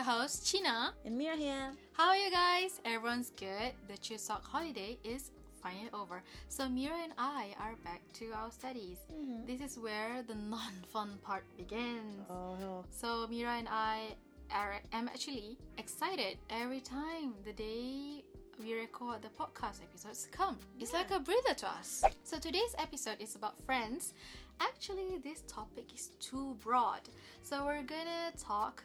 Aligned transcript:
your 0.00 0.18
host 0.20 0.46
Cheena. 0.46 0.92
And 1.04 1.18
Mira 1.18 1.36
here. 1.36 1.72
How 1.92 2.08
are 2.08 2.16
you 2.16 2.30
guys? 2.30 2.80
Everyone's 2.86 3.32
good. 3.38 3.72
The 3.86 3.98
Chuseok 3.98 4.42
holiday 4.42 4.98
is 5.04 5.30
finally 5.62 5.90
over. 5.92 6.22
So 6.48 6.70
Mira 6.70 6.96
and 7.04 7.12
I 7.18 7.54
are 7.60 7.74
back 7.84 8.00
to 8.14 8.32
our 8.32 8.50
studies. 8.50 8.96
Mm-hmm. 9.12 9.44
This 9.46 9.60
is 9.60 9.78
where 9.78 10.22
the 10.26 10.36
non-fun 10.36 11.18
part 11.22 11.44
begins. 11.58 12.24
Oh 12.30 12.56
no. 12.58 12.86
So 12.90 13.26
Mira 13.28 13.58
and 13.58 13.68
I 13.70 14.14
are 14.50 14.80
am 14.94 15.06
actually 15.08 15.58
excited 15.76 16.38
every 16.48 16.80
time 16.80 17.34
the 17.44 17.52
day 17.52 18.24
we 18.58 18.72
record 18.72 19.20
the 19.20 19.28
podcast 19.28 19.82
episodes 19.82 20.28
come. 20.32 20.56
It's 20.78 20.94
like 20.94 21.10
a 21.10 21.20
breather 21.20 21.52
to 21.58 21.68
us. 21.68 22.04
So 22.24 22.38
today's 22.38 22.74
episode 22.78 23.16
is 23.20 23.36
about 23.36 23.62
friends. 23.66 24.14
Actually, 24.60 25.18
this 25.22 25.42
topic 25.46 25.92
is 25.94 26.08
too 26.20 26.56
broad. 26.62 27.02
So 27.42 27.66
we're 27.66 27.82
gonna 27.82 28.32
talk 28.38 28.82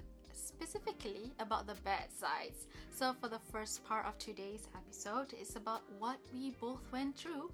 specifically 0.55 1.33
about 1.39 1.67
the 1.67 1.75
bad 1.83 2.07
sides. 2.11 2.67
So 2.95 3.13
for 3.19 3.27
the 3.27 3.39
first 3.51 3.83
part 3.83 4.05
of 4.05 4.17
today's 4.17 4.67
episode, 4.75 5.33
it's 5.33 5.55
about 5.55 5.81
what 5.99 6.17
we 6.33 6.51
both 6.61 6.81
went 6.91 7.17
through 7.17 7.51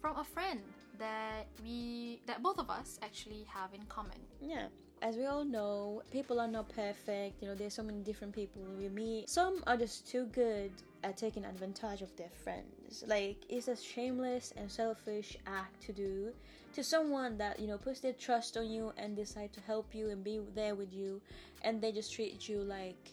from 0.00 0.16
a 0.18 0.24
friend 0.24 0.60
that 0.98 1.46
we 1.64 2.20
that 2.26 2.42
both 2.42 2.58
of 2.58 2.68
us 2.70 2.98
actually 3.02 3.46
have 3.48 3.72
in 3.72 3.82
common. 3.88 4.20
Yeah. 4.40 4.68
As 5.02 5.16
we 5.16 5.26
all 5.26 5.44
know, 5.44 6.02
people 6.10 6.40
are 6.40 6.48
not 6.48 6.68
perfect. 6.70 7.42
You 7.42 7.48
know, 7.48 7.54
there's 7.54 7.74
so 7.74 7.82
many 7.82 8.00
different 8.00 8.34
people 8.34 8.62
we 8.78 8.88
meet. 8.88 9.28
Some 9.28 9.62
are 9.66 9.76
just 9.76 10.08
too 10.08 10.26
good 10.26 10.72
at 11.04 11.16
taking 11.16 11.44
advantage 11.44 12.02
of 12.02 12.14
their 12.16 12.30
friends. 12.42 13.04
Like 13.06 13.36
it's 13.48 13.68
a 13.68 13.76
shameless 13.76 14.54
and 14.56 14.70
selfish 14.70 15.36
act 15.46 15.82
to 15.82 15.92
do 15.92 16.32
to 16.74 16.82
someone 16.82 17.36
that, 17.38 17.60
you 17.60 17.66
know, 17.66 17.78
puts 17.78 18.00
their 18.00 18.14
trust 18.14 18.56
on 18.56 18.70
you 18.70 18.92
and 18.96 19.14
decide 19.14 19.52
to 19.52 19.60
help 19.60 19.94
you 19.94 20.10
and 20.10 20.24
be 20.24 20.40
there 20.54 20.74
with 20.74 20.92
you 20.92 21.20
and 21.62 21.80
they 21.80 21.92
just 21.92 22.12
treat 22.12 22.48
you 22.48 22.62
like 22.62 23.10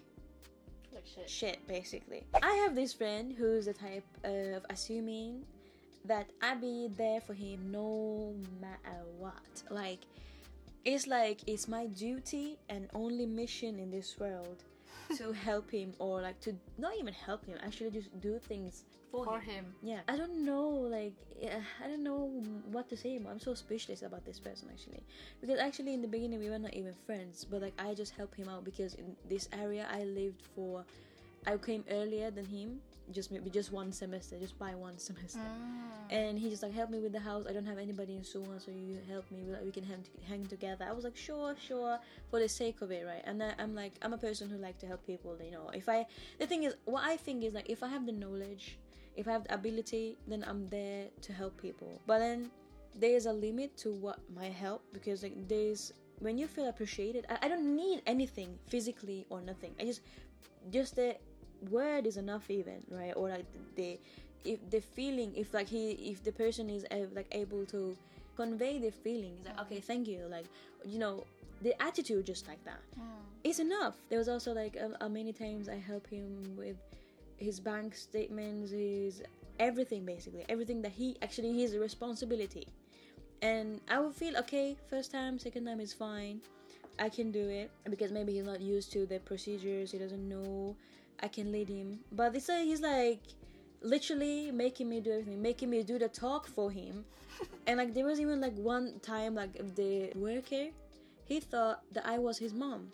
Like 0.94 1.06
shit. 1.06 1.30
shit 1.30 1.68
basically. 1.68 2.24
I 2.42 2.54
have 2.64 2.76
this 2.76 2.94
friend 2.94 3.34
who's 3.38 3.66
the 3.66 3.74
type 3.74 4.06
of 4.24 4.66
assuming 4.70 5.44
that 6.06 6.30
I 6.42 6.56
be 6.56 6.90
there 6.98 7.22
for 7.22 7.34
him 7.34 7.72
no 7.72 8.34
matter 8.62 9.04
what. 9.18 9.64
Like 9.70 10.00
it's 10.86 11.08
like 11.08 11.42
it's 11.48 11.68
my 11.68 11.86
duty 11.88 12.58
and 12.70 12.90
only 12.94 13.26
mission 13.26 13.80
in 13.80 13.90
this 13.92 14.18
world 14.20 14.64
to 15.18 15.32
help 15.32 15.70
him 15.72 15.94
or 16.00 16.22
like 16.22 16.40
to 16.42 16.54
not 16.78 16.94
even 17.00 17.14
help 17.14 17.46
him, 17.46 17.58
actually 17.64 17.92
just 17.92 18.10
do 18.22 18.40
things 18.40 18.84
for, 19.12 19.26
For 19.26 19.40
him. 19.40 19.56
him. 19.56 19.66
Yeah, 19.84 20.00
I 20.08 20.18
don't 20.18 20.44
know, 20.44 20.68
like, 20.68 21.14
I 21.84 21.88
don't 21.88 22.04
know 22.04 22.32
what 22.72 22.90
to 22.90 22.98
say. 22.98 23.20
I'm 23.30 23.40
so 23.40 23.54
speechless 23.54 24.02
about 24.02 24.26
this 24.26 24.40
person 24.40 24.70
actually, 24.72 25.04
because 25.40 25.60
actually 25.60 25.94
in 25.94 26.02
the 26.02 26.08
beginning 26.08 26.40
we 26.40 26.50
were 26.50 26.58
not 26.58 26.74
even 26.74 26.94
friends, 27.06 27.46
but 27.46 27.62
like 27.62 27.74
I 27.78 27.94
just 27.94 28.14
helped 28.16 28.36
him 28.36 28.50
out 28.50 28.64
because 28.64 28.96
in 28.96 29.16
this 29.30 29.48
area 29.54 29.86
I 29.92 30.04
lived 30.04 30.42
for, 30.56 30.84
I 31.46 31.58
came 31.58 31.84
earlier 31.92 32.32
than 32.32 32.46
him, 32.46 32.80
just 33.12 33.32
maybe 33.32 33.50
just 33.50 33.72
one 33.72 33.92
semester, 33.92 34.40
just 34.40 34.58
by 34.58 34.76
one 34.76 34.98
semester, 35.10 35.40
ah. 35.42 36.08
and 36.10 36.40
he 36.40 36.50
just 36.50 36.64
like 36.64 36.74
help 36.74 36.90
me 36.90 37.00
with 37.00 37.12
the 37.12 37.20
house. 37.20 37.46
I 37.50 37.54
don't 37.54 37.66
have 37.66 37.78
anybody 37.78 38.16
in 38.16 38.22
Suwon, 38.22 38.64
so 38.64 38.72
you 38.72 39.00
help 39.10 39.30
me. 39.32 39.44
We, 39.44 39.52
like, 39.52 39.66
we 39.66 39.72
can 39.72 39.84
hang, 39.84 40.04
hang 40.28 40.46
together. 40.46 40.86
I 40.90 40.94
was 40.94 41.04
like, 41.04 41.18
sure, 41.18 41.56
sure, 41.68 42.00
for 42.30 42.40
the 42.40 42.50
sake 42.50 42.82
of 42.82 42.92
it, 42.92 43.06
right? 43.06 43.22
And 43.26 43.42
I, 43.44 43.54
I'm 43.60 43.76
like, 43.76 43.94
I'm 44.02 44.14
a 44.14 44.18
person 44.18 44.50
who 44.50 44.58
like 44.58 44.78
to 44.80 44.88
help 44.88 45.06
people. 45.06 45.38
You 45.44 45.52
know, 45.52 45.70
if 45.74 45.90
I, 45.90 46.06
the 46.40 46.48
thing 46.48 46.64
is, 46.64 46.76
what 46.86 47.04
I 47.04 47.18
think 47.18 47.44
is 47.44 47.54
like, 47.54 47.70
if 47.70 47.84
I 47.84 47.88
have 47.88 48.06
the 48.06 48.12
knowledge 48.12 48.78
if 49.16 49.28
I 49.28 49.32
have 49.32 49.44
the 49.46 49.54
ability, 49.54 50.18
then 50.28 50.44
I'm 50.48 50.68
there 50.68 51.08
to 51.22 51.34
help 51.34 51.62
people. 51.62 52.02
But 52.08 52.20
then 52.20 52.52
there's 52.96 53.26
a 53.26 53.34
limit 53.34 53.76
to 53.78 53.92
what 53.92 54.20
might 54.36 54.54
help 54.54 54.84
because 54.94 55.24
like 55.24 55.48
there's 55.48 55.94
when 56.20 56.38
you 56.38 56.48
feel 56.48 56.68
appreciated. 56.68 57.26
I, 57.30 57.46
I 57.46 57.48
don't 57.48 57.76
need 57.76 58.02
anything 58.06 58.58
physically 58.68 59.26
or 59.30 59.42
nothing. 59.42 59.76
I 59.80 59.86
just 59.86 60.02
just 60.72 60.96
the 60.96 61.16
word 61.70 62.06
is 62.08 62.18
enough 62.18 62.50
even 62.50 62.84
right? 62.90 63.14
Or 63.16 63.30
like 63.30 63.46
the 63.76 64.00
if 64.44 64.60
the 64.70 64.82
feeling 64.82 65.34
if 65.36 65.54
like 65.54 65.68
he 65.70 65.92
if 65.92 66.24
the 66.24 66.32
person 66.32 66.70
is 66.70 66.86
uh, 66.92 67.06
like 67.14 67.28
able 67.32 67.66
to 67.68 67.96
convey 68.36 68.80
their 68.80 68.92
feelings 68.92 69.46
like 69.46 69.60
okay 69.62 69.80
thank 69.80 70.08
you 70.08 70.26
like 70.30 70.46
you 70.84 70.98
know 70.98 71.24
the 71.62 71.82
attitude 71.82 72.26
just 72.26 72.48
like 72.48 72.64
that. 72.66 72.82
Is 73.44 73.60
enough. 73.60 73.96
There 74.10 74.20
was 74.20 74.30
also 74.30 74.54
like 74.54 74.78
uh, 74.78 75.04
uh, 75.04 75.10
many 75.10 75.34
times 75.34 75.68
i 75.68 75.76
help 75.76 76.08
him 76.08 76.56
with 76.58 76.78
his 77.38 77.60
bank 77.60 77.96
statements 77.96 78.72
his 78.72 79.24
everything 79.60 80.06
basically. 80.06 80.46
Everything 80.50 80.82
that 80.82 80.92
he 80.92 81.18
actually 81.22 81.54
his 81.54 81.78
responsibility. 81.78 82.68
And 83.42 83.82
i 83.90 84.00
would 84.00 84.16
feel 84.16 84.38
okay 84.38 84.78
first 84.90 85.12
time 85.12 85.40
second 85.40 85.66
time 85.66 85.80
is 85.80 85.94
fine. 85.94 86.42
I 87.00 87.10
can 87.10 87.32
do 87.32 87.50
it 87.50 87.72
because 87.90 88.12
maybe 88.12 88.34
he's 88.34 88.46
not 88.46 88.62
used 88.62 88.92
to 88.94 89.06
the 89.06 89.20
procedures. 89.20 89.92
He 89.92 89.98
doesn't 89.98 90.28
know 90.30 90.76
i 91.22 91.28
can 91.28 91.52
lead 91.52 91.70
him 91.70 92.00
but 92.12 92.34
this 92.34 92.48
he's 92.48 92.82
like 92.82 93.20
literally 93.82 94.52
making 94.52 94.88
me 94.90 95.00
do 95.00 95.12
everything 95.12 95.42
making 95.42 95.70
me 95.70 95.84
do 95.84 96.00
the 96.00 96.08
talk 96.08 96.48
for 96.48 96.72
him 96.72 97.04
and 97.68 97.78
like 97.78 97.94
there 97.94 98.06
was 98.06 98.20
even 98.20 98.40
like 98.40 98.56
one 98.56 99.00
time 99.02 99.36
like 99.36 99.54
the 99.76 100.12
worker 100.16 100.68
he 101.26 101.40
thought 101.40 101.82
that 101.92 102.06
i 102.06 102.18
was 102.18 102.38
his 102.38 102.54
mom 102.54 102.88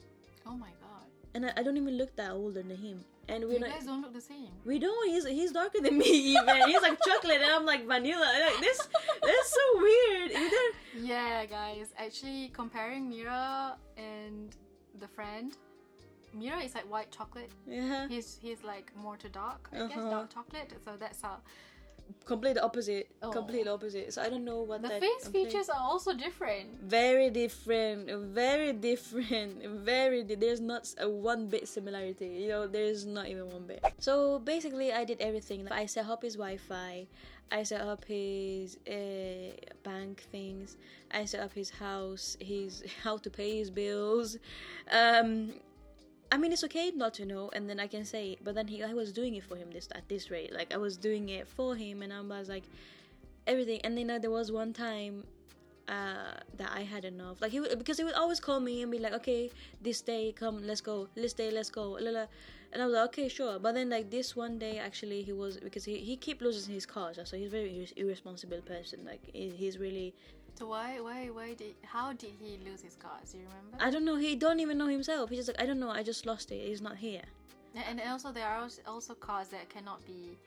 Oh 0.46 0.56
my 0.58 0.70
god. 0.82 1.06
and 1.36 1.46
I, 1.46 1.54
I 1.58 1.64
don't 1.64 1.78
even 1.78 1.96
look 1.98 2.16
that 2.16 2.32
older 2.32 2.64
than 2.64 2.78
him 2.78 3.04
and 3.28 3.44
we're 3.44 3.54
You 3.54 3.60
not 3.60 3.70
guys 3.70 3.86
don't 3.86 4.02
look 4.02 4.14
the 4.14 4.22
same. 4.22 4.50
we 4.66 4.80
don't. 4.80 5.08
He's 5.08 5.24
he's 5.28 5.52
darker 5.52 5.80
than 5.82 6.00
me 6.00 6.06
even. 6.36 6.64
He's 6.66 6.82
like 6.82 6.98
chocolate, 7.06 7.42
and 7.44 7.52
I'm 7.52 7.64
like 7.64 7.86
vanilla. 7.86 8.26
Like 8.26 8.60
this, 8.60 8.80
that's 9.22 9.50
so 9.54 9.66
weird. 9.80 10.32
Yeah, 11.00 11.46
guys. 11.46 11.94
Actually, 11.96 12.50
comparing 12.52 13.08
Mira 13.08 13.78
and 13.98 14.56
the 15.00 15.08
friend, 15.08 15.56
Mira 16.34 16.60
is 16.62 16.76
like 16.76 16.90
white 16.92 17.12
chocolate. 17.12 17.52
Yeah, 17.68 18.08
He's 18.08 18.38
he's 18.42 18.64
like 18.64 18.92
more 18.96 19.18
to 19.18 19.30
dark, 19.30 19.70
I 19.74 19.88
guess, 19.88 19.98
Uh-huh. 19.98 20.10
dark 20.10 20.34
chocolate. 20.34 20.72
So 20.86 20.92
that's 20.98 21.22
how 21.22 21.38
complete 22.26 22.58
opposite. 22.58 23.08
Oh. 23.22 23.30
Complete 23.32 23.68
opposite. 23.68 24.14
So 24.14 24.22
I 24.22 24.30
don't 24.30 24.44
know 24.44 24.62
what 24.62 24.82
the 24.82 24.88
that 24.90 25.00
face 25.00 25.24
complete- 25.24 25.52
features 25.52 25.70
are 25.70 25.80
also 25.82 26.14
different. 26.14 26.82
Very 26.82 27.30
different. 27.30 28.10
Very 28.34 28.74
different. 28.74 29.64
Very. 29.86 30.24
Di- 30.24 30.36
there's 30.36 30.62
not 30.62 30.94
a 31.00 31.08
one 31.10 31.48
bit 31.48 31.68
similarity. 31.68 32.28
You 32.28 32.48
know, 32.50 32.68
there's 32.68 33.06
not 33.06 33.28
even 33.28 33.50
one 33.50 33.66
bit. 33.68 33.84
So 34.00 34.40
basically, 34.40 34.92
I 34.92 35.04
did 35.06 35.22
everything. 35.22 35.68
I 35.72 35.86
set 35.86 36.06
up 36.08 36.24
his 36.24 36.36
Wi-Fi. 36.36 37.08
I 37.52 37.64
set 37.64 37.82
up 37.82 38.06
his 38.06 38.78
uh, 38.88 39.52
bank 39.84 40.24
things. 40.32 40.78
I 41.12 41.26
set 41.26 41.42
up 41.42 41.54
his 41.54 41.70
house. 41.72 42.38
His 42.40 42.84
how 43.04 43.18
to 43.18 43.30
pay 43.30 43.58
his 43.58 43.70
bills. 43.72 44.38
Um, 44.92 45.54
I 46.32 46.38
mean, 46.38 46.52
it's 46.52 46.64
okay 46.64 46.92
not 46.96 47.16
to 47.16 47.26
know, 47.26 47.50
and 47.54 47.70
then 47.70 47.80
I 47.80 47.88
can 47.88 48.06
say, 48.06 48.38
but 48.44 48.54
then 48.54 48.68
he, 48.68 48.84
I 48.84 48.94
was 48.94 49.12
doing 49.12 49.36
it 49.36 49.44
for 49.44 49.56
him 49.56 49.72
this 49.72 49.90
at 49.94 50.08
this 50.08 50.30
rate. 50.30 50.54
Like 50.54 50.74
I 50.74 50.78
was 50.78 50.96
doing 50.96 51.30
it 51.30 51.48
for 51.48 51.76
him, 51.76 52.04
and 52.04 52.14
I 52.14 52.22
was 52.22 52.50
like 52.50 52.64
everything. 53.48 53.82
And 53.84 53.98
then 53.98 54.10
uh, 54.12 54.20
there 54.20 54.30
was 54.30 54.52
one 54.52 54.72
time 54.72 55.24
uh, 55.88 56.38
that 56.58 56.72
I 56.72 56.82
had 56.82 57.04
enough. 57.04 57.42
Like 57.42 57.52
he 57.52 57.60
would, 57.60 57.78
because 57.80 57.98
he 57.98 58.04
would 58.04 58.14
always 58.14 58.40
call 58.40 58.60
me 58.60 58.84
and 58.84 58.92
be 58.92 59.00
like, 59.00 59.14
"Okay, 59.14 59.50
this 59.82 60.02
day, 60.02 60.32
come, 60.32 60.66
let's 60.66 60.82
go. 60.82 61.08
This 61.16 61.34
day, 61.34 61.50
let's 61.50 61.72
go." 61.72 61.96
And 61.96 62.18
I 62.84 62.86
was 62.86 62.94
like, 62.94 63.06
"Okay, 63.06 63.28
sure." 63.28 63.58
But 63.58 63.74
then 63.74 63.90
like 63.90 64.12
this 64.12 64.36
one 64.36 64.60
day, 64.60 64.78
actually, 64.78 65.24
he 65.24 65.34
was 65.34 65.58
because 65.58 65.84
he 65.84 65.98
he 65.98 66.16
keep 66.16 66.42
losing 66.42 66.74
his 66.74 66.86
cars, 66.86 67.20
so 67.24 67.38
he's 67.38 67.50
very 67.50 67.88
irresponsible 67.98 68.62
person. 68.62 69.00
Like 69.04 69.22
he, 69.34 69.50
he's 69.50 69.80
really 69.80 70.14
So 70.60 70.68
why 70.68 71.00
why 71.00 71.28
why 71.28 71.54
did 71.54 71.76
how 71.86 72.12
did 72.12 72.34
he 72.38 72.60
lose 72.70 72.82
his 72.82 72.96
cars? 72.96 73.32
Do 73.32 73.38
you 73.38 73.46
remember? 73.46 73.78
I 73.80 73.90
don't 73.90 74.04
know. 74.04 74.18
He 74.18 74.36
don't 74.36 74.60
even 74.60 74.78
know 74.78 74.88
himself. 74.88 75.30
He's 75.30 75.40
just 75.40 75.48
like 75.48 75.62
I 75.62 75.66
don't 75.66 75.80
know. 75.80 75.90
I 75.90 76.04
just 76.04 76.26
lost 76.26 76.52
it. 76.52 76.68
He's 76.68 76.82
not 76.82 76.98
here. 76.98 77.22
And 77.88 78.02
also 78.02 78.34
there 78.34 78.46
are 78.46 78.68
also 78.86 79.14
cars 79.14 79.48
that 79.50 79.70
cannot 79.70 80.06
be 80.06 80.38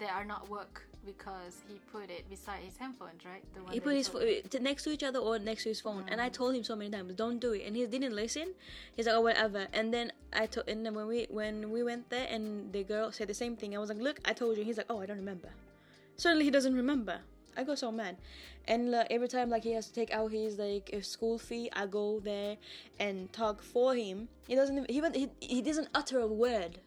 that 0.00 0.10
are 0.10 0.24
not 0.24 0.50
work 0.50 0.82
because 1.06 1.62
he 1.68 1.78
put 1.92 2.10
it 2.10 2.28
beside 2.28 2.64
his 2.64 2.74
handphones, 2.74 3.24
right? 3.24 3.44
The 3.54 3.62
one 3.62 3.72
he 3.72 3.78
put 3.78 3.94
his 3.94 4.08
fo- 4.08 4.18
eh, 4.18 4.40
t- 4.50 4.58
next 4.58 4.82
to 4.84 4.90
each 4.90 5.04
other 5.04 5.20
or 5.20 5.38
next 5.38 5.62
to 5.64 5.68
his 5.68 5.80
phone 5.80 6.04
and 6.08 6.20
i 6.20 6.28
mm. 6.28 6.32
told 6.32 6.56
him 6.56 6.64
so 6.64 6.74
many 6.74 6.90
times 6.90 7.12
don't 7.14 7.38
do 7.38 7.52
it 7.52 7.62
and 7.66 7.76
he 7.76 7.86
didn't 7.86 8.14
listen 8.14 8.54
he's 8.96 9.06
like 9.06 9.14
oh 9.14 9.20
whatever 9.20 9.68
and 9.72 9.92
then 9.92 10.10
i 10.32 10.46
told 10.46 10.66
and 10.68 10.84
then 10.84 10.94
when 10.94 11.06
we 11.06 11.26
when 11.30 11.70
we 11.70 11.82
went 11.82 12.08
there 12.08 12.26
and 12.30 12.72
the 12.72 12.82
girl 12.82 13.12
said 13.12 13.28
the 13.28 13.34
same 13.34 13.54
thing 13.54 13.76
i 13.76 13.78
was 13.78 13.90
like 13.90 14.00
look 14.00 14.18
i 14.24 14.32
told 14.32 14.56
you 14.56 14.64
he's 14.64 14.78
like 14.78 14.86
oh 14.88 15.00
i 15.00 15.06
don't 15.06 15.18
remember 15.18 15.50
suddenly 16.16 16.44
he 16.44 16.50
doesn't 16.50 16.74
remember 16.74 17.20
i 17.56 17.64
got 17.64 17.78
so 17.78 17.90
mad 17.92 18.16
and 18.66 18.90
like, 18.90 19.06
every 19.10 19.28
time 19.28 19.50
like 19.50 19.64
he 19.64 19.72
has 19.72 19.86
to 19.86 19.94
take 19.94 20.12
out 20.12 20.32
his 20.32 20.58
like 20.58 20.94
school 21.02 21.38
fee 21.38 21.68
i 21.74 21.86
go 21.86 22.20
there 22.20 22.56
and 22.98 23.32
talk 23.32 23.62
for 23.62 23.94
him 23.94 24.28
he 24.48 24.54
doesn't 24.54 24.90
even, 24.90 25.12
he, 25.14 25.28
he, 25.40 25.54
he 25.56 25.62
doesn't 25.62 25.88
utter 25.94 26.18
a 26.20 26.26
word 26.26 26.78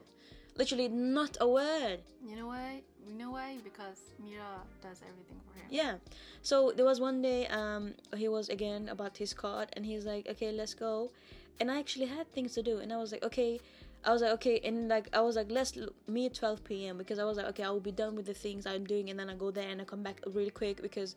literally 0.57 0.87
not 0.87 1.37
a 1.39 1.47
word 1.47 1.99
You 2.27 2.35
know 2.35 2.47
why? 2.47 2.81
You 3.07 3.13
know 3.13 3.31
why? 3.31 3.57
Because 3.63 3.99
Mira 4.19 4.61
does 4.81 5.01
everything 5.09 5.39
for 5.47 5.53
him. 5.59 5.67
Yeah. 5.69 5.93
So 6.41 6.73
there 6.75 6.85
was 6.85 6.99
one 6.99 7.21
day 7.21 7.47
um 7.47 7.93
he 8.15 8.27
was 8.27 8.49
again 8.49 8.89
about 8.89 9.17
his 9.17 9.33
card 9.33 9.69
and 9.73 9.85
he's 9.85 10.05
like, 10.05 10.27
Okay, 10.27 10.51
let's 10.51 10.73
go 10.73 11.11
and 11.59 11.71
I 11.71 11.79
actually 11.79 12.07
had 12.07 12.27
things 12.33 12.53
to 12.55 12.61
do 12.63 12.79
and 12.79 12.91
I 12.91 12.97
was 12.97 13.11
like, 13.11 13.23
Okay 13.23 13.59
I 14.03 14.13
was 14.13 14.21
like, 14.21 14.31
okay, 14.33 14.59
and 14.63 14.87
like 14.87 15.09
I 15.13 15.21
was 15.21 15.35
like, 15.35 15.47
let's 15.49 15.77
meet 16.07 16.33
12 16.33 16.63
p.m. 16.63 16.97
because 16.97 17.19
I 17.19 17.25
was 17.25 17.37
like, 17.37 17.47
okay, 17.47 17.63
I 17.63 17.69
will 17.69 17.79
be 17.79 17.91
done 17.91 18.15
with 18.15 18.25
the 18.25 18.33
things 18.33 18.65
I'm 18.65 18.85
doing, 18.85 19.09
and 19.09 19.19
then 19.19 19.29
I 19.29 19.35
go 19.35 19.51
there 19.51 19.69
and 19.69 19.81
I 19.81 19.83
come 19.83 20.03
back 20.03 20.21
really 20.25 20.49
quick 20.49 20.81
because, 20.81 21.15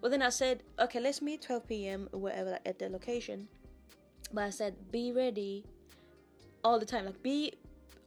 well, 0.00 0.10
then 0.10 0.22
I 0.22 0.30
said, 0.30 0.62
okay, 0.78 1.00
let's 1.00 1.20
meet 1.20 1.42
12 1.42 1.68
p.m. 1.68 2.08
wherever 2.12 2.52
like, 2.52 2.62
at 2.66 2.78
the 2.78 2.88
location, 2.88 3.48
but 4.32 4.44
I 4.44 4.50
said 4.50 4.74
be 4.90 5.12
ready 5.12 5.64
all 6.64 6.78
the 6.78 6.86
time. 6.86 7.04
Like 7.04 7.22
be 7.22 7.52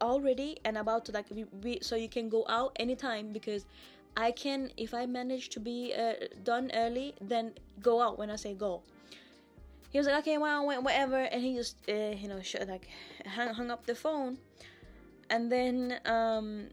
all 0.02 0.20
ready 0.20 0.58
and 0.66 0.78
about 0.78 1.06
to 1.06 1.12
like 1.12 1.34
be, 1.34 1.46
be 1.62 1.80
so 1.82 1.96
you 1.96 2.10
can 2.10 2.30
go 2.30 2.46
out 2.50 2.76
anytime 2.78 3.32
because 3.32 3.66
I 4.18 4.32
can 4.32 4.72
if 4.78 4.94
I 4.94 5.06
manage 5.06 5.50
to 5.50 5.60
be 5.60 5.94
uh, 5.98 6.14
done 6.44 6.72
early 6.74 7.16
then 7.22 7.54
go 7.82 8.02
out 8.02 8.18
when 8.18 8.30
I 8.30 8.36
say 8.36 8.54
go. 8.54 8.84
He 9.94 10.00
was 10.00 10.08
like 10.08 10.18
okay 10.26 10.40
well 10.40 10.66
whatever 10.66 11.22
and 11.22 11.40
he 11.40 11.54
just 11.54 11.78
uh, 11.88 11.94
you 12.18 12.28
know 12.28 12.42
sh- 12.42 12.56
like 12.68 12.90
hung, 13.28 13.54
hung 13.54 13.70
up 13.70 13.86
the 13.86 13.94
phone 13.94 14.40
and 15.30 15.52
then 15.52 16.00
um 16.06 16.70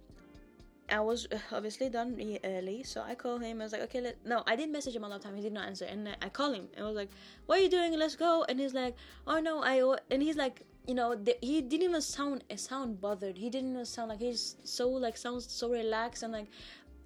I 0.90 1.00
was 1.00 1.28
uh, 1.30 1.38
obviously 1.52 1.88
done 1.88 2.18
early, 2.42 2.82
so 2.82 3.00
I 3.00 3.14
called 3.14 3.42
him. 3.42 3.60
I 3.60 3.64
was 3.64 3.72
like, 3.72 3.82
okay, 3.82 4.00
let, 4.00 4.26
no, 4.26 4.42
I 4.44 4.56
did 4.56 4.70
message 4.70 4.96
him 4.96 5.04
a 5.04 5.08
lot 5.08 5.18
of 5.18 5.22
time. 5.22 5.36
He 5.36 5.42
did 5.42 5.52
not 5.52 5.68
answer, 5.68 5.84
and 5.84 6.08
I, 6.20 6.28
called 6.28 6.56
him 6.56 6.66
I 6.76 6.82
was 6.82 6.96
like, 6.96 7.10
what 7.46 7.60
are 7.60 7.62
you 7.62 7.68
doing? 7.68 7.96
Let's 7.96 8.16
go. 8.16 8.44
And 8.48 8.58
he's 8.58 8.74
like, 8.74 8.96
oh 9.24 9.38
no, 9.38 9.62
I. 9.62 9.98
And 10.10 10.20
he's 10.20 10.34
like, 10.36 10.62
you 10.88 10.94
know, 10.94 11.14
the, 11.14 11.36
he 11.40 11.60
didn't 11.60 11.84
even 11.84 12.00
sound 12.02 12.42
uh, 12.50 12.56
sound 12.56 13.00
bothered. 13.00 13.38
He 13.38 13.50
didn't 13.50 13.70
even 13.70 13.86
sound 13.86 14.08
like 14.08 14.18
he's 14.18 14.56
so 14.64 14.88
like 14.88 15.16
sounds 15.16 15.48
so 15.48 15.70
relaxed 15.70 16.24
and 16.24 16.32
like 16.32 16.48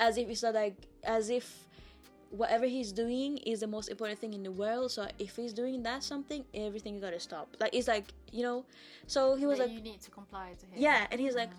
as 0.00 0.16
if 0.16 0.42
not 0.42 0.54
like 0.54 0.76
as 1.04 1.28
if 1.28 1.66
whatever 2.30 2.66
he's 2.66 2.92
doing 2.92 3.38
is 3.38 3.60
the 3.60 3.66
most 3.66 3.88
important 3.88 4.18
thing 4.18 4.34
in 4.34 4.42
the 4.42 4.50
world. 4.50 4.90
So 4.90 5.06
if 5.18 5.36
he's 5.36 5.52
doing 5.52 5.82
that 5.82 6.02
something, 6.02 6.44
everything 6.54 7.00
gotta 7.00 7.20
stop. 7.20 7.56
Like 7.60 7.74
it's 7.74 7.88
like 7.88 8.12
you 8.32 8.42
know. 8.42 8.64
So 9.06 9.34
he 9.34 9.46
was 9.46 9.58
that 9.58 9.68
like, 9.68 9.76
you 9.76 9.82
need 9.82 10.00
to 10.02 10.10
comply 10.10 10.52
to 10.58 10.66
him. 10.66 10.72
yeah, 10.76 11.06
and 11.10 11.20
he's 11.20 11.34
like, 11.34 11.50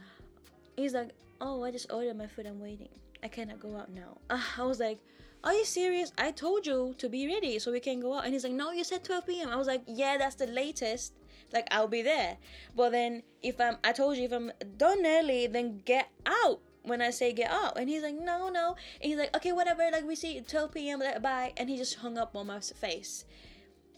he's 0.76 0.94
like, 0.94 1.10
oh, 1.42 1.64
I 1.64 1.72
just 1.72 1.92
ordered 1.92 2.18
my 2.18 2.28
food. 2.28 2.46
I'm 2.46 2.60
waiting. 2.60 2.90
I 3.24 3.28
cannot 3.28 3.60
go 3.60 3.76
out 3.78 3.92
now. 3.92 4.18
Uh, 4.30 4.42
I 4.58 4.64
was 4.64 4.80
like, 4.80 5.00
are 5.44 5.54
you 5.54 5.66
serious? 5.66 6.12
I 6.18 6.32
told 6.32 6.66
you 6.66 6.96
to 6.98 7.08
be 7.08 7.28
ready 7.28 7.60
so 7.60 7.72
we 7.72 7.80
can 7.80 8.00
go 8.00 8.16
out. 8.16 8.26
And 8.26 8.34
he's 8.34 8.44
like, 8.44 8.54
no, 8.54 8.72
you 8.72 8.84
said 8.84 9.04
12 9.04 9.28
p.m. 9.28 9.50
I 9.50 9.56
was 9.56 9.68
like, 9.68 9.84
yeah, 9.88 10.18
that's 10.18 10.36
the 10.36 10.48
latest. 10.48 11.14
Like 11.54 11.68
I'll 11.72 11.88
be 11.88 12.02
there. 12.02 12.38
But 12.76 12.92
then 12.92 13.24
if 13.44 13.62
I'm, 13.62 13.78
I 13.84 13.92
told 13.92 14.18
you 14.18 14.24
if 14.24 14.32
I'm 14.32 14.52
done 14.78 15.06
early, 15.06 15.48
then 15.48 15.82
get 15.86 16.10
out. 16.26 16.60
When 16.86 17.02
I 17.02 17.10
say 17.10 17.34
get 17.34 17.52
out, 17.52 17.78
and 17.78 17.90
he's 17.90 18.04
like, 18.04 18.16
no, 18.16 18.50
no. 18.50 18.76
And 19.02 19.10
he's 19.10 19.18
like, 19.18 19.36
okay, 19.36 19.52
whatever. 19.52 19.90
Like 19.92 20.06
we 20.06 20.16
see 20.16 20.40
12 20.42 20.74
p.m. 20.74 21.02
Bye. 21.22 21.54
And 21.58 21.70
he 21.70 21.78
just 21.78 21.96
hung 21.96 22.18
up 22.18 22.36
on 22.36 22.48
my 22.48 22.60
face. 22.60 23.26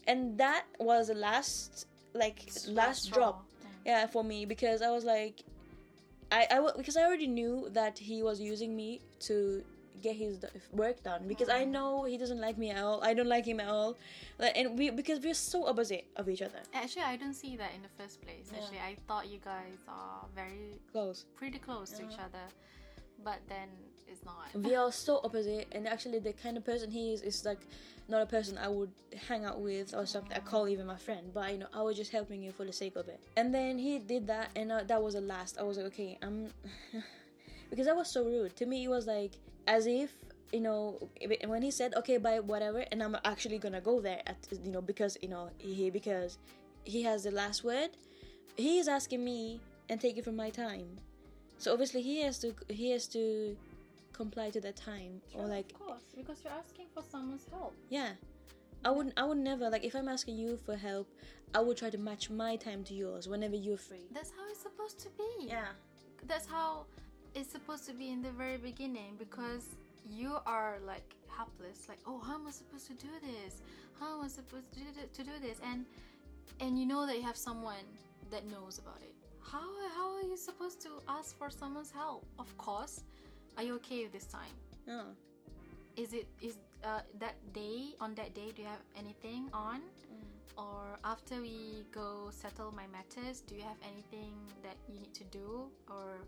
And 0.06 0.38
that 0.38 0.64
was 0.78 1.08
the 1.08 1.14
last, 1.14 1.86
like 2.14 2.46
It's 2.46 2.66
last 2.66 3.12
drop 3.12 3.44
yeah 3.88 4.06
for 4.06 4.22
me 4.22 4.44
because 4.44 4.82
i 4.82 4.90
was 4.90 5.04
like 5.04 5.42
i 6.30 6.46
i 6.50 6.70
because 6.76 6.96
i 6.96 7.02
already 7.02 7.26
knew 7.26 7.68
that 7.72 7.98
he 7.98 8.22
was 8.22 8.38
using 8.38 8.76
me 8.76 9.00
to 9.18 9.64
get 9.98 10.16
his 10.16 10.38
work 10.72 11.02
done 11.02 11.26
because 11.28 11.48
i 11.48 11.64
know 11.64 12.04
he 12.04 12.16
doesn't 12.16 12.40
like 12.40 12.56
me 12.58 12.70
at 12.70 12.82
all. 12.82 13.02
I 13.02 13.14
don't 13.14 13.28
like 13.28 13.46
him 13.46 13.60
at 13.60 13.68
all. 13.68 13.96
Like, 14.38 14.56
and 14.56 14.78
we 14.78 14.90
because 14.90 15.20
we're 15.20 15.34
so 15.34 15.66
opposite 15.66 16.06
of 16.16 16.28
each 16.28 16.42
other. 16.42 16.60
Actually, 16.72 17.02
I 17.02 17.16
don't 17.16 17.34
see 17.34 17.56
that 17.56 17.70
in 17.74 17.82
the 17.82 17.88
first 18.00 18.20
place. 18.22 18.46
Yeah. 18.52 18.58
Actually, 18.58 18.78
I 18.78 18.96
thought 19.06 19.28
you 19.28 19.38
guys 19.44 19.78
are 19.88 20.24
very 20.34 20.80
close. 20.92 21.26
pretty 21.36 21.58
close 21.58 21.90
to 21.90 22.02
each 22.02 22.18
other, 22.18 22.44
but 23.24 23.38
then 23.48 23.68
it's 24.10 24.24
not. 24.24 24.54
we 24.54 24.74
are 24.82 24.90
so 24.92 25.20
opposite 25.24 25.66
and 25.72 25.86
actually 25.86 26.18
the 26.18 26.32
kind 26.32 26.56
of 26.56 26.64
person 26.64 26.90
he 26.90 27.12
is 27.12 27.22
is 27.22 27.44
like 27.44 27.60
not 28.08 28.22
a 28.22 28.26
person 28.26 28.56
i 28.56 28.68
would 28.68 28.90
hang 29.28 29.44
out 29.44 29.60
with 29.60 29.94
or 29.94 30.06
something 30.06 30.32
i 30.32 30.40
call 30.40 30.66
even 30.66 30.86
my 30.86 30.96
friend 30.96 31.30
but 31.34 31.52
you 31.52 31.58
know 31.58 31.66
i 31.74 31.82
was 31.82 31.94
just 31.94 32.10
helping 32.10 32.42
you 32.42 32.50
for 32.52 32.64
the 32.64 32.72
sake 32.72 32.96
of 32.96 33.06
it. 33.08 33.20
And 33.36 33.54
then 33.54 33.78
he 33.78 33.98
did 33.98 34.26
that 34.28 34.48
and 34.56 34.72
uh, 34.72 34.82
that 34.84 35.02
was 35.02 35.12
the 35.14 35.20
last. 35.20 35.58
I 35.58 35.62
was 35.62 35.76
like 35.76 35.86
okay 35.86 36.18
i'm 36.22 36.48
because 37.70 37.86
that 37.86 37.96
was 37.96 38.10
so 38.10 38.24
rude. 38.24 38.56
To 38.56 38.66
me 38.66 38.84
it 38.84 38.88
was 38.88 39.06
like 39.06 39.32
as 39.68 39.86
if 39.86 40.14
you 40.52 40.60
know 40.60 40.98
when 41.46 41.62
he 41.62 41.70
said 41.70 41.94
okay 41.94 42.16
bye 42.16 42.40
whatever 42.40 42.82
and 42.90 43.02
i'm 43.02 43.16
actually 43.24 43.58
gonna 43.58 43.80
go 43.80 44.00
there 44.00 44.22
at 44.26 44.36
you 44.64 44.72
know 44.72 44.80
because 44.80 45.16
you 45.22 45.28
know 45.28 45.50
he 45.58 45.90
because 45.90 46.38
he 46.84 47.02
has 47.02 47.22
the 47.24 47.30
last 47.30 47.62
word 47.62 47.90
he 48.56 48.78
is 48.78 48.88
asking 48.88 49.22
me 49.22 49.60
and 49.90 50.00
taking 50.00 50.22
from 50.22 50.34
my 50.34 50.48
time 50.48 50.88
so 51.58 51.70
obviously 51.72 52.00
he 52.00 52.22
has 52.22 52.38
to 52.38 52.54
he 52.68 52.90
has 52.90 53.06
to 53.06 53.54
comply 54.14 54.48
to 54.48 54.60
that 54.60 54.74
time 54.74 55.20
or 55.34 55.46
like 55.46 55.70
of 55.72 55.78
course, 55.86 56.02
because 56.16 56.38
you're 56.42 56.52
asking 56.52 56.86
for 56.94 57.02
someone's 57.02 57.46
help. 57.52 57.74
yeah 57.90 58.12
i 58.86 58.90
wouldn't 58.90 59.14
i 59.18 59.24
would 59.24 59.38
never 59.38 59.68
like 59.68 59.84
if 59.84 59.94
i'm 59.94 60.08
asking 60.08 60.36
you 60.36 60.56
for 60.64 60.76
help 60.76 61.06
i 61.54 61.60
would 61.60 61.76
try 61.76 61.90
to 61.90 61.98
match 61.98 62.30
my 62.30 62.56
time 62.56 62.82
to 62.82 62.94
yours 62.94 63.28
whenever 63.28 63.54
you're 63.54 63.76
free 63.76 64.08
That's 64.12 64.30
how 64.30 64.48
it's 64.50 64.60
supposed 64.62 64.98
to 65.00 65.08
be. 65.10 65.46
yeah 65.46 65.68
That's 66.26 66.46
how 66.46 66.86
it's 67.38 67.52
supposed 67.52 67.86
to 67.86 67.94
be 67.94 68.10
in 68.10 68.20
the 68.20 68.30
very 68.30 68.56
beginning 68.56 69.14
because 69.18 69.64
you 70.10 70.36
are 70.44 70.78
like 70.84 71.14
helpless. 71.28 71.88
Like, 71.88 72.00
oh, 72.06 72.18
how 72.18 72.34
am 72.34 72.46
I 72.48 72.50
supposed 72.50 72.86
to 72.88 72.94
do 72.94 73.08
this? 73.22 73.62
How 74.00 74.18
am 74.18 74.24
I 74.24 74.28
supposed 74.28 74.72
to 74.72 74.80
do, 74.80 74.86
to 75.12 75.22
do 75.22 75.30
this? 75.40 75.58
And 75.70 75.86
and 76.60 76.78
you 76.78 76.86
know 76.86 77.06
that 77.06 77.16
you 77.16 77.22
have 77.22 77.36
someone 77.36 77.86
that 78.30 78.44
knows 78.50 78.78
about 78.78 79.00
it. 79.02 79.14
How 79.40 79.66
how 79.96 80.16
are 80.16 80.22
you 80.22 80.36
supposed 80.36 80.80
to 80.82 80.90
ask 81.08 81.38
for 81.38 81.48
someone's 81.50 81.92
help? 81.92 82.26
Of 82.38 82.50
course. 82.58 83.04
Are 83.56 83.62
you 83.62 83.74
okay 83.76 84.06
this 84.06 84.26
time? 84.26 84.54
yeah 84.86 85.10
Is 85.96 86.12
it 86.12 86.26
is 86.40 86.58
uh, 86.84 87.02
that 87.18 87.36
day 87.52 87.94
on 88.00 88.14
that 88.14 88.34
day? 88.34 88.48
Do 88.54 88.62
you 88.62 88.68
have 88.68 88.84
anything 88.96 89.48
on? 89.52 89.80
Or 90.56 90.98
after 91.04 91.40
we 91.40 91.84
go 91.92 92.30
settle 92.32 92.72
my 92.74 92.86
matters, 92.90 93.42
do 93.46 93.54
you 93.54 93.62
have 93.62 93.78
anything 93.92 94.34
that 94.64 94.76
you 94.88 94.98
need 94.98 95.14
to 95.14 95.24
do, 95.30 95.70
or 95.88 96.18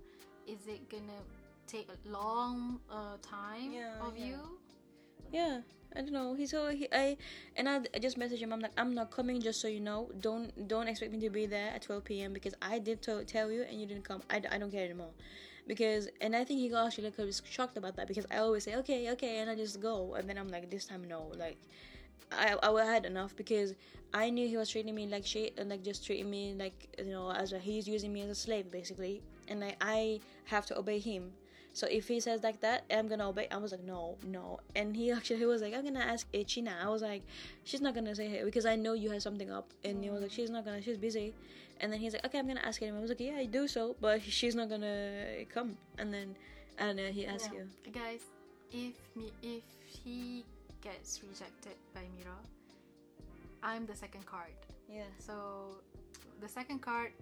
is 0.51 0.67
it 0.67 0.89
gonna 0.91 1.21
take 1.67 1.89
a 1.89 2.09
long 2.09 2.81
uh, 2.91 3.17
time 3.23 3.73
Yeah, 3.73 4.01
of 4.07 4.17
yeah. 4.19 4.27
you? 4.27 4.39
yeah 5.33 5.61
i 5.97 6.01
don't 6.01 6.13
know. 6.13 6.35
He's 6.35 6.51
so 6.51 6.71
he 6.71 6.89
i 6.93 7.17
and 7.57 7.69
I, 7.69 7.77
I 7.95 7.99
just 8.07 8.19
messaged 8.19 8.39
him. 8.45 8.53
I'm 8.53 8.61
like 8.61 8.73
i'm 8.83 8.93
not 8.95 9.11
coming 9.11 9.41
just 9.41 9.61
so 9.61 9.69
you 9.69 9.81
know. 9.81 10.09
Don't 10.21 10.51
don't 10.73 10.89
expect 10.89 11.13
me 11.13 11.21
to 11.21 11.31
be 11.31 11.47
there 11.47 11.71
at 11.75 11.83
12 11.83 12.05
p.m 12.05 12.33
because 12.33 12.55
i 12.63 12.79
did 12.79 13.03
to- 13.03 13.25
tell 13.25 13.51
you 13.51 13.63
and 13.69 13.81
you 13.81 13.87
didn't 13.87 14.05
come. 14.05 14.23
I, 14.31 14.37
I 14.51 14.59
don't 14.59 14.71
care 14.71 14.85
anymore. 14.85 15.13
Because 15.67 16.09
and 16.21 16.35
i 16.35 16.43
think 16.45 16.59
he 16.61 16.69
got 16.69 16.87
actually 16.87 17.05
like 17.05 17.19
was 17.19 17.43
shocked 17.49 17.77
about 17.77 17.95
that 17.97 18.09
because 18.09 18.27
i 18.31 18.37
always 18.39 18.65
say 18.65 18.75
okay 18.77 19.11
okay 19.13 19.39
and 19.39 19.51
i 19.51 19.55
just 19.55 19.81
go. 19.81 20.15
And 20.15 20.29
then 20.29 20.37
i'm 20.39 20.49
like 20.49 20.71
this 20.71 20.85
time 20.87 21.05
no. 21.09 21.21
Like 21.39 21.59
I, 22.33 22.57
I 22.63 22.85
had 22.85 23.07
enough 23.07 23.35
because 23.37 23.75
I 24.15 24.31
knew 24.31 24.47
he 24.49 24.57
was 24.57 24.69
treating 24.71 24.95
me 24.95 25.07
like 25.07 25.27
shit 25.27 25.55
and 25.59 25.69
like 25.71 25.83
just 25.83 26.05
treating 26.07 26.31
me 26.31 26.55
like 26.59 26.89
you 26.99 27.13
know 27.13 27.31
as 27.31 27.53
a 27.53 27.59
he's 27.59 27.87
using 27.89 28.13
me 28.13 28.23
as 28.23 28.31
a 28.31 28.35
slave 28.35 28.71
basically 28.71 29.23
and 29.51 29.63
I, 29.65 29.75
I 29.81 30.21
have 30.47 30.65
to 30.67 30.79
obey 30.79 30.99
him. 30.99 31.33
So 31.73 31.87
if 31.87 32.09
he 32.09 32.19
says 32.21 32.43
like 32.43 32.61
that 32.61 32.83
I'm 32.91 33.07
gonna 33.07 33.29
obey. 33.29 33.47
I 33.51 33.57
was 33.59 33.71
like 33.73 33.85
no 33.85 34.17
no. 34.27 34.59
And 34.75 34.97
he 34.97 35.13
actually 35.13 35.39
he 35.39 35.47
was 35.47 35.63
like 35.63 35.75
I'm 35.75 35.85
gonna 35.85 36.01
ask 36.01 36.27
uh, 36.35 36.39
Cheena. 36.39 36.73
I 36.83 36.89
was 36.89 37.03
like 37.03 37.23
she's 37.65 37.81
not 37.81 37.95
gonna 37.95 38.15
say 38.15 38.27
hey 38.29 38.43
because 38.45 38.67
I 38.67 38.75
know 38.77 38.95
you 38.95 39.11
have 39.11 39.23
something 39.23 39.51
up. 39.51 39.69
And 39.85 40.03
he 40.03 40.11
was 40.11 40.23
like 40.23 40.33
she's 40.33 40.51
not 40.51 40.65
gonna 40.65 40.83
she's 40.83 40.99
busy. 40.99 41.33
And 41.81 41.93
then 41.93 42.01
he's 42.01 42.13
like 42.15 42.25
okay 42.27 42.39
I'm 42.39 42.47
gonna 42.49 42.61
ask 42.65 42.81
him. 42.81 42.97
I 42.97 43.01
was 43.01 43.11
like 43.11 43.21
yeah 43.21 43.37
I 43.39 43.45
do 43.47 43.69
so 43.69 43.95
but 44.01 44.21
she's 44.23 44.55
not 44.57 44.69
gonna 44.69 45.45
come. 45.55 45.77
And 45.99 46.13
then 46.13 46.35
I 46.79 46.87
don't 46.87 46.97
know 46.97 47.07
he 47.13 47.27
asked 47.27 47.51
Yeah. 47.55 47.61
you. 47.61 47.93
Guys, 47.93 48.23
if 48.73 48.95
me 49.15 49.31
if 49.43 49.63
he 49.87 50.45
gets 50.83 51.21
rejected 51.23 51.77
by 51.95 52.03
Mira, 52.17 52.35
I'm 53.63 53.87
the 53.87 53.95
second 53.95 54.27
card. 54.27 54.53
yeah. 54.89 55.05
So 55.19 55.77
the 56.41 56.49
second 56.49 56.81
card, 56.81 57.13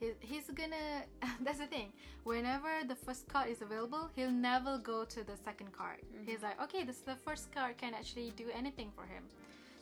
he, 0.00 0.12
he's 0.20 0.50
gonna. 0.50 1.04
That's 1.40 1.58
the 1.58 1.66
thing. 1.66 1.92
Whenever 2.24 2.68
the 2.86 2.94
first 2.94 3.28
card 3.28 3.48
is 3.48 3.62
available, 3.62 4.10
he'll 4.14 4.30
never 4.30 4.78
go 4.78 5.04
to 5.04 5.24
the 5.24 5.36
second 5.44 5.72
card. 5.72 5.98
He's 6.26 6.42
like, 6.42 6.60
okay, 6.62 6.84
this 6.84 6.96
is 6.96 7.02
the 7.02 7.16
first 7.16 7.52
card 7.52 7.78
can 7.78 7.94
actually 7.94 8.32
do 8.36 8.46
anything 8.56 8.90
for 8.94 9.02
him. 9.02 9.24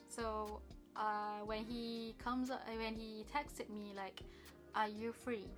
So 0.09 0.61
uh, 0.97 1.41
when 1.45 1.65
he 1.65 2.15
comes, 2.23 2.51
uh, 2.51 2.59
when 2.79 2.95
he 2.95 3.25
texted 3.33 3.69
me 3.71 3.93
like, 3.97 4.23
"Are 4.75 4.89
you 4.89 5.13
free? 5.13 5.49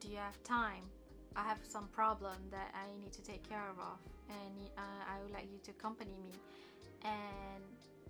Do 0.00 0.08
you 0.08 0.16
have 0.16 0.42
time? 0.42 0.84
I 1.36 1.42
have 1.44 1.58
some 1.62 1.88
problem 1.88 2.36
that 2.50 2.74
I 2.74 2.86
need 3.00 3.12
to 3.12 3.22
take 3.22 3.48
care 3.48 3.64
of, 3.70 3.98
and 4.28 4.68
uh, 4.76 4.80
I 5.08 5.22
would 5.22 5.32
like 5.32 5.48
you 5.52 5.58
to 5.64 5.70
accompany 5.70 6.16
me." 6.24 6.32
And 7.04 7.62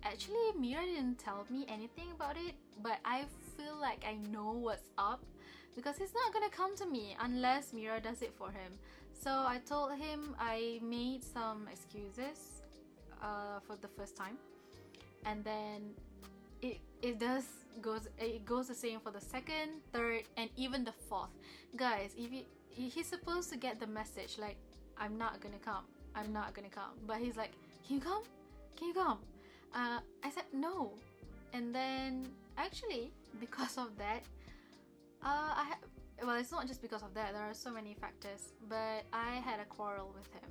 actually, 0.03 0.51
Mira 0.59 0.85
didn't 0.85 1.17
tell 1.19 1.45
me 1.49 1.65
anything 1.67 2.11
about 2.15 2.37
it, 2.37 2.55
but 2.81 2.97
I 3.05 3.25
feel 3.57 3.75
like 3.79 4.03
I 4.07 4.15
know 4.31 4.51
what's 4.51 4.89
up 4.97 5.21
because 5.75 5.97
he's 5.97 6.13
not 6.13 6.33
gonna 6.33 6.49
come 6.49 6.75
to 6.77 6.85
me 6.85 7.15
unless 7.19 7.73
Mira 7.73 7.99
does 7.99 8.21
it 8.21 8.33
for 8.37 8.51
him. 8.51 8.73
So 9.13 9.31
I 9.31 9.59
told 9.65 9.93
him 9.93 10.35
I 10.39 10.79
made 10.81 11.23
some 11.23 11.67
excuses 11.71 12.61
uh, 13.21 13.59
for 13.65 13.75
the 13.77 13.87
first 13.87 14.15
time, 14.15 14.37
and 15.25 15.43
then 15.43 15.93
it 16.61 16.79
it 17.01 17.19
does 17.19 17.45
goes 17.81 18.07
it 18.17 18.45
goes 18.45 18.67
the 18.67 18.75
same 18.75 18.99
for 18.99 19.11
the 19.11 19.21
second, 19.21 19.81
third, 19.91 20.23
and 20.37 20.49
even 20.55 20.83
the 20.83 20.93
fourth. 21.09 21.29
Guys, 21.75 22.13
if 22.17 22.31
he, 22.31 22.45
he's 22.69 23.07
supposed 23.07 23.49
to 23.51 23.57
get 23.57 23.79
the 23.79 23.87
message 23.87 24.37
like 24.37 24.57
I'm 24.97 25.17
not 25.17 25.39
gonna 25.41 25.63
come, 25.63 25.85
I'm 26.15 26.31
not 26.33 26.53
gonna 26.53 26.69
come, 26.69 26.99
but 27.07 27.17
he's 27.17 27.37
like, 27.37 27.51
can 27.87 27.95
you 27.95 28.01
come? 28.01 28.23
Can 28.75 28.87
you 28.89 28.93
come? 28.93 29.19
Uh, 29.73 29.99
I 30.23 30.29
said 30.29 30.45
no, 30.53 30.91
and 31.53 31.73
then 31.73 32.27
actually 32.57 33.11
because 33.39 33.77
of 33.77 33.97
that, 33.97 34.23
uh, 35.23 35.53
I 35.55 35.65
ha- 35.69 35.79
well, 36.25 36.35
it's 36.37 36.51
not 36.51 36.67
just 36.67 36.81
because 36.81 37.03
of 37.03 37.13
that. 37.13 37.33
There 37.33 37.41
are 37.41 37.53
so 37.53 37.71
many 37.71 37.95
factors, 37.99 38.53
but 38.69 39.03
I 39.11 39.35
had 39.43 39.59
a 39.59 39.65
quarrel 39.65 40.13
with 40.15 40.27
him. 40.33 40.49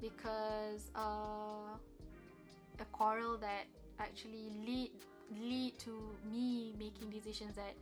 Because 0.00 0.90
uh, 0.94 1.76
a 2.80 2.84
quarrel 2.92 3.36
that 3.38 3.64
actually 3.98 4.50
lead 4.66 4.90
lead 5.38 5.78
to 5.78 5.92
me 6.32 6.74
making 6.78 7.10
decisions 7.10 7.54
that 7.54 7.74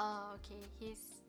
uh 0.00 0.34
okay 0.34 0.60
he's 0.78 1.22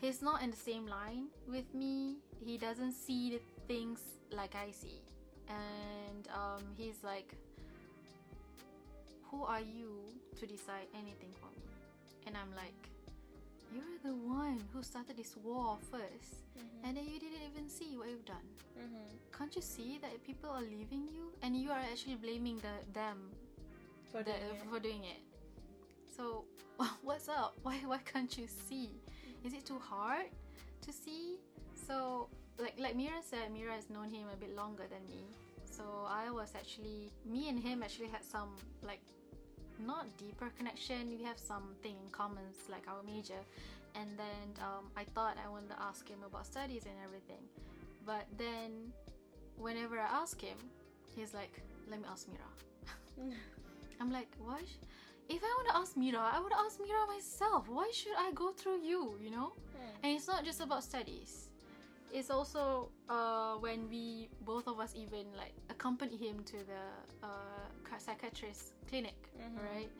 he's 0.00 0.22
not 0.22 0.42
in 0.42 0.50
the 0.50 0.56
same 0.56 0.86
line 0.86 1.26
with 1.48 1.74
me. 1.74 2.16
He 2.44 2.56
doesn't 2.56 2.92
see 2.92 3.30
the 3.30 3.40
things 3.66 4.00
like 4.30 4.54
i 4.54 4.70
see. 4.70 5.02
And 5.48 6.28
um 6.32 6.62
he's 6.76 7.02
like 7.02 7.34
who 9.30 9.44
are 9.44 9.60
you 9.60 9.98
to 10.38 10.46
decide 10.46 10.86
anything 10.94 11.32
for 11.40 11.50
me? 11.56 11.66
And 12.26 12.36
i'm 12.36 12.54
like 12.54 12.87
you're 13.74 13.98
the 14.02 14.14
one 14.16 14.62
who 14.72 14.82
started 14.82 15.16
this 15.16 15.36
war 15.42 15.78
1st 15.92 16.42
and 16.84 16.96
then 16.96 17.04
you 17.04 17.18
didn't 17.18 17.42
even 17.50 17.68
see 17.68 17.96
what 17.96 18.08
you've 18.08 18.24
done. 18.24 18.46
Mm-hmm. 18.78 19.36
can't 19.36 19.54
you 19.56 19.62
see 19.62 19.98
that 20.00 20.22
people 20.24 20.50
are 20.50 20.62
leaving 20.62 21.08
you 21.08 21.32
and 21.42 21.56
you 21.56 21.70
are 21.70 21.82
actually 21.90 22.14
blaming 22.14 22.58
the 22.58 22.74
them 22.92 23.18
For 24.12 24.18
the, 24.18 24.32
doing 24.32 24.54
it. 24.54 24.70
for 24.70 24.80
doing 24.80 25.04
it? 25.04 25.20
So 26.16 26.44
what's 27.02 27.28
up? 27.28 27.56
Why 27.62 27.76
why 27.86 27.98
can't 27.98 28.36
you 28.38 28.46
see? 28.68 28.90
Is 29.44 29.52
it 29.52 29.64
too 29.66 29.78
hard 29.78 30.26
to 30.82 30.92
see? 30.92 31.36
So 31.86 32.28
like 32.58 32.74
like 32.78 32.96
mira 32.96 33.20
said 33.22 33.52
mira 33.52 33.72
has 33.74 33.90
known 33.90 34.10
him 34.10 34.26
a 34.32 34.36
bit 34.36 34.54
longer 34.54 34.84
than 34.88 35.02
me. 35.08 35.24
So 35.70 35.82
i 36.08 36.30
was 36.30 36.52
actually 36.56 37.12
me 37.24 37.48
and 37.48 37.58
him 37.58 37.82
actually 37.82 38.08
had 38.08 38.24
some 38.24 38.50
like 38.82 39.02
not 39.86 40.06
deeper 40.16 40.50
connection. 40.56 41.08
We 41.10 41.22
have 41.24 41.38
something 41.38 41.94
in 42.04 42.10
common 42.10 42.44
like 42.68 42.86
our 42.88 43.02
major. 43.02 43.42
And 43.94 44.10
then 44.18 44.46
um, 44.62 44.84
i 44.96 45.04
thought 45.04 45.36
i 45.44 45.48
wanted 45.48 45.70
to 45.70 45.82
ask 45.82 46.08
him 46.08 46.18
about 46.26 46.46
studies 46.46 46.84
and 46.84 46.94
everything. 47.04 47.42
But 48.06 48.26
then 48.36 48.92
whenever 49.56 49.98
i 49.98 50.04
ask 50.22 50.40
him 50.40 50.56
he's 51.16 51.34
like 51.34 51.62
let 51.90 52.00
me 52.00 52.06
ask 52.10 52.28
mira. 52.28 52.50
I'm 54.00 54.12
like 54.12 54.28
why 54.38 54.60
sh- 54.64 54.78
if 55.28 55.42
i 55.42 55.50
want 55.56 55.68
to 55.68 55.76
ask 55.76 55.96
mira 55.96 56.20
i 56.32 56.38
would 56.38 56.52
ask 56.52 56.78
mira 56.80 57.06
myself. 57.06 57.68
Why 57.68 57.90
should 57.92 58.16
i 58.18 58.30
go 58.32 58.52
through 58.52 58.80
you 58.82 59.18
you 59.20 59.30
know? 59.30 59.52
And 60.04 60.14
it's 60.16 60.28
not 60.28 60.44
just 60.44 60.60
about 60.60 60.84
studies 60.84 61.48
it's 62.12 62.30
also 62.30 62.90
uh, 63.08 63.54
when 63.54 63.88
we 63.88 64.28
both 64.44 64.66
of 64.66 64.80
us 64.80 64.92
even 64.96 65.26
like 65.36 65.52
accompany 65.70 66.16
him 66.16 66.42
to 66.44 66.56
the 66.64 66.82
uh, 67.22 67.98
psychiatrist 67.98 68.72
clinic 68.88 69.16
Mhm, 69.38 69.62
right? 69.62 69.90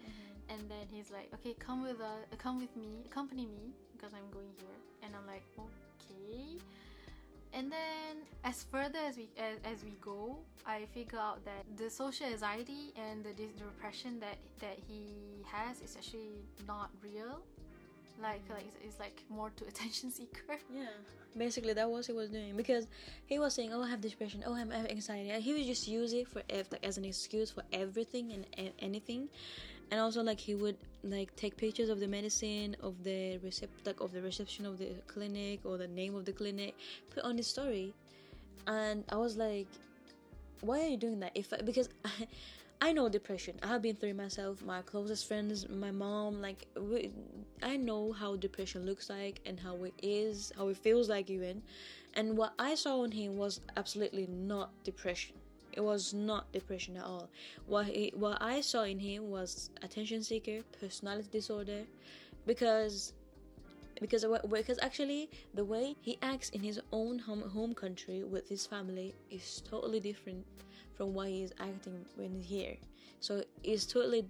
And 0.49 0.61
then 0.71 0.87
he's 0.91 1.11
like 1.11 1.29
okay 1.35 1.55
come 1.59 1.83
with 1.83 2.01
uh, 2.01 2.25
come 2.39 2.59
with 2.59 2.75
me 2.77 3.03
accompany 3.07 3.47
me 3.47 3.73
because 3.97 4.13
i'm 4.15 4.31
going 4.33 4.53
here. 4.59 4.79
And 5.03 5.15
i'm 5.15 5.27
like 5.27 5.45
okay. 5.59 6.59
And 7.53 7.73
then 7.73 8.25
as 8.45 8.65
further 8.65 8.99
as 9.09 9.17
we 9.17 9.29
as, 9.39 9.57
as 9.65 9.83
we 9.85 9.93
go 10.01 10.39
i 10.67 10.85
figure 10.93 11.19
out 11.19 11.45
that 11.45 11.65
the 11.77 11.89
social 11.91 12.27
anxiety 12.27 12.93
and 12.97 13.25
the 13.25 13.33
dis- 13.33 13.57
depression 13.57 14.21
that 14.21 14.37
that 14.61 14.77
he 14.87 15.43
has 15.47 15.81
is 15.81 15.97
actually 15.97 16.45
not 16.67 16.91
real 17.03 17.41
like 18.21 18.43
like 18.51 18.67
it's, 18.85 18.99
like 18.99 19.23
more 19.29 19.51
to 19.57 19.65
attention 19.69 20.11
seeker 20.11 20.59
Yeah, 20.73 20.87
basically 21.37 21.73
that 21.75 21.89
was 21.91 22.07
he 22.07 22.13
was 22.13 22.31
doing 22.31 22.57
because 22.57 22.87
he 23.27 23.39
was 23.39 23.55
saying, 23.55 23.73
"Oh, 23.73 23.83
I 23.83 23.91
have 23.91 24.01
depression. 24.01 24.43
Oh, 24.47 24.55
I'm, 24.55 24.73
I 24.73 24.77
have 24.77 24.91
anxiety." 24.91 25.31
And 25.31 25.43
he 25.43 25.53
would 25.53 25.67
just 25.67 25.87
use 25.89 26.13
it 26.13 26.29
for 26.29 26.43
like 26.49 26.85
as 26.85 26.99
an 26.99 27.05
excuse 27.05 27.51
for 27.51 27.63
everything 27.73 28.33
and 28.57 28.73
anything, 28.79 29.29
and 29.91 30.01
also 30.01 30.23
like 30.23 30.41
he 30.41 30.55
would 30.55 30.77
like 31.05 31.35
take 31.37 31.57
pictures 31.57 31.89
of 31.89 32.01
the 32.01 32.09
medicine, 32.09 32.77
of 32.83 33.03
the 33.05 33.39
recept, 33.39 33.87
like 33.87 34.01
of 34.01 34.13
the 34.13 34.23
reception 34.23 34.67
of 34.67 34.79
the 34.79 34.91
clinic 35.07 35.61
or 35.65 35.77
the 35.77 35.89
name 35.89 36.15
of 36.15 36.25
the 36.25 36.33
clinic, 36.33 36.75
put 37.15 37.25
on 37.25 37.37
his 37.37 37.47
story, 37.47 37.95
and 38.67 39.05
I 39.11 39.17
was 39.17 39.37
like, 39.37 39.69
"Why 40.61 40.81
are 40.81 40.89
you 40.89 40.97
doing 40.97 41.21
that?" 41.21 41.33
If 41.35 41.53
I, 41.53 41.63
because. 41.63 41.89
I, 42.05 42.11
I 42.81 42.93
know 42.93 43.09
depression. 43.09 43.59
I 43.63 43.67
have 43.69 43.83
been 43.83 43.97
through 43.97 44.15
myself. 44.15 44.63
My 44.65 44.83
closest 44.83 45.27
friends, 45.27 45.69
my 45.69 45.91
mom, 45.91 46.41
like 46.41 46.67
we, 46.81 47.11
I 47.61 47.77
know 47.77 48.13
how 48.13 48.37
depression 48.37 48.87
looks 48.87 49.11
like 49.11 49.41
and 49.45 49.59
how 49.59 49.83
it 49.83 49.95
is, 50.01 50.53
how 50.57 50.69
it 50.69 50.77
feels 50.77 51.09
like 51.09 51.29
even. 51.29 51.63
And 52.15 52.37
what 52.37 52.55
I 52.59 52.77
saw 52.77 53.03
in 53.03 53.11
him 53.11 53.37
was 53.37 53.61
absolutely 53.77 54.29
not 54.29 54.71
depression. 54.85 55.35
It 55.73 55.81
was 55.81 56.15
not 56.15 56.51
depression 56.53 56.97
at 56.97 57.05
all. 57.05 57.29
What 57.67 57.87
he, 57.87 58.13
what 58.15 58.41
I 58.41 58.61
saw 58.61 58.85
in 58.85 59.01
him 59.01 59.29
was 59.29 59.71
attention 59.83 60.23
seeker, 60.23 60.61
personality 60.81 61.29
disorder, 61.33 61.83
because 62.47 63.13
because 64.01 64.25
because 64.51 64.79
actually 64.83 65.31
the 65.55 65.65
way 65.65 65.97
he 66.01 66.19
acts 66.23 66.51
in 66.51 66.61
his 66.63 66.81
own 66.93 67.19
home, 67.19 67.43
home 67.43 67.75
country 67.75 68.25
with 68.25 68.49
his 68.49 68.67
family 68.67 69.15
is 69.31 69.63
totally 69.69 70.01
different 70.01 70.45
from 70.97 71.15
why 71.15 71.29
he 71.29 71.43
is 71.43 71.53
acting 71.61 72.05
when 72.17 72.33
he's 72.33 72.47
here. 72.47 72.77
So 73.21 73.43
it's 73.63 73.87
totally 73.87 74.27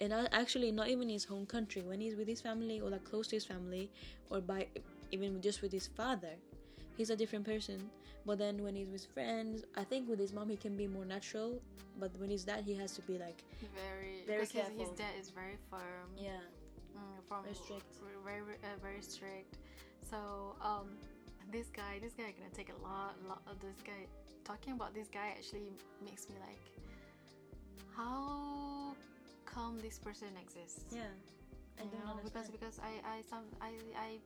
and 0.00 0.12
actually 0.32 0.70
not 0.70 0.88
even 0.88 1.04
in 1.04 1.10
his 1.10 1.24
home 1.24 1.46
country. 1.46 1.82
When 1.82 2.00
he's 2.00 2.14
with 2.16 2.28
his 2.28 2.40
family 2.40 2.80
or 2.80 2.90
like 2.90 3.04
close 3.04 3.26
to 3.28 3.36
his 3.36 3.44
family 3.44 3.90
or 4.30 4.40
by 4.40 4.66
even 5.10 5.40
just 5.40 5.62
with 5.62 5.72
his 5.72 5.86
father 5.86 6.34
he's 6.96 7.10
a 7.10 7.16
different 7.16 7.44
person. 7.44 7.90
But 8.26 8.38
then 8.38 8.62
when 8.62 8.74
he's 8.74 8.90
with 8.90 9.06
friends 9.06 9.64
i 9.76 9.84
think 9.84 10.08
with 10.08 10.18
his 10.18 10.32
mom 10.32 10.48
he 10.50 10.56
can 10.56 10.76
be 10.76 10.86
more 10.86 11.04
natural. 11.04 11.60
But 11.98 12.16
when 12.18 12.30
he's 12.30 12.44
that 12.44 12.62
he 12.62 12.74
has 12.74 12.92
to 12.92 13.02
be 13.02 13.18
like 13.18 13.42
very 13.74 14.22
Very 14.26 14.46
because 14.46 14.68
his, 14.76 14.88
his 14.88 14.90
dad 14.90 15.14
is 15.18 15.30
very 15.30 15.58
firm. 15.70 16.10
Yeah 16.16 16.38
mm, 16.98 17.22
from 17.28 17.44
Very 17.44 17.54
strict. 17.54 17.86
very 18.24 18.42
uh, 18.64 18.76
very 18.82 19.02
strict. 19.02 19.56
So 20.10 20.56
um 20.60 20.88
this 21.52 21.68
guy 21.70 21.98
this 22.02 22.12
guy 22.14 22.34
gonna 22.36 22.50
take 22.54 22.68
a 22.70 22.82
lot 22.82 23.14
lot 23.28 23.40
of 23.46 23.58
this 23.60 23.78
guy 23.86 24.06
talking 24.44 24.74
about 24.74 24.92
this 24.94 25.08
guy 25.08 25.28
actually 25.38 25.72
makes 26.04 26.28
me 26.28 26.36
like 26.40 26.60
how 27.96 28.94
come 29.44 29.78
this 29.80 29.98
person 29.98 30.28
exists? 30.40 30.94
Yeah 30.94 31.02
i 31.80 31.84
you 31.84 31.90
don't 31.90 32.04
know, 32.04 32.10
understand. 32.18 32.46
because 32.50 32.50
because 32.50 32.76
I 32.82 32.92
I 33.06 33.16
some 33.30 33.44
I 33.60 33.72
I 33.96 34.18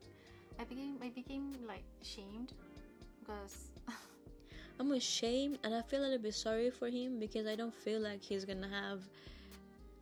I 0.60 0.64
became 0.64 0.96
I 1.02 1.08
became 1.10 1.52
like 1.66 1.84
shamed 2.02 2.52
because 3.20 3.68
i'm 4.80 4.90
ashamed 4.92 5.58
and 5.64 5.74
i 5.74 5.82
feel 5.82 6.00
a 6.00 6.08
little 6.08 6.18
bit 6.18 6.34
sorry 6.34 6.70
for 6.70 6.88
him 6.88 7.18
because 7.20 7.46
i 7.46 7.54
don't 7.54 7.74
feel 7.74 8.00
like 8.00 8.22
he's 8.22 8.44
gonna 8.44 8.68
have 8.68 9.00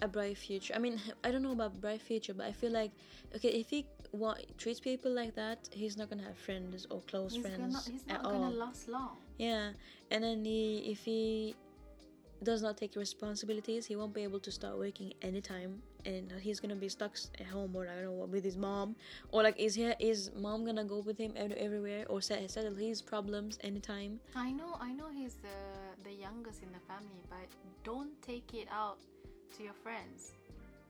a 0.02 0.08
bright 0.08 0.36
future 0.36 0.72
i 0.74 0.78
mean 0.78 1.00
i 1.24 1.30
don't 1.30 1.42
know 1.42 1.52
about 1.52 1.80
bright 1.80 2.00
future 2.00 2.34
but 2.34 2.46
i 2.46 2.52
feel 2.52 2.72
like 2.72 2.90
okay 3.34 3.48
if 3.48 3.68
he 3.70 3.86
wa- 4.12 4.34
treats 4.58 4.80
people 4.80 5.10
like 5.12 5.34
that 5.34 5.68
he's 5.72 5.96
not 5.96 6.08
gonna 6.10 6.22
have 6.22 6.38
friends 6.38 6.86
or 6.90 7.00
close 7.02 7.34
he's 7.34 7.42
friends 7.42 7.58
gonna 7.58 7.90
he's 7.90 8.04
at 8.08 8.22
not 8.22 8.32
all 8.32 8.40
gonna 8.40 8.50
last 8.50 8.88
long. 8.88 9.16
Yeah, 9.38 9.72
and 10.10 10.22
then 10.22 10.44
he, 10.44 10.84
if 10.92 11.00
he 11.04 11.54
does 12.42 12.60
not 12.62 12.76
take 12.76 12.94
responsibilities, 12.96 13.86
he 13.86 13.96
won't 13.96 14.12
be 14.12 14.22
able 14.22 14.40
to 14.40 14.50
start 14.50 14.78
working 14.78 15.12
anytime, 15.22 15.80
and 16.04 16.30
he's 16.40 16.60
gonna 16.60 16.76
be 16.76 16.88
stuck 16.90 17.16
at 17.38 17.46
home 17.46 17.74
or 17.74 17.88
I 17.88 17.94
don't 17.94 18.04
know 18.04 18.12
what, 18.12 18.28
with 18.28 18.44
his 18.44 18.58
mom, 18.58 18.96
or 19.30 19.42
like 19.42 19.58
is 19.58 19.74
he 19.76 19.84
is 19.98 20.30
mom 20.36 20.66
gonna 20.66 20.84
go 20.84 20.98
with 21.00 21.16
him 21.16 21.32
ev- 21.36 21.52
everywhere 21.52 22.04
or 22.08 22.20
set, 22.20 22.50
settle 22.50 22.74
his 22.74 23.00
problems 23.00 23.58
anytime? 23.62 24.20
I 24.36 24.52
know, 24.52 24.76
I 24.80 24.92
know 24.92 25.08
he's 25.10 25.36
the 25.36 25.56
the 26.04 26.12
youngest 26.12 26.62
in 26.62 26.72
the 26.72 26.80
family, 26.80 27.22
but 27.30 27.48
don't 27.82 28.12
take 28.20 28.52
it 28.52 28.68
out 28.70 28.98
to 29.56 29.62
your 29.62 29.74
friends. 29.74 30.32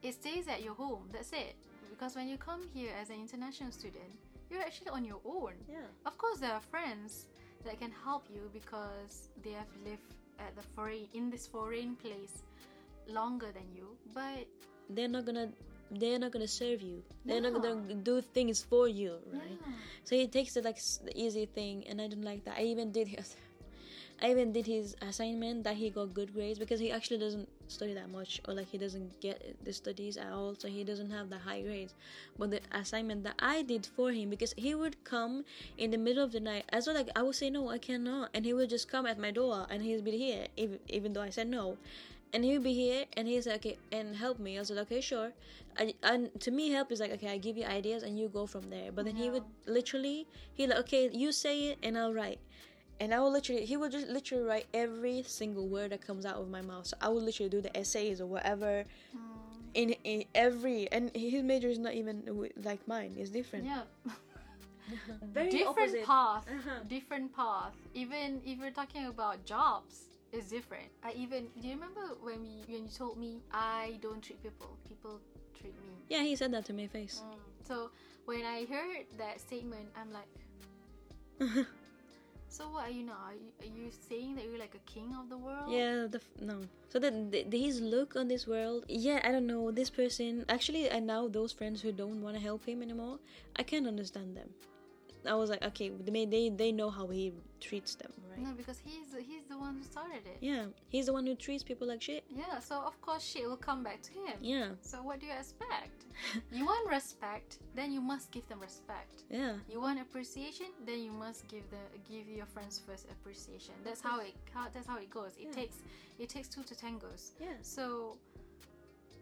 It 0.03 0.13
stays 0.13 0.47
at 0.47 0.63
your 0.63 0.73
home. 0.73 1.09
That's 1.11 1.31
it. 1.31 1.55
Because 1.89 2.15
when 2.15 2.27
you 2.27 2.37
come 2.37 2.61
here 2.73 2.91
as 2.99 3.09
an 3.09 3.17
international 3.17 3.71
student, 3.71 4.11
you're 4.49 4.61
actually 4.61 4.89
on 4.89 5.05
your 5.05 5.19
own. 5.25 5.53
Yeah, 5.69 5.85
Of 6.05 6.17
course, 6.17 6.39
there 6.39 6.51
are 6.53 6.61
friends 6.61 7.27
that 7.65 7.79
can 7.79 7.91
help 8.03 8.25
you 8.33 8.49
because 8.53 9.29
they 9.43 9.51
have 9.51 9.69
lived 9.85 10.15
at 10.39 10.55
the 10.55 10.63
foreign 10.75 11.07
in 11.13 11.29
this 11.29 11.45
foreign 11.47 11.95
place 11.95 12.41
longer 13.07 13.51
than 13.53 13.67
you. 13.75 13.95
But 14.13 14.47
they're 14.89 15.07
not 15.07 15.25
gonna 15.25 15.49
they're 15.91 16.19
not 16.19 16.31
gonna 16.31 16.47
serve 16.47 16.81
you. 16.81 17.03
They're 17.25 17.41
not 17.41 17.53
gonna 17.53 17.93
do 17.95 18.21
things 18.21 18.63
for 18.63 18.87
you, 18.87 19.19
right? 19.31 19.59
yeah, 19.61 19.73
So 20.03 20.15
he 20.15 20.27
takes 20.27 20.53
the 20.53 20.61
like 20.61 20.79
the 21.03 21.13
easy 21.15 21.45
thing, 21.45 21.85
and 21.87 22.01
I 22.01 22.07
don't 22.07 22.23
like 22.23 22.43
that. 22.45 22.57
I 22.57 22.63
even 22.63 22.91
did 22.91 23.07
his, 23.07 23.35
I 24.21 24.29
even 24.29 24.51
did 24.51 24.67
his 24.67 24.95
assignment 25.01 25.63
that 25.63 25.75
he 25.75 25.89
got 25.89 26.13
good 26.13 26.31
grades 26.33 26.59
because 26.59 26.79
he 26.79 26.91
actually 26.91 27.17
doesn't 27.17 27.49
study 27.67 27.93
that 27.95 28.09
much, 28.11 28.39
or 28.47 28.53
like 28.53 28.69
he 28.69 28.77
doesn't 28.77 29.19
get 29.19 29.57
the 29.65 29.73
studies 29.73 30.15
at 30.15 30.31
all, 30.31 30.53
so 30.55 30.67
he 30.67 30.83
doesn't 30.83 31.09
have 31.09 31.29
the 31.29 31.39
high 31.39 31.61
grades. 31.61 31.95
But 32.37 32.51
the 32.51 32.59
assignment 32.71 33.23
that 33.23 33.35
I 33.39 33.63
did 33.63 33.85
for 33.85 34.11
him, 34.11 34.29
because 34.29 34.53
he 34.57 34.75
would 34.75 35.03
come 35.03 35.43
in 35.77 35.89
the 35.89 35.97
middle 35.97 36.23
of 36.23 36.31
the 36.31 36.39
night, 36.39 36.65
as 36.69 36.85
well 36.85 36.95
like 36.95 37.09
I 37.15 37.23
would 37.23 37.33
say 37.33 37.49
no, 37.49 37.69
I 37.69 37.79
cannot, 37.79 38.29
and 38.35 38.45
he 38.45 38.53
would 38.53 38.69
just 38.69 38.87
come 38.87 39.07
at 39.07 39.17
my 39.17 39.31
door, 39.31 39.65
and 39.71 39.81
he'd 39.81 40.05
be 40.05 40.17
here, 40.17 40.45
even 40.55 40.79
even 40.87 41.13
though 41.13 41.23
I 41.23 41.31
said 41.31 41.47
no. 41.47 41.77
And 42.33 42.45
he 42.45 42.53
would 42.53 42.63
be 42.63 42.73
here, 42.73 43.05
and 43.17 43.27
he's 43.27 43.45
like, 43.45 43.57
okay, 43.57 43.77
and 43.91 44.15
help 44.15 44.39
me. 44.39 44.57
I 44.57 44.63
said, 44.63 44.77
okay, 44.77 45.01
sure. 45.01 45.33
I, 45.77 45.93
and 46.01 46.29
to 46.39 46.49
me, 46.49 46.69
help 46.69 46.89
is 46.89 47.01
like, 47.01 47.11
okay, 47.11 47.27
I 47.27 47.37
give 47.37 47.57
you 47.57 47.65
ideas, 47.65 48.03
and 48.03 48.17
you 48.17 48.29
go 48.29 48.45
from 48.45 48.69
there. 48.69 48.89
But 48.89 49.03
then 49.03 49.17
he 49.17 49.29
would 49.29 49.43
literally, 49.65 50.27
he 50.53 50.65
like, 50.65 50.79
okay, 50.79 51.09
you 51.11 51.33
say 51.33 51.71
it, 51.71 51.79
and 51.83 51.97
I'll 51.97 52.13
write. 52.13 52.39
And 53.01 53.15
I 53.15 53.19
will 53.19 53.31
literally, 53.31 53.65
he 53.65 53.77
will 53.77 53.89
just 53.89 54.07
literally 54.09 54.43
write 54.43 54.67
every 54.75 55.23
single 55.25 55.67
word 55.67 55.91
that 55.91 56.05
comes 56.05 56.23
out 56.23 56.35
of 56.35 56.49
my 56.51 56.61
mouth. 56.61 56.85
So 56.85 56.95
I 57.01 57.09
will 57.09 57.23
literally 57.23 57.49
do 57.49 57.59
the 57.59 57.75
essays 57.75 58.21
or 58.21 58.27
whatever 58.27 58.85
in, 59.73 59.95
in 60.03 60.25
every, 60.35 60.87
and 60.91 61.09
his 61.15 61.41
major 61.41 61.67
is 61.67 61.79
not 61.79 61.95
even 61.95 62.21
like 62.63 62.87
mine. 62.87 63.15
It's 63.17 63.31
different. 63.31 63.65
yeah. 63.65 63.81
Very 65.33 65.49
different 65.49 65.79
opposite. 65.79 66.05
path, 66.05 66.45
Uh-huh. 66.47 66.83
different 66.87 67.35
path. 67.35 67.73
Even 67.95 68.39
if 68.45 68.59
we're 68.59 68.69
talking 68.81 69.07
about 69.07 69.45
jobs, 69.45 70.03
it's 70.31 70.49
different. 70.49 70.89
I 71.03 71.13
even 71.13 71.47
do 71.59 71.67
you 71.69 71.73
remember 71.73 72.05
when 72.21 72.43
we 72.43 72.53
when 72.71 72.83
you 72.85 72.91
told 72.91 73.17
me 73.17 73.41
I 73.51 73.97
don't 74.01 74.21
treat 74.21 74.43
people, 74.43 74.77
people 74.87 75.19
treat 75.57 75.73
me. 75.81 75.89
Yeah, 76.09 76.21
he 76.21 76.35
said 76.35 76.53
that 76.53 76.65
to 76.65 76.73
my 76.73 76.85
face. 76.87 77.23
Mm. 77.25 77.37
So 77.67 77.89
when 78.25 78.45
I 78.45 78.65
heard 78.65 79.05
that 79.17 79.39
statement, 79.39 79.87
I'm 79.95 80.11
like, 80.13 80.29
so 82.51 82.67
what 82.67 82.87
are 82.87 82.91
you 82.91 83.03
now? 83.03 83.17
Are 83.25 83.33
you, 83.33 83.49
are 83.61 83.73
you 83.79 83.89
saying 84.09 84.35
that 84.35 84.43
you're 84.43 84.59
like 84.59 84.75
a 84.75 84.91
king 84.91 85.15
of 85.17 85.29
the 85.29 85.37
world? 85.37 85.71
Yeah, 85.71 86.07
the 86.11 86.19
no. 86.41 86.61
So 86.89 86.99
that 86.99 87.31
the, 87.31 87.57
his 87.57 87.79
look 87.79 88.15
on 88.17 88.27
this 88.27 88.45
world, 88.45 88.83
yeah, 88.89 89.21
I 89.23 89.31
don't 89.31 89.47
know. 89.47 89.71
This 89.71 89.89
person 89.89 90.45
actually, 90.49 90.89
and 90.89 91.07
now 91.07 91.29
those 91.29 91.53
friends 91.53 91.81
who 91.81 91.93
don't 91.93 92.21
want 92.21 92.35
to 92.35 92.41
help 92.41 92.65
him 92.65 92.83
anymore, 92.83 93.19
I 93.55 93.63
can't 93.63 93.87
understand 93.87 94.35
them. 94.35 94.49
I 95.27 95.35
was 95.35 95.49
like, 95.49 95.63
okay, 95.63 95.89
they 95.89 96.25
they 96.25 96.49
they 96.49 96.71
know 96.71 96.89
how 96.89 97.07
he 97.07 97.33
treats 97.59 97.93
them, 97.95 98.11
right? 98.29 98.39
No, 98.39 98.53
because 98.53 98.79
he's 98.79 99.13
he's 99.27 99.43
the 99.47 99.57
one 99.57 99.75
who 99.77 99.83
started 99.83 100.25
it. 100.25 100.37
Yeah, 100.41 100.65
he's 100.89 101.05
the 101.05 101.13
one 101.13 101.25
who 101.27 101.35
treats 101.35 101.63
people 101.63 101.87
like 101.87 102.01
shit. 102.01 102.23
Yeah, 102.29 102.59
so 102.59 102.81
of 102.81 102.99
course 103.01 103.23
shit 103.23 103.47
will 103.47 103.57
come 103.69 103.83
back 103.83 104.01
to 104.01 104.11
him. 104.13 104.37
Yeah, 104.41 104.69
So 104.81 105.03
what 105.03 105.19
do 105.19 105.27
you 105.27 105.33
expect? 105.33 106.05
you 106.51 106.65
want 106.65 106.89
respect, 106.89 107.59
then 107.75 107.91
you 107.91 108.01
must 108.01 108.31
give 108.31 108.47
them 108.49 108.59
respect. 108.59 109.23
yeah, 109.29 109.53
You 109.69 109.79
want 109.79 109.99
appreciation, 110.01 110.67
then 110.85 110.99
you 111.03 111.11
must 111.11 111.47
give 111.47 111.63
the 111.69 111.83
give 112.11 112.27
your 112.27 112.47
friends 112.47 112.81
first 112.85 113.05
appreciation. 113.11 113.75
That's 113.83 114.01
how 114.01 114.19
it 114.21 114.33
how, 114.53 114.67
that's 114.73 114.87
how 114.87 114.97
it 114.97 115.09
goes. 115.09 115.33
It 115.37 115.47
Yeah. 115.49 115.51
takes 115.61 115.77
it 116.17 116.29
takes 116.29 116.47
two 116.47 116.63
to 116.63 116.73
tangos. 116.75 117.31
yeah. 117.39 117.57
So 117.61 118.17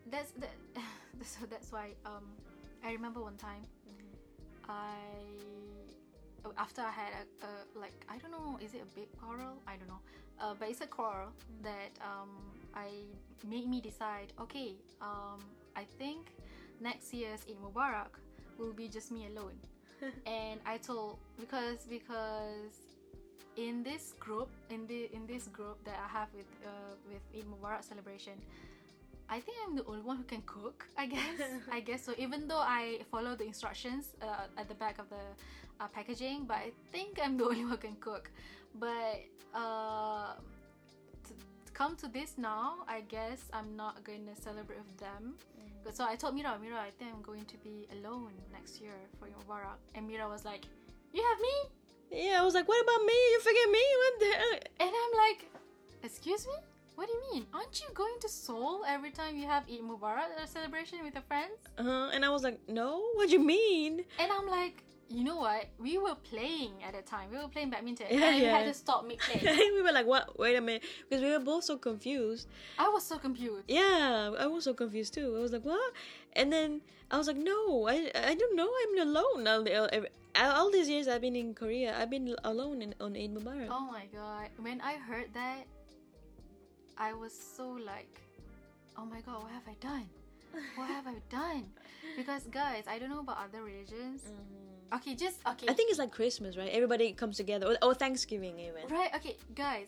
that's 0.10 0.32
that. 0.39 0.56
so 1.24 1.46
that's 1.50 1.72
why 1.72 1.88
um, 2.06 2.25
I 2.86 2.91
remember 2.94 3.22
one 3.22 3.36
time 3.38 3.63
I 4.68 4.72
oh, 4.72 5.59
after 6.58 6.81
I 6.81 6.91
had 6.91 7.12
a, 7.13 7.46
a 7.46 7.79
like 7.79 7.93
I 8.10 8.17
don't 8.17 8.31
know 8.31 8.58
is 8.62 8.74
it 8.74 8.81
a 8.81 8.96
big 8.96 9.08
quarrel? 9.19 9.62
I 9.67 9.75
don't 9.77 9.88
know. 9.88 10.01
Uh, 10.39 10.53
but 10.58 10.69
it's 10.69 10.81
a 10.81 10.88
quarrel 10.88 11.29
that 11.63 11.91
um, 12.01 12.29
I 12.74 12.89
made 13.48 13.67
me 13.67 13.81
decide 13.81 14.34
okay 14.39 14.75
um, 15.01 15.39
I 15.75 15.84
think 15.98 16.31
next 16.79 17.13
year's 17.13 17.41
Eid 17.50 17.58
Mubarak 17.63 18.19
will 18.58 18.74
be 18.74 18.88
just 18.88 19.12
me 19.12 19.27
alone. 19.27 19.58
And 20.25 20.60
I 20.65 20.77
told 20.77 21.19
because 21.39 21.84
because 21.89 22.75
in 23.58 23.84
this 23.84 24.13
group 24.19 24.50
in 24.69 24.88
the 24.88 25.10
in 25.13 25.27
this 25.27 25.48
group 25.48 25.84
that 25.84 26.00
I 26.00 26.08
have 26.08 26.29
with 26.34 26.48
uh, 26.63 26.96
with 27.12 27.24
Eid 27.36 27.46
Mubarak 27.51 27.84
celebration 27.84 28.39
I 29.29 29.39
think 29.39 29.57
I'm 29.65 29.75
the 29.75 29.86
only 29.86 30.01
one 30.01 30.17
who 30.17 30.24
can 30.24 30.41
cook. 30.41 30.88
I 30.98 31.05
guess. 31.05 31.39
I 31.71 31.79
guess 31.79 32.03
so. 32.03 32.13
Even 32.17 32.48
though 32.48 32.63
I 32.79 33.01
follow 33.12 33.36
the 33.36 33.45
instructions 33.45 34.15
uh, 34.21 34.48
at 34.57 34.67
the 34.67 34.75
back 34.75 34.98
of 35.00 35.09
the 35.09 35.25
uh, 35.79 35.88
packaging, 35.88 36.45
but 36.45 36.57
I 36.57 36.71
think 36.91 37.19
I'm 37.24 37.38
the 37.38 37.43
only 37.50 37.62
one 37.63 37.71
who 37.71 37.77
can 37.77 37.95
cook. 37.98 38.31
But 38.75 39.21
uh, 39.53 40.33
to, 41.27 41.33
come 41.74 41.95
to 41.98 42.07
this 42.07 42.38
now, 42.38 42.86
I 42.88 43.01
guess 43.01 43.43
I'm 43.53 43.75
not 43.75 44.03
going 44.03 44.25
to 44.25 44.41
celebrate 44.41 44.79
with 44.79 44.98
them. 44.98 45.36
So 45.93 46.03
I 46.05 46.15
told 46.15 46.36
Mira, 46.36 46.57
Mira, 46.62 46.77
I 46.77 46.91
think 47.00 47.12
I'm 47.15 47.21
going 47.21 47.45
to 47.45 47.57
be 47.57 47.88
alone 47.98 48.33
next 48.51 48.81
year 48.81 48.93
for 49.17 49.25
Eid 49.25 49.33
Mubarak. 49.39 49.79
And 49.95 50.07
Mira 50.07 50.27
was 50.27 50.43
like, 50.43 50.65
"You 51.13 51.24
have 51.24 51.39
me?" 51.39 51.55
Yeah, 52.12 52.41
I 52.41 52.43
was 52.43 52.53
like, 52.53 52.67
what 52.67 52.81
about 52.83 53.05
me? 53.05 53.13
You 53.13 53.39
forget 53.39 53.69
me? 53.69 53.83
What 54.01 54.13
the? 54.19 54.83
And 54.83 54.91
I'm 55.01 55.13
like, 55.17 55.50
"Excuse 56.03 56.45
me." 56.48 56.53
What 57.00 57.08
do 57.08 57.13
you 57.13 57.24
mean? 57.32 57.48
Aren't 57.53 57.79
you 57.79 57.88
going 57.94 58.20
to 58.20 58.27
Seoul 58.27 58.84
every 58.86 59.12
time 59.12 59.38
you 59.38 59.48
have 59.48 59.63
Eid 59.72 59.79
Mubarak 59.79 60.36
uh, 60.36 60.46
celebration 60.46 61.00
with 61.01 61.13
your 61.13 61.24
friends? 61.24 61.56
Uh-huh. 61.77 62.10
And 62.12 62.25
I 62.25 62.29
was 62.29 62.44
like, 62.44 62.60
no, 62.68 63.01
what 63.15 63.29
do 63.29 63.36
you 63.36 63.39
mean? 63.39 64.03
And 64.20 64.29
I'm 64.29 64.47
like, 64.47 64.84
you 65.08 65.23
know 65.23 65.38
what? 65.38 65.67
We 65.80 65.97
were 65.97 66.15
playing 66.15 66.73
at 66.86 66.93
the 66.93 67.02
time. 67.02 67.32
We 67.32 67.38
were 67.38 67.47
playing 67.47 67.69
badminton, 67.69 68.08
Yeah, 68.12 68.26
and 68.26 68.36
we 68.36 68.41
yeah. 68.43 68.58
had 68.58 68.65
to 68.65 68.73
stop 68.73 69.08
mid 69.08 69.17
play. 69.23 69.39
we 69.71 69.82
were 69.82 69.93
like, 69.93 70.08
what? 70.08 70.38
Wait 70.38 70.58
a 70.58 70.60
minute. 70.60 70.84
Because 71.08 71.23
we 71.23 71.32
were 71.32 71.39
both 71.39 71.63
so 71.63 71.78
confused. 71.78 72.50
I 72.78 72.89
was 72.89 73.06
so 73.06 73.17
confused. 73.17 73.63
Yeah, 73.69 74.36
I 74.38 74.47
was 74.47 74.65
so 74.65 74.73
confused 74.73 75.13
too. 75.13 75.36
I 75.38 75.39
was 75.39 75.54
like, 75.54 75.63
what? 75.63 75.93
And 76.34 76.52
then 76.52 76.82
I 77.10 77.15
was 77.15 77.28
like, 77.28 77.38
no, 77.38 77.88
I, 77.88 78.12
I 78.13 78.36
don't 78.36 78.58
know. 78.58 78.67
I'm 78.67 79.08
alone. 79.08 79.47
All, 79.47 79.63
all, 79.71 80.52
all 80.52 80.69
these 80.69 80.89
years 80.89 81.08
I've 81.08 81.21
been 81.21 81.38
in 81.38 81.54
Korea, 81.54 81.95
I've 81.97 82.10
been 82.10 82.36
alone 82.43 82.82
in, 82.82 82.93
on 83.00 83.15
Eid 83.15 83.34
Mubarak. 83.34 83.69
Oh 83.71 83.88
my 83.89 84.04
god! 84.13 84.50
When 84.60 84.82
I 84.82 84.95
heard 84.95 85.34
that, 85.34 85.63
I 86.99 87.13
was 87.13 87.33
so 87.33 87.69
like, 87.69 88.21
oh 88.97 89.05
my 89.05 89.21
god, 89.21 89.41
what 89.43 89.51
have 89.51 89.67
I 89.67 89.75
done? 89.79 90.05
What 90.75 90.89
have 90.89 91.07
I 91.07 91.15
done? 91.29 91.65
Because 92.17 92.43
guys, 92.51 92.83
I 92.88 92.99
don't 92.99 93.09
know 93.09 93.19
about 93.19 93.38
other 93.38 93.63
religions. 93.63 94.23
Mm-hmm. 94.23 94.95
Okay, 94.97 95.15
just 95.15 95.39
okay. 95.47 95.67
I 95.69 95.73
think 95.73 95.89
it's 95.91 95.99
like 95.99 96.12
Christmas, 96.12 96.57
right? 96.57 96.69
Everybody 96.69 97.13
comes 97.13 97.38
together. 97.38 97.67
Or, 97.67 97.89
or 97.89 97.93
Thanksgiving, 97.93 98.59
even. 98.59 98.89
Right, 98.89 99.13
okay, 99.15 99.38
guys, 99.55 99.88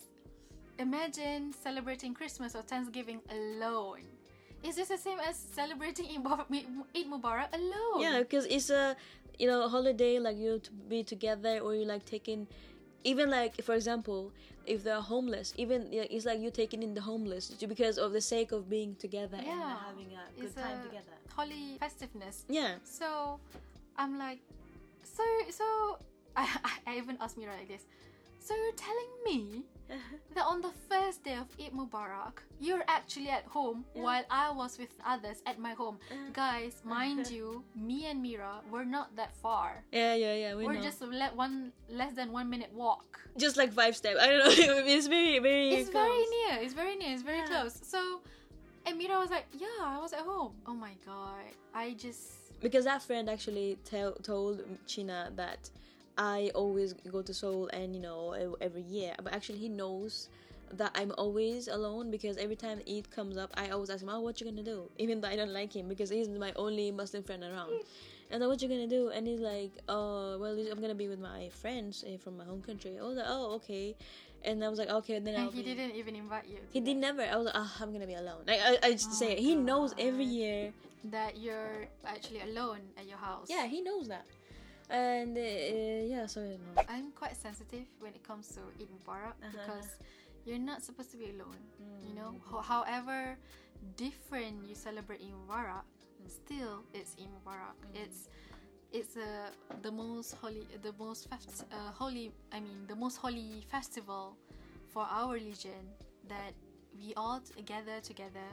imagine 0.79 1.51
celebrating 1.51 2.13
Christmas 2.13 2.55
or 2.55 2.61
Thanksgiving 2.61 3.19
alone. 3.29 4.05
Is 4.63 4.75
this 4.75 4.89
the 4.89 4.97
same 4.97 5.19
as 5.19 5.35
celebrating 5.35 6.05
Eid 6.05 6.23
Mubarak, 6.23 6.45
Eid 6.95 7.07
Mubarak 7.09 7.49
alone? 7.53 7.99
Yeah, 7.99 8.19
because 8.19 8.45
it's 8.45 8.69
a 8.69 8.95
you 9.39 9.47
know 9.47 9.67
holiday 9.67 10.19
like 10.19 10.37
you 10.37 10.59
to 10.59 10.71
be 10.87 11.03
together 11.03 11.59
or 11.59 11.73
you 11.73 11.83
like 11.83 12.05
taking 12.05 12.47
even 13.03 13.29
like 13.29 13.59
for 13.63 13.73
example 13.73 14.31
if 14.65 14.83
they're 14.83 15.01
homeless 15.01 15.53
even 15.57 15.87
yeah, 15.91 16.03
it's 16.09 16.25
like 16.25 16.39
you're 16.39 16.51
taking 16.51 16.83
in 16.83 16.93
the 16.93 17.01
homeless 17.01 17.49
because 17.67 17.97
of 17.97 18.11
the 18.13 18.21
sake 18.21 18.51
of 18.51 18.69
being 18.69 18.95
together 18.95 19.37
and 19.37 19.47
having 19.47 20.07
a 20.13 20.39
good 20.39 20.45
It's 20.45 20.55
time 20.55 20.79
a 20.79 20.83
together. 20.87 21.15
Holy 21.35 21.77
festiveness. 21.79 22.45
Yeah. 22.49 22.75
So 22.83 23.39
I'm 23.97 24.17
like, 24.19 24.39
so 25.03 25.23
so 25.49 25.97
I, 26.35 26.47
I 26.87 26.97
even 26.97 27.17
asked 27.19 27.37
Mira 27.37 27.53
like 27.57 27.67
this. 27.67 27.85
So 28.39 28.55
you're 28.55 28.73
telling 28.73 29.11
me 29.25 29.63
that 30.35 30.45
on 30.45 30.61
the 30.61 30.71
first 30.89 31.23
day 31.23 31.35
of 31.35 31.47
Eid 31.59 31.73
Mubarak, 31.73 32.39
you're 32.59 32.83
actually 32.87 33.29
at 33.29 33.43
home 33.45 33.83
Yeah. 33.95 34.03
while 34.03 34.23
I 34.29 34.51
was 34.51 34.77
with 34.77 34.89
others 35.05 35.41
at 35.45 35.59
my 35.59 35.73
home. 35.73 35.97
Uh. 36.11 36.15
Guys, 36.33 36.81
mind 36.83 37.29
you, 37.29 37.63
me 37.75 38.05
and 38.05 38.21
Mira 38.21 38.61
were 38.71 38.85
not 38.85 39.15
that 39.15 39.35
far. 39.35 39.83
yeah, 39.91 40.15
yeah, 40.15 40.35
yeah. 40.35 40.55
We 40.55 40.65
We're 40.65 40.73
know. 40.73 40.81
just 40.81 41.01
le- 41.01 41.35
one 41.35 41.71
less 41.89 42.13
than 42.13 42.31
one 42.31 42.49
minute 42.49 42.71
walk. 42.73 43.19
just 43.37 43.57
like 43.57 43.71
five 43.73 43.95
steps. 43.95 44.17
I 44.21 44.27
don't 44.27 44.39
know. 44.39 44.83
it's 44.95 45.07
very, 45.07 45.39
very. 45.39 45.69
It's 45.75 45.89
very 45.89 46.23
near. 46.35 46.53
It's 46.63 46.73
very 46.73 46.95
near. 46.95 47.11
It's 47.13 47.23
very 47.23 47.39
Yeah. 47.39 47.47
close. 47.51 47.79
So, 47.83 48.21
and 48.85 48.97
Mira 48.97 49.17
was 49.19 49.29
like, 49.29 49.45
"Yeah, 49.53 49.67
I 49.95 49.99
was 49.99 50.11
at 50.13 50.21
home." 50.31 50.53
Oh 50.65 50.73
my 50.73 50.93
god, 51.05 51.45
I 51.73 51.93
just 51.93 52.21
because 52.61 52.85
that 52.85 53.01
friend 53.01 53.29
actually 53.29 53.77
tell, 53.85 54.13
told 54.21 54.61
Cheena 54.87 55.35
that 55.35 55.69
I 56.21 56.51
always 56.53 56.93
go 56.93 57.23
to 57.23 57.33
Seoul 57.33 57.67
and 57.73 57.95
you 57.95 58.01
know 58.01 58.33
every 58.61 58.83
year, 58.83 59.15
but 59.23 59.33
actually 59.33 59.57
he 59.57 59.69
knows 59.69 60.29
that 60.71 60.91
I'm 60.93 61.11
always 61.17 61.67
alone 61.67 62.11
because 62.11 62.37
every 62.37 62.55
time 62.55 62.79
Eid 62.87 63.09
comes 63.09 63.37
up, 63.37 63.49
I 63.55 63.69
always 63.69 63.89
ask 63.89 64.03
him, 64.03 64.09
"Oh, 64.09 64.21
what 64.21 64.39
you 64.39 64.45
gonna 64.45 64.61
do?" 64.61 64.85
Even 64.99 65.19
though 65.19 65.29
I 65.29 65.35
don't 65.35 65.51
like 65.51 65.73
him 65.73 65.89
because 65.89 66.11
he's 66.11 66.29
my 66.29 66.53
only 66.55 66.91
Muslim 66.91 67.23
friend 67.23 67.43
around. 67.43 67.73
And 68.29 68.39
then 68.39 68.47
what 68.49 68.61
you 68.61 68.69
gonna 68.69 68.85
do? 68.87 69.09
And 69.09 69.25
he's 69.25 69.41
like, 69.41 69.71
"Oh, 69.89 70.37
well, 70.37 70.53
I'm 70.71 70.79
gonna 70.79 70.93
be 70.93 71.07
with 71.07 71.19
my 71.19 71.49
friends 71.49 72.03
eh, 72.07 72.17
from 72.17 72.37
my 72.37 72.45
home 72.45 72.61
country." 72.61 72.99
I 72.99 73.03
was 73.03 73.17
like, 73.17 73.25
"Oh, 73.27 73.55
okay." 73.55 73.95
And 74.45 74.63
I 74.63 74.69
was 74.69 74.77
like, 74.77 74.89
"Okay." 75.01 75.17
Then 75.17 75.33
and 75.33 75.43
I'll 75.43 75.51
he 75.51 75.63
be- 75.63 75.73
didn't 75.73 75.95
even 75.95 76.15
invite 76.15 76.45
you. 76.47 76.59
He 76.71 76.81
did 76.81 76.97
never. 76.97 77.23
I 77.23 77.35
was 77.35 77.45
like, 77.49 77.57
"Ah, 77.57 77.73
I'm 77.81 77.91
gonna 77.91 78.05
be 78.05 78.13
alone." 78.13 78.45
Like 78.45 78.61
I, 78.61 78.77
I 78.83 78.91
just 78.93 79.09
Oh 79.09 79.21
say. 79.25 79.41
He 79.41 79.55
knows 79.55 79.97
every 79.97 80.25
year 80.25 80.71
that 81.17 81.41
you're 81.41 81.89
actually 82.05 82.41
alone 82.41 82.93
at 82.95 83.09
your 83.09 83.17
house. 83.17 83.49
Yeah, 83.49 83.65
he 83.65 83.81
knows 83.81 84.07
that. 84.07 84.25
And 84.91 85.37
uh, 85.37 85.41
yeah, 85.41 86.25
so 86.27 86.41
you 86.43 86.59
know. 86.59 86.83
I'm 86.89 87.11
quite 87.15 87.35
sensitive 87.39 87.87
when 87.99 88.11
it 88.13 88.23
comes 88.23 88.47
to 88.55 88.61
Eid 88.79 88.89
Mubarak 88.91 89.39
Uh-huh. 89.39 89.51
because 89.55 89.87
you're 90.45 90.59
not 90.59 90.83
supposed 90.83 91.11
to 91.11 91.17
be 91.17 91.31
alone. 91.31 91.57
You 92.03 92.13
know, 92.15 92.35
Mm. 92.35 92.41
Ho- 92.51 92.61
however 92.65 93.37
different 93.95 94.67
you 94.67 94.75
celebrate 94.75 95.21
Eid 95.23 95.31
Mubarak, 95.31 95.87
still 96.27 96.83
it's 96.93 97.15
Eid 97.15 97.29
Mubarak. 97.31 97.75
Mm. 97.87 98.03
It's 98.03 98.27
it's 98.91 99.15
uh, 99.15 99.47
the 99.81 99.91
most 99.91 100.35
holy, 100.43 100.67
the 100.83 100.91
most 100.99 101.29
fest- 101.31 101.63
uh, 101.71 101.91
holy. 101.95 102.31
I 102.51 102.59
mean, 102.59 102.83
the 102.91 102.95
most 102.95 103.15
holy 103.23 103.63
festival 103.71 104.35
for 104.91 105.07
our 105.07 105.31
religion 105.39 105.87
that 106.27 106.51
we 106.99 107.13
all 107.15 107.39
gather 107.63 108.03
together 108.03 108.43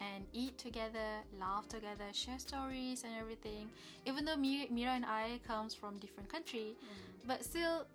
and 0.00 0.24
eat 0.32 0.58
together, 0.58 1.22
laugh 1.40 1.68
together, 1.68 2.04
share 2.12 2.38
stories 2.38 3.04
and 3.04 3.12
everything. 3.18 3.68
Even 4.04 4.24
though 4.24 4.36
Mi- 4.36 4.68
Mira 4.70 4.92
and 4.92 5.04
I 5.04 5.40
comes 5.46 5.74
from 5.74 5.98
different 5.98 6.28
country, 6.28 6.76
mm-hmm. 6.76 7.28
but 7.28 7.44
still 7.44 7.86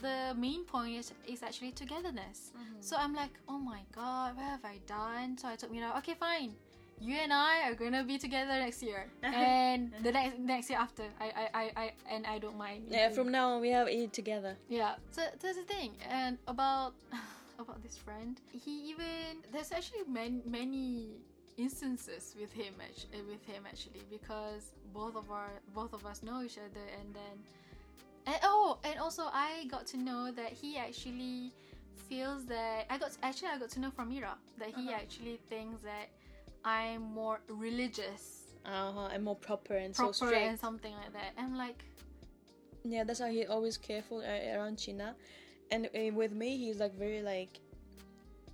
the 0.00 0.34
main 0.36 0.64
point 0.64 0.96
is, 0.96 1.12
is 1.26 1.42
actually 1.42 1.72
togetherness. 1.72 2.52
Mm-hmm. 2.56 2.80
So 2.80 2.96
I'm 2.96 3.14
like, 3.14 3.32
oh 3.48 3.58
my 3.58 3.80
god, 3.94 4.36
what 4.36 4.44
have 4.44 4.64
I 4.64 4.78
done? 4.86 5.38
So 5.38 5.48
I 5.48 5.56
told 5.56 5.72
Mira, 5.72 5.92
okay, 5.98 6.14
fine. 6.14 6.52
You 7.00 7.16
and 7.16 7.32
I 7.32 7.68
are 7.68 7.74
gonna 7.74 8.02
be 8.02 8.18
together 8.18 8.58
next 8.58 8.82
year, 8.82 9.06
and 9.22 9.92
the 10.02 10.10
next 10.10 10.38
next 10.40 10.68
year 10.68 10.80
after. 10.80 11.04
I 11.20 11.26
I, 11.26 11.48
I, 11.54 11.72
I 11.76 11.92
and 12.10 12.26
I 12.26 12.38
don't 12.38 12.58
mind. 12.58 12.86
Yeah, 12.88 13.10
from 13.10 13.30
now 13.30 13.50
on 13.50 13.60
we 13.60 13.70
have 13.70 13.86
Eid 13.86 14.12
together. 14.12 14.56
Yeah. 14.68 14.96
So 15.12 15.22
that's 15.40 15.56
the 15.56 15.62
thing. 15.62 15.92
And 16.10 16.38
about 16.48 16.94
about 17.58 17.82
this 17.82 17.96
friend, 17.96 18.40
he 18.50 18.90
even 18.90 19.46
there's 19.52 19.70
actually 19.70 20.02
many 20.08 20.42
many 20.44 21.22
instances 21.58 22.34
with 22.40 22.52
him 22.52 22.74
actually, 22.80 23.22
with 23.22 23.44
him 23.44 23.64
actually 23.66 24.02
because 24.10 24.72
both 24.94 25.16
of 25.16 25.30
our 25.30 25.50
both 25.74 25.92
of 25.92 26.06
us 26.06 26.22
know 26.22 26.42
each 26.42 26.56
other 26.58 26.86
and 27.00 27.14
then 27.14 27.36
and 28.26 28.36
oh 28.44 28.78
and 28.84 28.98
also 29.00 29.24
I 29.32 29.64
got 29.68 29.86
to 29.88 29.96
know 29.96 30.30
that 30.32 30.52
he 30.52 30.76
actually 30.78 31.52
feels 32.08 32.46
that 32.46 32.86
I 32.88 32.96
got 32.96 33.10
actually 33.22 33.48
I 33.48 33.58
got 33.58 33.70
to 33.70 33.80
know 33.80 33.90
from 33.90 34.08
Mira 34.10 34.34
that 34.58 34.68
he 34.68 34.88
Uh-huh. 34.88 35.00
actually 35.02 35.38
thinks 35.48 35.82
that 35.82 36.08
I'm 36.64 37.02
more 37.02 37.40
religious, 37.48 38.54
uh-huh 38.64 39.08
and 39.12 39.24
more 39.24 39.36
proper 39.36 39.74
and 39.76 39.94
proper, 39.94 40.12
so 40.12 40.26
strict 40.26 40.46
and 40.48 40.58
something 40.58 40.92
like 40.94 41.12
that. 41.12 41.32
I'm 41.38 41.56
like, 41.56 41.84
Yeah, 42.84 43.04
that's 43.04 43.20
why 43.20 43.30
he 43.32 43.46
always 43.46 43.76
careful 43.76 44.18
uh, 44.18 44.56
around 44.56 44.76
Cheena, 44.78 45.14
and 45.70 45.86
uh, 45.86 46.12
with 46.14 46.32
me 46.32 46.56
he's 46.56 46.78
like 46.78 46.94
very 46.94 47.22
like, 47.22 47.60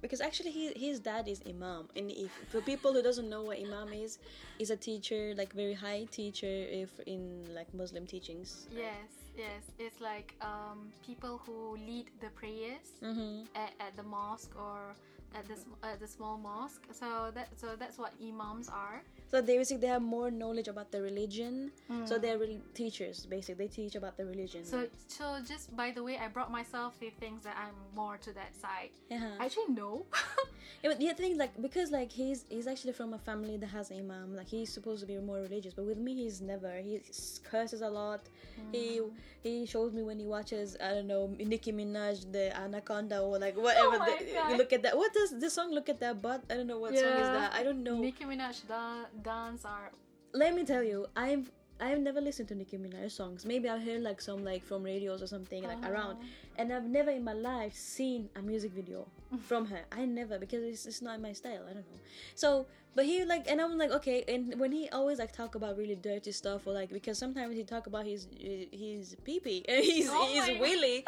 because 0.04 0.20
actually 0.20 0.50
he, 0.52 0.68
his 0.76 1.00
dad 1.00 1.24
is 1.28 1.40
imam, 1.48 1.88
and 1.96 2.10
if 2.12 2.30
for 2.52 2.60
people 2.60 2.92
who 2.92 3.00
doesn't 3.02 3.28
know 3.32 3.42
what 3.48 3.56
imam 3.58 3.88
is, 3.92 4.18
is 4.60 4.68
a 4.68 4.76
teacher 4.76 5.32
like 5.40 5.50
very 5.56 5.72
high 5.72 6.04
teacher 6.12 6.46
if 6.68 6.90
in 7.06 7.48
like 7.56 7.72
Muslim 7.72 8.04
teachings. 8.06 8.68
yes, 8.70 9.08
yes, 9.34 9.62
it's 9.78 10.00
like 10.00 10.34
um, 10.44 10.92
people 11.06 11.40
who 11.46 11.76
lead 11.88 12.10
the 12.20 12.28
prayers 12.36 13.00
Mm-hmm. 13.02 13.48
at, 13.56 13.72
at 13.80 13.96
the 13.96 14.02
mosque 14.04 14.52
or 14.60 14.94
at 15.34 15.44
the 15.48 15.56
at 15.82 15.98
the 16.00 16.06
small 16.06 16.36
mosque. 16.36 16.84
So 16.92 17.30
that 17.34 17.48
so 17.56 17.74
that's 17.80 17.96
what 17.96 18.12
imams 18.20 18.68
are. 18.68 19.00
So 19.34 19.40
they 19.40 19.58
basically 19.58 19.80
they 19.80 19.88
have 19.88 20.00
more 20.00 20.30
knowledge 20.30 20.68
about 20.68 20.92
the 20.92 21.02
religion. 21.02 21.72
So 22.04 22.14
mm. 22.14 22.22
they're 22.22 22.38
really 22.38 22.60
teachers. 22.72 23.26
Basically, 23.26 23.66
they 23.66 23.66
teach 23.66 23.96
about 23.96 24.16
the 24.16 24.24
religion. 24.24 24.64
So 24.64 24.86
so 25.08 25.40
just 25.44 25.74
by 25.74 25.90
the 25.90 26.04
way, 26.04 26.18
I 26.18 26.28
brought 26.28 26.52
myself 26.52 26.94
he 27.00 27.10
things 27.10 27.42
that 27.42 27.56
I'm 27.58 27.74
more 27.96 28.16
to 28.18 28.32
that 28.32 28.54
side. 28.54 28.90
yeah. 29.10 29.34
Actually, 29.40 29.74
no. 29.74 30.06
Yeah, 30.82 30.90
but 30.90 30.98
the 30.98 31.08
other 31.08 31.16
thing, 31.16 31.38
like, 31.38 31.50
because 31.60 31.90
like 31.90 32.12
he's 32.12 32.44
he's 32.48 32.66
actually 32.66 32.92
from 32.92 33.14
a 33.14 33.18
family 33.18 33.56
that 33.56 33.68
has 33.68 33.90
imam, 33.90 34.36
like 34.36 34.48
he's 34.48 34.70
supposed 34.72 35.00
to 35.00 35.06
be 35.06 35.16
more 35.16 35.40
religious, 35.40 35.72
but 35.72 35.84
with 35.84 35.98
me 35.98 36.14
he's 36.14 36.40
never. 36.40 36.76
He 36.76 37.00
curses 37.42 37.80
a 37.80 37.88
lot. 37.88 38.28
He 38.70 39.00
mm. 39.00 39.10
he 39.42 39.66
shows 39.66 39.92
me 39.92 40.02
when 40.02 40.18
he 40.18 40.26
watches 40.26 40.76
I 40.82 40.90
don't 40.90 41.06
know 41.06 41.34
Nicki 41.38 41.72
Minaj 41.72 42.30
the 42.30 42.54
Anaconda 42.56 43.20
or 43.20 43.38
like 43.38 43.54
oh 43.56 43.62
whatever. 43.62 43.96
Oh 43.96 44.50
the, 44.50 44.56
look 44.56 44.72
at 44.72 44.82
that. 44.82 44.96
What 44.96 45.12
does 45.14 45.38
the 45.38 45.48
song? 45.48 45.72
Look 45.72 45.88
at 45.88 46.00
that 46.00 46.20
butt. 46.20 46.44
I 46.50 46.54
don't 46.54 46.66
know 46.66 46.78
what 46.78 46.96
song 46.96 47.16
is 47.24 47.32
that. 47.38 47.54
I 47.54 47.62
don't 47.62 47.82
know. 47.82 47.98
Nicki 47.98 48.24
Minaj 48.24 48.68
da- 48.68 49.08
dance 49.24 49.64
are 49.64 49.90
Let 50.32 50.54
me 50.54 50.64
tell 50.64 50.84
you, 50.84 51.06
I've. 51.16 51.50
I've 51.80 51.98
never 51.98 52.20
listened 52.20 52.46
to 52.50 52.54
Nicki 52.54 52.78
Minaj 52.78 53.10
songs. 53.10 53.44
Maybe 53.44 53.68
I've 53.68 53.82
heard 53.82 54.00
like 54.00 54.20
some 54.20 54.44
like 54.44 54.62
from 54.64 54.84
radios 54.84 55.20
or 55.20 55.26
something 55.26 55.64
like 55.64 55.78
uh-huh. 55.78 55.90
around, 55.90 56.18
and 56.56 56.72
I've 56.72 56.84
never 56.84 57.10
in 57.10 57.24
my 57.24 57.32
life 57.32 57.74
seen 57.74 58.28
a 58.36 58.42
music 58.42 58.70
video 58.70 59.08
from 59.48 59.66
her. 59.66 59.80
I 59.90 60.04
never 60.04 60.38
because 60.38 60.62
it's, 60.62 60.86
it's 60.86 61.02
not 61.02 61.20
my 61.20 61.32
style. 61.32 61.64
I 61.68 61.72
don't 61.74 61.90
know. 61.90 62.00
So, 62.36 62.66
but 62.94 63.04
he 63.04 63.24
like, 63.24 63.50
and 63.50 63.60
I'm 63.60 63.76
like, 63.76 63.90
okay. 63.90 64.24
And 64.28 64.58
when 64.58 64.72
he 64.72 64.88
always 64.90 65.18
like 65.18 65.32
talk 65.32 65.54
about 65.54 65.76
really 65.76 65.96
dirty 65.96 66.32
stuff 66.32 66.66
or 66.66 66.72
like 66.72 66.90
because 66.90 67.18
sometimes 67.18 67.54
he 67.54 67.64
talk 67.64 67.86
about 67.86 68.06
his 68.06 68.26
his 68.38 69.16
pee 69.24 69.40
pee 69.40 69.64
and 69.68 69.84
he's 69.84 70.08
Oh 70.10 70.26
he's 70.26 70.46
my 70.46 70.60
willy, 70.60 71.04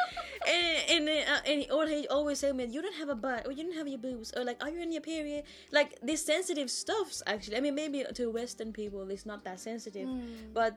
and 0.47 1.07
and 1.07 1.09
uh, 1.09 1.39
and 1.45 1.61
he, 1.61 1.69
or 1.69 1.87
he 1.87 2.07
always 2.07 2.39
say, 2.39 2.51
man, 2.51 2.71
you 2.71 2.81
don't 2.81 2.95
have 2.95 3.09
a 3.09 3.15
butt 3.15 3.47
or 3.47 3.51
you 3.51 3.63
don't 3.63 3.75
have 3.75 3.87
your 3.87 3.99
boobs 3.99 4.33
or 4.35 4.43
like, 4.43 4.63
are 4.63 4.69
you 4.69 4.81
in 4.81 4.91
your 4.91 5.01
period? 5.01 5.43
Like 5.71 5.97
these 6.01 6.23
sensitive 6.23 6.69
stuffs. 6.69 7.23
Actually, 7.25 7.57
I 7.57 7.61
mean, 7.61 7.75
maybe 7.75 8.03
to 8.13 8.29
Western 8.31 8.73
people 8.73 9.09
it's 9.09 9.25
not 9.25 9.43
that 9.45 9.59
sensitive, 9.59 10.07
but 10.53 10.75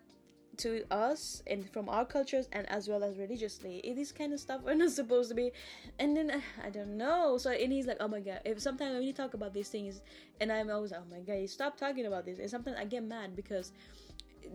to 0.61 0.85
us 0.91 1.43
and 1.47 1.69
from 1.71 1.89
our 1.89 2.05
cultures 2.05 2.49
and 2.53 2.69
as 2.69 2.89
well 2.89 3.03
as 3.03 3.17
religiously. 3.17 3.81
It 3.83 3.97
is 3.99 4.13
kind 4.13 4.33
of 4.33 4.41
stuff 4.41 4.61
we're 4.65 4.75
not 4.85 4.91
supposed 4.91 5.31
to 5.31 5.35
be. 5.35 5.53
And 5.99 6.17
then 6.17 6.43
i 6.65 6.71
don't 6.71 6.97
know. 6.97 7.39
So 7.39 7.51
and 7.51 7.73
he's 7.73 7.87
like 7.87 7.97
oh 8.01 8.09
my 8.09 8.21
god. 8.21 8.41
If 8.45 8.61
sometimes 8.61 8.95
when 8.95 9.03
you 9.03 9.13
talk 9.13 9.35
about 9.35 9.55
these 9.55 9.69
things 9.69 10.03
and 10.41 10.53
i'm 10.53 10.71
always 10.71 10.93
like 10.93 11.01
oh 11.01 11.11
my 11.11 11.21
god 11.21 11.49
stop 11.49 11.77
talking 11.77 12.07
about 12.07 12.25
this. 12.25 12.39
And 12.39 12.51
sometimes 12.51 12.77
i 12.79 12.85
get 12.85 13.03
mad 13.03 13.35
because 13.35 13.73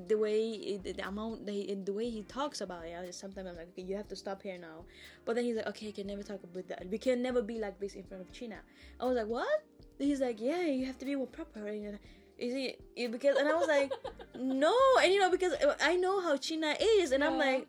the 0.07 0.17
way 0.17 0.77
the 0.77 1.07
amount 1.07 1.45
the, 1.45 1.73
the 1.85 1.93
way 1.93 2.09
he 2.09 2.23
talks 2.23 2.59
about 2.61 2.83
it 2.85 3.13
sometimes 3.13 3.47
i'm 3.47 3.55
like 3.55 3.69
okay 3.69 3.83
you 3.83 3.95
have 3.95 4.07
to 4.07 4.15
stop 4.15 4.41
here 4.41 4.57
now. 4.57 4.85
But 5.25 5.35
then 5.35 5.45
he's 5.45 5.55
like 5.55 5.67
okay 5.67 5.91
can 5.91 6.07
never 6.07 6.23
talk 6.23 6.43
about 6.43 6.67
that. 6.67 6.87
We 6.89 6.97
can 6.97 7.21
never 7.21 7.41
be 7.41 7.59
like 7.59 7.79
this 7.79 7.95
in 7.95 8.03
front 8.03 8.21
of 8.23 8.31
cheena. 8.31 8.59
I 8.99 9.05
was 9.05 9.17
like 9.17 9.27
what? 9.27 9.63
He's 9.97 10.21
like 10.21 10.39
yeah 10.39 10.61
you 10.61 10.85
have 10.85 10.99
to 10.99 11.05
be 11.05 11.15
more 11.15 11.27
proper. 11.27 11.65
And 11.67 11.99
is 12.37 12.53
it 12.53 12.81
it- 12.95 13.11
because 13.11 13.37
and 13.37 13.47
i 13.47 13.53
was 13.55 13.67
like 13.67 13.91
no 14.37 14.75
and 15.01 15.11
you 15.13 15.19
know 15.19 15.29
because 15.31 15.53
i 15.81 15.95
know 15.95 16.21
how 16.21 16.35
cheena 16.35 16.75
is 16.79 17.11
and 17.11 17.23
i'm 17.23 17.37
like 17.37 17.67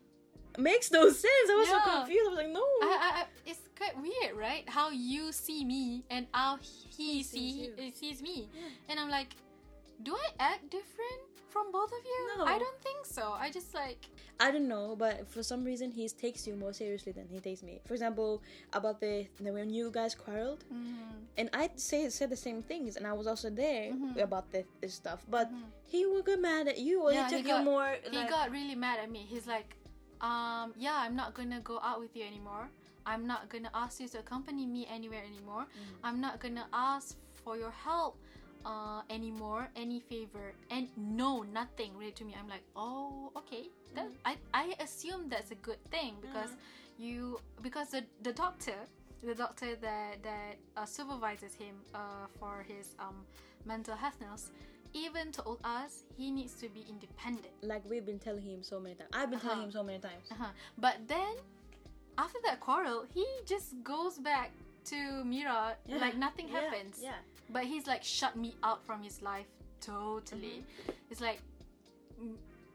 makes 0.58 0.90
no 0.90 1.10
sense. 1.10 1.50
I 1.50 1.54
was 1.54 1.68
so 1.68 1.78
confused. 1.80 2.24
I 2.24 2.28
was 2.30 2.38
like 2.38 2.48
no. 2.48 2.60
I, 2.60 2.86
I, 2.88 3.20
I, 3.20 3.24
it's 3.44 3.60
quite 3.76 3.94
weird, 4.00 4.34
right? 4.38 4.66
How 4.66 4.88
you 4.88 5.30
see 5.30 5.66
me 5.66 6.02
and 6.08 6.26
how 6.32 6.56
he 6.56 7.22
sees 7.22 7.28
see 7.28 7.50
you. 7.64 7.72
he 7.76 7.92
sees 7.92 8.22
me, 8.22 8.48
and 8.88 8.98
I'm 8.98 9.10
like, 9.10 9.36
do 10.02 10.14
I 10.16 10.28
act 10.40 10.70
different 10.70 11.20
from 11.56 11.72
both 11.72 11.90
of 11.98 12.02
you? 12.04 12.20
No. 12.38 12.44
I 12.44 12.58
don't 12.58 12.80
think 12.86 13.00
so. 13.18 13.24
I 13.44 13.50
just 13.50 13.74
like 13.74 14.02
I 14.38 14.50
don't 14.50 14.68
know, 14.68 14.94
but 15.04 15.26
for 15.32 15.42
some 15.42 15.64
reason 15.64 15.90
he 15.90 16.04
takes 16.08 16.46
you 16.46 16.54
more 16.56 16.72
seriously 16.72 17.12
than 17.12 17.26
he 17.34 17.40
takes 17.40 17.62
me. 17.62 17.80
For 17.88 17.94
example, 17.94 18.42
about 18.72 19.00
the, 19.00 19.26
the 19.40 19.50
when 19.52 19.70
you 19.70 19.90
guys 19.90 20.14
quarreled, 20.14 20.62
and 21.38 21.46
I 21.52 21.70
say 21.76 22.08
said 22.10 22.28
the 22.30 22.36
same 22.48 22.60
things, 22.62 22.96
and 22.96 23.06
I 23.06 23.14
was 23.20 23.26
also 23.26 23.48
there 23.50 23.92
about 24.20 24.50
the, 24.52 24.64
this 24.80 24.94
stuff, 24.94 25.20
but 25.30 25.48
he 25.92 26.04
would 26.04 26.26
get 26.26 26.40
mad 26.40 26.68
at 26.68 26.78
you, 26.78 27.02
or 27.04 27.12
Yeah, 27.12 27.28
he 27.28 27.36
he 27.36 27.42
took 27.42 27.46
you 27.48 27.56
got- 27.56 27.64
more. 27.64 27.88
he 28.10 28.16
like- 28.16 28.28
got 28.30 28.50
really 28.50 28.74
mad 28.86 28.98
at 29.04 29.10
me. 29.10 29.22
He's 29.32 29.46
like, 29.46 29.70
um, 30.20 30.74
yeah, 30.76 30.96
I'm 31.04 31.16
not 31.16 31.32
gonna 31.38 31.60
go 31.60 31.80
out 31.82 31.98
with 32.00 32.12
you 32.16 32.24
anymore. 32.32 32.68
I'm 33.06 33.24
not 33.26 33.48
gonna 33.48 33.70
ask 33.72 34.00
you 34.00 34.08
to 34.14 34.18
accompany 34.18 34.66
me 34.66 34.82
anywhere 34.90 35.22
anymore. 35.32 35.64
Mm. 35.64 35.96
I'm 36.06 36.18
not 36.20 36.40
gonna 36.40 36.66
ask 36.72 37.16
for 37.44 37.56
your 37.56 37.70
help 37.70 38.18
uh, 38.64 39.02
anymore, 39.10 39.68
any 39.76 40.00
favor, 40.00 40.52
and 40.70 40.88
no, 40.96 41.42
nothing 41.42 41.96
really 41.96 42.12
to 42.12 42.24
me. 42.24 42.34
I'm 42.38 42.48
like, 42.48 42.62
oh, 42.74 43.30
okay. 43.36 43.68
That 43.94 44.06
Mm. 44.06 44.12
I 44.24 44.36
I 44.54 44.74
assume 44.80 45.28
that's 45.28 45.50
a 45.50 45.54
good 45.68 45.82
thing 45.90 46.16
because 46.20 46.50
you 46.98 47.40
because 47.62 47.90
the 47.90 48.02
the 48.22 48.32
doctor 48.32 48.78
the 49.22 49.34
doctor 49.34 49.76
that 49.76 50.22
that 50.22 50.54
uh, 50.76 50.84
supervises 50.84 51.54
him 51.54 51.74
uh, 51.94 52.26
for 52.38 52.64
his 52.68 52.94
um 52.98 53.24
mental 53.64 53.96
health 53.96 54.18
nurse 54.20 54.50
even 54.92 55.32
told 55.32 55.58
us 55.64 56.04
he 56.16 56.30
needs 56.30 56.54
to 56.62 56.68
be 56.68 56.84
independent. 56.88 57.52
like 57.62 57.82
we've 57.90 58.06
been 58.06 58.18
telling 58.18 58.42
him 58.44 58.62
so 58.62 58.78
many 58.80 58.94
times. 58.94 59.10
I've 59.12 59.30
been 59.30 59.40
telling 59.40 59.58
Uh-huh. 59.58 59.66
him 59.66 59.72
so 59.72 59.82
many 59.82 59.98
times. 59.98 60.24
Uh-huh. 60.30 60.52
But 60.78 60.96
then, 61.08 61.34
after 62.16 62.38
that 62.44 62.60
quarrel, 62.60 63.04
he 63.12 63.26
just 63.44 63.74
goes 63.84 64.16
back 64.18 64.52
to 64.86 65.24
Mira 65.24 65.76
Yeah, 65.86 65.98
like 65.98 66.16
nothing 66.16 66.48
yeah, 66.48 66.60
happens. 66.60 67.00
yeah. 67.02 67.18
But 67.50 67.64
he's 67.64 67.86
like 67.86 68.02
shut 68.02 68.36
me 68.36 68.56
out 68.62 68.84
from 68.84 69.02
his 69.02 69.22
life 69.22 69.46
totally. 69.80 70.64
Mm-hmm. 70.64 70.92
It's 71.10 71.20
like, 71.20 71.40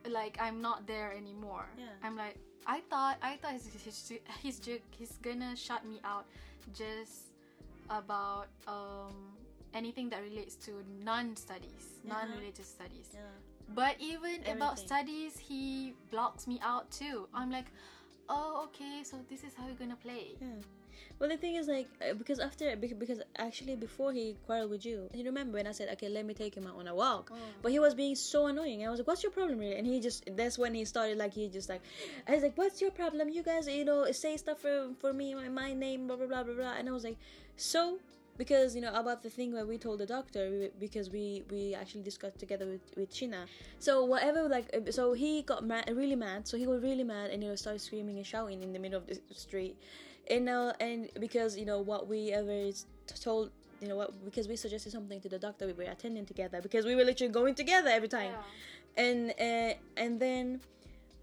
like 0.09 0.37
I'm 0.41 0.61
not 0.61 0.87
there 0.87 1.13
anymore. 1.13 1.65
Yeah. 1.77 1.85
I'm 2.03 2.15
like 2.15 2.37
I 2.65 2.81
thought 2.89 3.17
I 3.21 3.37
thought 3.37 3.53
he's 3.53 3.67
he's 3.83 4.13
he's, 4.41 4.61
he's 4.91 5.11
gonna 5.21 5.55
shut 5.55 5.85
me 5.85 5.99
out 6.03 6.25
just 6.73 7.33
about 7.89 8.47
um 8.67 9.13
anything 9.73 10.09
that 10.09 10.21
relates 10.21 10.55
to 10.55 10.83
non-studies, 11.03 12.01
Yeah. 12.03 12.13
non-religious 12.13 12.67
studies. 12.67 13.09
Yeah. 13.13 13.19
But 13.73 13.95
even 13.99 14.45
about 14.47 14.77
studies, 14.79 15.37
he 15.37 15.93
blocks 16.11 16.45
me 16.45 16.59
out 16.61 16.91
too. 16.91 17.27
I'm 17.33 17.49
like, 17.49 17.67
oh, 18.27 18.67
okay, 18.67 19.01
so 19.03 19.17
this 19.29 19.43
is 19.43 19.53
how 19.55 19.65
you're 19.67 19.75
gonna 19.75 19.95
play. 19.95 20.35
Yeah. 20.41 20.47
Well, 21.19 21.29
the 21.29 21.37
thing 21.37 21.55
is, 21.55 21.67
like, 21.67 21.87
uh, 22.01 22.13
because 22.13 22.39
after, 22.39 22.75
because 22.75 23.21
actually 23.37 23.75
before 23.75 24.11
he 24.11 24.35
quarreled 24.45 24.69
with 24.69 24.85
you, 24.85 25.09
you 25.13 25.23
remember 25.25 25.57
when 25.57 25.67
I 25.67 25.71
said, 25.71 25.89
okay, 25.93 26.09
let 26.09 26.25
me 26.25 26.33
take 26.33 26.55
him 26.55 26.67
out 26.67 26.77
on 26.77 26.87
a 26.87 26.95
walk, 26.95 27.31
but 27.61 27.71
he 27.71 27.79
was 27.79 27.93
being 27.93 28.15
so 28.15 28.47
annoying. 28.47 28.85
I 28.85 28.89
was 28.89 28.99
like, 28.99 29.07
what's 29.07 29.23
your 29.23 29.31
problem, 29.31 29.59
really? 29.59 29.75
And 29.75 29.85
he 29.85 29.99
just, 29.99 30.29
that's 30.35 30.57
when 30.57 30.73
he 30.73 30.85
started, 30.85 31.17
like, 31.17 31.33
he 31.33 31.49
just 31.49 31.69
like, 31.69 31.81
I 32.27 32.33
was 32.33 32.43
like, 32.43 32.57
what's 32.57 32.81
your 32.81 32.91
problem? 32.91 33.29
You 33.29 33.43
guys, 33.43 33.67
you 33.67 33.85
know, 33.85 34.11
say 34.11 34.37
stuff 34.37 34.59
for 34.59 34.89
for 34.99 35.13
me, 35.13 35.33
my, 35.35 35.49
my 35.49 35.73
name, 35.73 36.07
blah 36.07 36.15
blah 36.15 36.27
blah 36.27 36.43
blah 36.43 36.53
blah. 36.53 36.73
And 36.77 36.89
I 36.89 36.91
was 36.91 37.03
like, 37.03 37.17
so. 37.55 37.99
Because 38.37 38.75
you 38.75 38.81
know 38.81 38.93
about 38.95 39.21
the 39.21 39.29
thing 39.29 39.53
where 39.53 39.65
we 39.65 39.77
told 39.77 39.99
the 39.99 40.05
doctor 40.05 40.49
we, 40.49 40.69
because 40.79 41.11
we 41.11 41.43
we 41.51 41.75
actually 41.75 42.01
discussed 42.01 42.39
together 42.39 42.65
with 42.65 42.81
with 42.95 43.11
Cheena. 43.13 43.45
So 43.77 44.05
whatever 44.05 44.47
like 44.47 44.67
uh, 44.73 44.89
so 44.89 45.13
he 45.13 45.43
got 45.43 45.63
mad, 45.65 45.91
really 45.93 46.15
mad. 46.15 46.47
So 46.47 46.57
he 46.57 46.65
was 46.65 46.81
really 46.81 47.03
mad 47.03 47.29
and 47.29 47.43
you 47.43 47.49
know 47.49 47.55
started 47.55 47.81
screaming 47.81 48.17
and 48.17 48.25
shouting 48.25 48.63
in 48.63 48.71
the 48.73 48.79
middle 48.79 48.97
of 48.97 49.05
the 49.05 49.19
street 49.35 49.75
and 50.29 50.49
uh, 50.49 50.73
and 50.79 51.09
because 51.19 51.57
you 51.57 51.65
know 51.65 51.79
what 51.79 52.07
we 52.07 52.31
ever 52.31 52.71
told 53.19 53.51
you 53.81 53.87
know 53.87 53.95
what 53.95 54.23
because 54.23 54.47
we 54.47 54.55
suggested 54.55 54.91
something 54.91 55.19
to 55.21 55.29
the 55.29 55.39
doctor 55.39 55.65
we 55.65 55.73
were 55.73 55.83
attending 55.83 56.25
together 56.25 56.61
because 56.61 56.85
we 56.85 56.95
were 56.95 57.03
literally 57.03 57.33
going 57.33 57.55
together 57.55 57.89
every 57.89 58.07
time. 58.07 58.33
And 58.97 59.33
uh, 59.39 59.73
and 59.97 60.19
then 60.19 60.61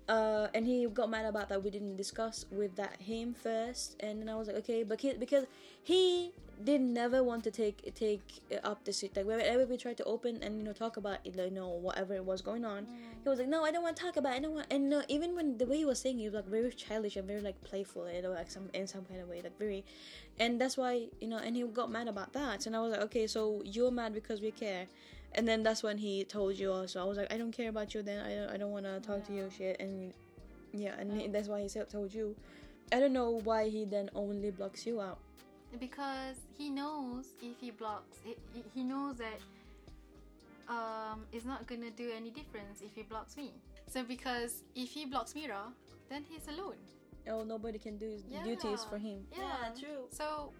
uh, 0.08 0.48
and 0.54 0.66
he 0.66 0.86
got 0.86 1.10
mad 1.10 1.26
about 1.26 1.48
that 1.50 1.62
we 1.62 1.70
didn't 1.70 1.96
discuss 1.96 2.46
with 2.50 2.74
that 2.76 3.00
him 3.00 3.34
first. 3.34 3.96
And 4.00 4.20
then 4.20 4.28
I 4.28 4.34
was 4.36 4.48
like 4.48 4.56
okay 4.56 4.82
but 4.82 5.00
he, 5.00 5.12
because 5.12 5.44
he 5.82 6.32
did 6.64 6.80
never 6.80 7.22
want 7.22 7.44
to 7.44 7.50
take 7.50 7.94
take 7.94 8.20
up 8.64 8.84
the 8.84 8.92
suit 8.92 9.14
like 9.16 9.26
whenever 9.26 9.64
we 9.66 9.76
tried 9.76 9.96
to 9.96 10.04
open 10.04 10.42
and 10.42 10.58
you 10.58 10.64
know 10.64 10.72
talk 10.72 10.96
about 10.96 11.18
it, 11.24 11.36
you 11.36 11.50
know 11.50 11.68
whatever 11.68 12.22
was 12.22 12.42
going 12.42 12.64
on 12.64 12.86
he 13.22 13.28
was 13.28 13.38
like 13.38 13.48
no 13.48 13.64
I 13.64 13.70
don't 13.70 13.82
want 13.82 13.96
to 13.96 14.02
talk 14.02 14.16
about 14.16 14.32
it. 14.32 14.36
I 14.36 14.40
don't 14.40 14.54
want 14.54 14.66
and 14.70 14.90
no 14.90 15.02
even 15.08 15.34
when 15.36 15.58
the 15.58 15.66
way 15.66 15.78
he 15.78 15.84
was 15.84 16.00
saying 16.00 16.18
it 16.20 16.24
was 16.24 16.34
like 16.34 16.46
very 16.46 16.70
childish 16.72 17.16
and 17.16 17.26
very 17.26 17.40
like 17.40 17.62
playful 17.62 18.10
you 18.10 18.22
know 18.22 18.30
like 18.30 18.50
some 18.50 18.68
in 18.74 18.86
some 18.86 19.04
kind 19.04 19.20
of 19.20 19.28
way 19.28 19.40
like 19.42 19.58
very 19.58 19.84
and 20.38 20.60
that's 20.60 20.76
why 20.76 21.06
you 21.20 21.28
know 21.28 21.38
and 21.38 21.56
he 21.56 21.62
got 21.62 21.90
mad 21.90 22.08
about 22.08 22.32
that. 22.32 22.66
And 22.66 22.74
I 22.76 22.80
was 22.80 22.92
like 22.92 23.02
okay 23.02 23.26
so 23.26 23.62
you're 23.64 23.90
mad 23.90 24.14
because 24.14 24.40
we 24.40 24.50
care. 24.50 24.86
And 25.34 25.46
then 25.46 25.62
that's 25.62 25.82
when 25.82 25.98
he 25.98 26.24
told 26.24 26.58
you 26.58 26.72
also. 26.72 27.02
I 27.02 27.04
was 27.04 27.18
like 27.18 27.32
I 27.32 27.36
don't 27.36 27.52
care 27.52 27.68
about 27.68 27.94
you 27.94 28.02
then. 28.02 28.24
I 28.24 28.34
don't, 28.34 28.50
I 28.50 28.56
don't 28.56 28.70
want 28.70 28.86
to 28.86 29.00
talk 29.00 29.26
to 29.26 29.32
you 29.32 29.48
shit. 29.56 29.78
And 29.80 30.12
yeah 30.72 30.94
and 30.98 31.12
he- 31.20 31.28
that's 31.28 31.48
why 31.48 31.60
he 31.60 31.68
said 31.68 31.88
told 31.88 32.12
you. 32.12 32.34
I 32.90 33.00
don't 33.00 33.12
know 33.12 33.40
why 33.44 33.68
he 33.68 33.84
then 33.84 34.10
only 34.14 34.50
blocks 34.50 34.86
you 34.86 35.00
out. 35.00 35.18
Because 35.78 36.36
he 36.56 36.70
knows 36.70 37.26
if 37.42 37.58
he 37.60 37.70
blocks 37.70 38.16
he, 38.24 38.34
he- 38.54 38.64
he 38.74 38.82
knows 38.84 39.16
that 39.18 39.38
um 40.68 41.24
it's 41.32 41.44
not 41.44 41.66
gonna 41.66 41.90
do 41.90 42.10
any 42.14 42.30
difference 42.30 42.80
if 42.82 42.94
he 42.94 43.02
blocks 43.02 43.36
me 43.36 43.52
so 43.88 44.02
because 44.02 44.62
if 44.74 44.90
he 44.90 45.04
blocks 45.06 45.34
mira 45.34 45.64
then 46.08 46.24
he's 46.28 46.46
alone 46.48 46.76
Oh, 47.30 47.44
nobody 47.44 47.78
can 47.78 47.98
do 47.98 48.08
his 48.08 48.22
Yeah. 48.30 48.42
duties 48.42 48.84
for 48.88 48.96
him. 48.96 49.26
Yeah. 49.36 49.68
true. 49.78 50.08
so 50.10 50.50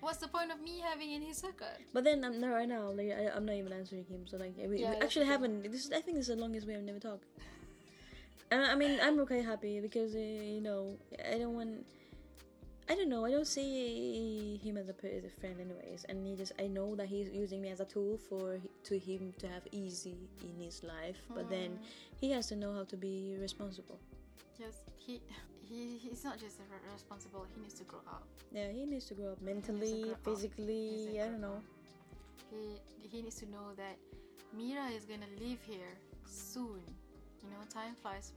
what's 0.00 0.18
the 0.18 0.28
point 0.28 0.52
of 0.52 0.60
me 0.60 0.80
having 0.80 1.12
in 1.12 1.22
his 1.22 1.38
circle 1.38 1.72
But 1.94 2.04
then 2.04 2.22
I'm 2.22 2.38
not 2.38 2.48
right 2.52 2.68
now. 2.68 2.90
Like 2.90 3.12
I, 3.16 3.30
I'm 3.34 3.46
not 3.46 3.54
even 3.54 3.72
answering 3.72 4.04
him. 4.04 4.26
So 4.26 4.36
like 4.36 4.52
we, 4.58 4.66
we 4.68 4.78
Yeah, 4.80 4.90
that's 4.92 5.04
actually 5.04 5.24
true. 5.24 5.32
haven't. 5.32 5.62
This 5.72 5.86
is, 5.86 5.90
I 5.90 6.02
think 6.02 6.18
this 6.18 6.28
is 6.28 6.36
the 6.36 6.40
longest 6.42 6.66
we 6.66 6.74
have 6.74 6.82
never 6.82 6.98
talked. 7.00 7.24
And 8.50 8.60
I 8.62 8.74
mean 8.74 9.00
I'm 9.00 9.18
okay 9.20 9.40
happy 9.40 9.80
because 9.80 10.14
uh, 10.14 10.18
you 10.18 10.60
know 10.60 10.98
I 11.32 11.38
don't 11.38 11.54
want. 11.54 11.86
I 12.90 12.94
don't 12.94 13.10
know. 13.10 13.24
I 13.26 13.30
don't 13.30 13.46
see 13.46 14.58
him 14.64 14.78
as 14.78 14.88
a, 14.88 14.94
as 15.16 15.24
a 15.24 15.28
friend, 15.40 15.60
anyways. 15.60 16.04
And 16.08 16.26
he 16.26 16.34
just, 16.36 16.52
I 16.58 16.66
know 16.68 16.94
that 16.96 17.06
he's 17.06 17.28
using 17.28 17.60
me 17.60 17.68
as 17.68 17.80
a 17.80 17.84
tool 17.84 18.16
for 18.16 18.58
to 18.84 18.98
him 18.98 19.34
to 19.38 19.48
have 19.48 19.62
easy 19.72 20.16
in 20.42 20.62
his 20.64 20.82
life. 20.82 21.20
But 21.34 21.50
then 21.50 21.72
Mm. 21.72 21.78
he 22.20 22.30
has 22.32 22.46
to 22.48 22.56
know 22.56 22.72
how 22.72 22.84
to 22.84 22.96
be 22.96 23.36
responsible. 23.40 24.00
yes 24.58 24.74
he 25.06 25.20
he 25.68 25.98
he's 26.02 26.24
not 26.24 26.36
just 26.44 26.56
responsible 26.94 27.44
he 27.54 27.60
needs 27.62 27.74
to 27.80 27.84
grow 27.84 28.00
up 28.16 28.24
Yeah, 28.50 28.70
he 28.78 28.86
needs 28.86 29.06
to 29.10 29.14
grow 29.14 29.30
up 29.34 29.40
mentally, 29.42 30.02
grow 30.04 30.16
physically. 30.24 31.12
To 31.14 31.22
I 31.22 31.26
don't 31.30 31.40
know. 31.48 31.58
he 32.50 32.62
he 33.12 33.22
needs 33.22 33.36
to 33.42 33.46
know 33.54 33.66
that 33.76 33.96
mira 34.58 34.86
is 34.96 35.04
gonna 35.10 35.30
live 35.44 35.60
here 35.72 35.92
soon 36.24 36.80
you 37.42 37.48
know 37.52 37.62
time 37.78 37.94
flies 38.02 38.32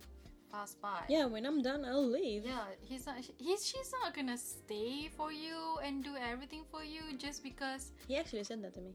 fast 0.52 0.82
by 0.82 1.00
Yeah, 1.08 1.26
when 1.26 1.46
I'm 1.46 1.62
done, 1.62 1.86
I'll 1.86 2.08
leave. 2.08 2.46
Yeah, 2.46 2.66
he's 2.84 3.06
not. 3.06 3.18
He's 3.38 3.66
she's 3.66 3.92
not 4.04 4.14
gonna 4.14 4.38
stay 4.38 5.10
for 5.18 5.32
you 5.32 5.58
and 5.84 6.04
do 6.04 6.14
everything 6.16 6.64
for 6.72 6.84
you 6.84 7.02
just 7.18 7.44
because. 7.44 7.92
He 8.08 8.18
actually 8.18 8.44
said 8.44 8.62
that 8.64 8.74
to 8.76 8.82
me. 8.82 8.94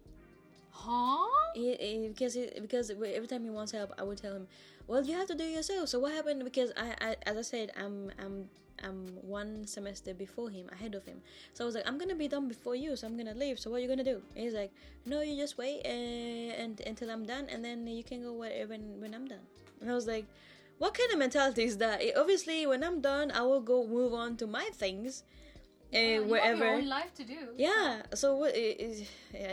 Huh? 0.70 1.26
He, 1.54 1.74
he- 1.74 2.08
because 2.08 2.34
he, 2.34 2.50
because 2.60 2.90
every 2.90 3.26
time 3.26 3.44
he 3.44 3.50
wants 3.50 3.72
help, 3.72 3.92
I 3.98 4.02
would 4.02 4.18
tell 4.18 4.34
him, 4.34 4.46
"Well, 4.86 5.02
you 5.04 5.16
have 5.16 5.26
to 5.28 5.34
do 5.34 5.44
it 5.44 5.50
yourself." 5.56 5.88
So 5.88 5.98
what 5.98 6.12
happened? 6.12 6.44
Because 6.44 6.72
I, 6.76 6.94
I 7.00 7.16
as 7.24 7.36
I 7.36 7.42
said, 7.42 7.70
I'm 7.76 8.12
I'm 8.18 8.48
I'm 8.84 9.06
one 9.22 9.66
semester 9.66 10.12
before 10.12 10.50
him, 10.50 10.68
ahead 10.70 10.94
of 10.94 11.04
him. 11.06 11.22
So 11.54 11.64
I 11.64 11.66
was 11.66 11.74
like, 11.74 11.88
"I'm 11.88 11.96
gonna 11.96 12.14
be 12.14 12.28
done 12.28 12.46
before 12.46 12.76
you, 12.76 12.94
so 12.94 13.06
I'm 13.06 13.16
gonna 13.16 13.34
leave. 13.34 13.58
So 13.58 13.70
what 13.70 13.78
are 13.78 13.80
you 13.80 13.88
gonna 13.88 14.04
do?" 14.04 14.20
And 14.34 14.44
he's 14.44 14.52
like, 14.52 14.70
"No, 15.06 15.22
you 15.22 15.34
just 15.40 15.56
wait 15.56 15.80
uh, 15.86 16.60
and 16.62 16.76
until 16.86 17.10
I'm 17.10 17.24
done, 17.24 17.46
and 17.48 17.64
then 17.64 17.86
you 17.86 18.04
can 18.04 18.22
go 18.22 18.32
wherever 18.34 18.68
when 18.76 19.00
when 19.00 19.14
I'm 19.14 19.26
done." 19.26 19.44
And 19.80 19.90
I 19.90 19.94
was 19.94 20.06
like, 20.06 20.26
"What 20.78 20.94
kind 20.94 21.10
of 21.12 21.18
mentality 21.18 21.64
is 21.64 21.78
that?" 21.78 22.02
Eh, 22.02 22.12
Obviously, 22.16 22.66
when 22.66 22.82
I'm 22.84 23.00
done, 23.00 23.30
I 23.30 23.42
will 23.42 23.60
go 23.60 23.86
move 23.86 24.12
on 24.14 24.36
to 24.38 24.46
my 24.46 24.64
things, 24.72 25.22
uh, 25.94 25.98
Yeah, 25.98 26.14
have 26.20 26.26
wherever. 26.32 26.66
own 26.66 26.86
life 26.88 27.12
to 27.14 27.24
do. 27.24 27.38
Yeah. 27.56 28.02
So 28.14 28.36
what 28.36 28.52
i- 28.54 28.76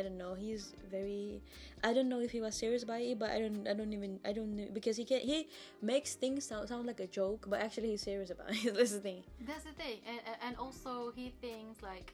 don't 0.04 0.18
know. 0.18 0.34
He's 0.34 0.74
very. 0.90 1.42
I 1.84 1.94
don't 1.94 2.08
know 2.08 2.20
if 2.22 2.32
he 2.32 2.40
was 2.42 2.56
serious 2.56 2.84
about 2.84 3.02
it, 3.02 3.20
but 3.20 3.30
I 3.32 3.40
don't. 3.40 3.68
I 3.68 3.74
don't 3.74 3.94
even. 3.94 4.20
I 4.26 4.32
don't 4.34 4.56
know 4.58 4.68
because 4.74 4.96
he 4.98 5.06
can't. 5.06 5.24
He 5.24 5.48
makes 5.82 6.16
things 6.16 6.46
sound, 6.46 6.68
sound 6.70 6.86
like 6.88 7.00
a 7.00 7.08
joke, 7.08 7.46
but 7.50 7.60
actually 7.62 7.90
he's 7.92 8.02
serious 8.02 8.30
about 8.30 8.52
it. 8.52 8.74
That's 8.78 8.92
the 8.94 9.00
thing. 9.00 9.24
That's 9.48 9.66
the 9.66 9.74
thing, 9.84 10.00
and- 10.08 10.38
and 10.46 10.54
also 10.58 11.12
he 11.16 11.34
thinks 11.42 11.82
like. 11.84 12.14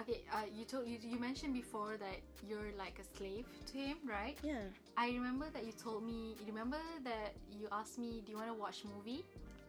Okay, 0.00 0.22
uh, 0.32 0.42
you 0.54 0.64
told 0.64 0.86
you, 0.86 0.98
you 1.02 1.18
mentioned 1.18 1.54
before 1.54 1.96
that 1.98 2.18
you're 2.48 2.70
like 2.78 3.00
a 3.00 3.16
slave 3.16 3.46
to 3.72 3.78
him, 3.78 3.96
right? 4.06 4.36
Yeah. 4.44 4.62
I 4.96 5.08
remember 5.08 5.46
that 5.52 5.64
you 5.66 5.72
told 5.72 6.04
me. 6.04 6.36
You 6.38 6.52
remember 6.52 6.78
that 7.02 7.34
you 7.50 7.66
asked 7.72 7.98
me, 7.98 8.22
"Do 8.24 8.30
you 8.32 8.38
want 8.38 8.48
to 8.48 8.54
watch 8.54 8.84
movie?" 8.84 9.24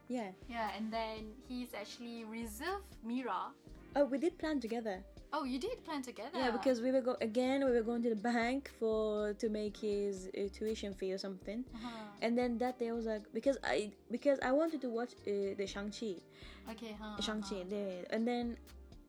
Yeah. 0.08 0.30
Yeah, 0.48 0.70
and 0.78 0.94
then 0.94 1.34
he's 1.48 1.74
actually 1.74 2.26
reserved 2.26 2.86
Mira. 3.04 3.54
Oh, 3.96 4.06
we 4.06 4.18
did 4.18 4.38
plan 4.38 4.60
together. 4.60 5.04
Oh, 5.34 5.44
you 5.46 5.60
did 5.60 5.84
plan 5.86 6.02
together. 6.02 6.38
Yeah, 6.38 6.52
because 6.52 6.82
we 6.82 6.92
were 6.92 7.02
go 7.02 7.16
again. 7.22 7.66
We 7.66 7.72
were 7.72 7.84
going 7.84 8.02
to 8.04 8.10
the 8.10 8.22
bank 8.22 8.72
for 8.80 9.34
to 9.34 9.50
make 9.50 9.78
his 9.78 10.30
uh, 10.38 10.50
tuition 10.54 10.94
fee 10.94 11.14
or 11.14 11.18
something. 11.18 11.66
Uh-huh. 11.74 11.90
And 12.22 12.38
then 12.38 12.58
that 12.60 12.78
day 12.78 12.90
I 12.90 12.94
was 12.94 13.06
like, 13.06 13.26
because 13.34 13.58
I 13.64 13.92
because 14.12 14.40
I 14.42 14.52
wanted 14.52 14.82
to 14.82 14.90
watch 14.90 15.14
uh, 15.26 15.58
the 15.58 15.66
Shang 15.66 15.90
Chi. 15.90 16.22
Okay, 16.70 16.98
huh? 17.02 17.22
Shang 17.22 17.42
Chi. 17.42 17.62
uh-huh. 17.66 18.06
And 18.10 18.28
then 18.28 18.58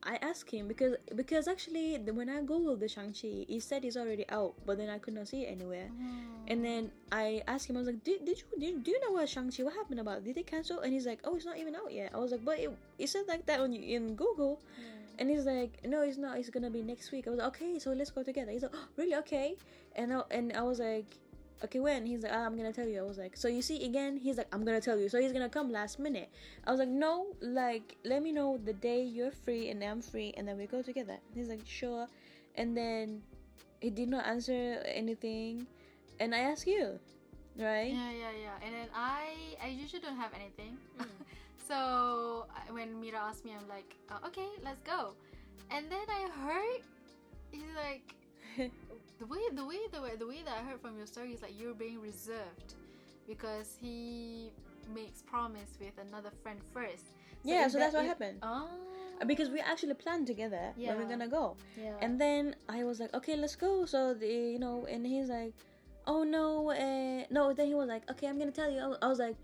I 0.02 0.18
asked 0.22 0.50
him 0.50 0.66
because 0.66 0.96
because 1.14 1.46
actually 1.46 1.98
the, 1.98 2.12
when 2.14 2.28
I 2.28 2.40
googled 2.40 2.80
the 2.80 2.88
Shang 2.88 3.12
Chi, 3.12 3.44
he 3.48 3.60
said 3.60 3.84
he's 3.84 3.96
already 3.96 4.24
out, 4.30 4.54
but 4.64 4.78
then 4.78 4.88
I 4.88 4.98
could 4.98 5.14
not 5.14 5.28
see 5.28 5.42
it 5.42 5.52
anywhere. 5.52 5.90
And 6.48 6.60
oh. 6.60 6.62
then 6.62 6.90
I 7.12 7.42
asked 7.46 7.68
him, 7.68 7.76
I 7.76 7.80
was 7.80 7.88
like, 7.88 8.02
did, 8.02 8.24
did 8.24 8.38
you 8.38 8.44
did, 8.58 8.84
do 8.84 8.90
you 8.90 9.00
know 9.00 9.12
what 9.12 9.28
Shang 9.28 9.50
Chi? 9.50 9.62
What 9.62 9.74
happened 9.74 10.00
about? 10.00 10.18
it? 10.18 10.24
Did 10.24 10.36
they 10.36 10.42
cancel? 10.42 10.80
And 10.80 10.92
he's 10.92 11.06
like, 11.06 11.20
oh, 11.24 11.36
it's 11.36 11.44
not 11.44 11.58
even 11.58 11.74
out 11.74 11.92
yet. 11.92 12.12
I 12.14 12.18
was 12.18 12.32
like, 12.32 12.44
but 12.44 12.58
it, 12.58 12.70
it 12.98 13.08
said 13.08 13.24
like 13.28 13.46
that 13.46 13.60
on 13.60 13.72
in 13.72 14.14
Google. 14.14 14.60
And 15.18 15.28
he's 15.28 15.44
like, 15.44 15.84
no, 15.84 16.00
it's 16.00 16.16
not. 16.16 16.38
It's 16.38 16.48
gonna 16.48 16.70
be 16.70 16.82
next 16.82 17.12
week. 17.12 17.26
I 17.26 17.30
was 17.30 17.38
like, 17.38 17.48
okay, 17.48 17.78
so 17.78 17.92
let's 17.92 18.10
go 18.10 18.22
together. 18.22 18.52
He's 18.52 18.62
like, 18.62 18.74
oh, 18.74 18.86
really? 18.96 19.14
Okay. 19.16 19.56
And 19.94 20.14
I, 20.14 20.22
and 20.30 20.52
I 20.54 20.62
was 20.62 20.78
like, 20.78 21.04
okay, 21.64 21.80
when? 21.80 22.06
He's 22.06 22.22
like, 22.22 22.32
ah, 22.34 22.46
I'm 22.46 22.56
gonna 22.56 22.72
tell 22.72 22.86
you. 22.86 23.00
I 23.00 23.02
was 23.02 23.18
like, 23.18 23.36
so 23.36 23.48
you 23.48 23.62
see, 23.62 23.84
again, 23.84 24.16
he's 24.16 24.36
like, 24.36 24.48
I'm 24.52 24.64
gonna 24.64 24.80
tell 24.80 24.98
you. 24.98 25.08
So 25.08 25.20
he's 25.20 25.32
gonna 25.32 25.48
come 25.48 25.70
last 25.70 25.98
minute. 25.98 26.30
I 26.66 26.70
was 26.70 26.80
like, 26.80 26.88
no, 26.88 27.26
like, 27.40 27.96
let 28.04 28.22
me 28.22 28.32
know 28.32 28.58
the 28.64 28.72
day 28.72 29.02
you're 29.02 29.30
free 29.30 29.70
and 29.70 29.82
I'm 29.82 30.02
free, 30.02 30.32
and 30.36 30.46
then 30.46 30.56
we 30.56 30.66
go 30.66 30.82
together. 30.82 31.18
He's 31.34 31.48
like, 31.48 31.66
sure. 31.66 32.06
And 32.56 32.76
then 32.76 33.22
he 33.80 33.90
did 33.90 34.08
not 34.08 34.26
answer 34.26 34.82
anything, 34.84 35.66
and 36.18 36.34
I 36.34 36.38
asked 36.38 36.66
you, 36.66 36.98
right? 37.58 37.92
Yeah, 37.92 38.10
yeah, 38.10 38.34
yeah. 38.42 38.66
And 38.66 38.74
then 38.74 38.88
I, 38.94 39.56
I 39.62 39.68
usually 39.68 40.02
don't 40.02 40.16
have 40.16 40.32
anything. 40.34 40.76
so 41.68 42.46
when 42.70 43.00
Mira 43.00 43.18
asked 43.18 43.44
me, 43.44 43.52
I'm 43.58 43.68
like, 43.68 43.94
uh, 44.10 44.26
okay, 44.26 44.48
let's 44.64 44.80
go. 44.82 45.14
And 45.70 45.86
then 45.90 46.06
I 46.08 46.28
heard 46.42 46.82
he's 47.52 47.62
like 47.76 48.14
the 48.56 49.26
way, 49.26 49.38
the 49.54 49.64
way, 49.64 49.78
the 49.92 50.00
way, 50.02 50.16
the 50.18 50.26
way 50.26 50.42
that 50.44 50.54
I 50.58 50.62
heard 50.68 50.80
from 50.80 50.96
your 50.96 51.06
story 51.06 51.32
is 51.32 51.42
like 51.42 51.54
you're 51.58 51.74
being 51.74 52.00
reserved 52.00 52.74
because 53.28 53.76
he 53.80 54.50
makes 54.94 55.22
promise 55.22 55.70
with 55.80 55.92
another 56.08 56.30
friend 56.42 56.58
first. 56.74 57.04
yeah, 57.44 57.68
so 57.68 57.78
that- 57.78 57.92
that's 57.92 57.94
what 57.94 58.02
if- 58.04 58.08
happened. 58.08 58.38
Oh, 58.42 58.68
Because 59.26 59.50
we 59.50 59.60
actually 59.60 59.92
planned 59.94 60.26
together 60.26 60.72
where 60.76 60.96
we're 60.96 61.04
gonna 61.08 61.28
go. 61.28 61.56
yeah. 61.76 61.94
And 62.00 62.18
then 62.20 62.56
I 62.70 62.84
was 62.84 63.00
like, 63.00 63.12
okay, 63.14 63.36
let's 63.36 63.54
go. 63.54 63.84
So 63.84 64.14
the 64.14 64.26
you 64.26 64.58
know, 64.58 64.86
and 64.86 65.06
he's 65.06 65.28
like, 65.28 65.52
oh 66.06 66.22
no, 66.24 66.70
uh, 66.70 67.24
no. 67.30 67.52
Then 67.52 67.66
he 67.66 67.74
was 67.74 67.86
like, 67.88 68.10
okay, 68.10 68.26
I'm 68.28 68.38
gonna 68.38 68.50
tell 68.50 68.70
you. 68.70 68.80
I 69.02 69.06
was 69.06 69.18
like, 69.18 69.36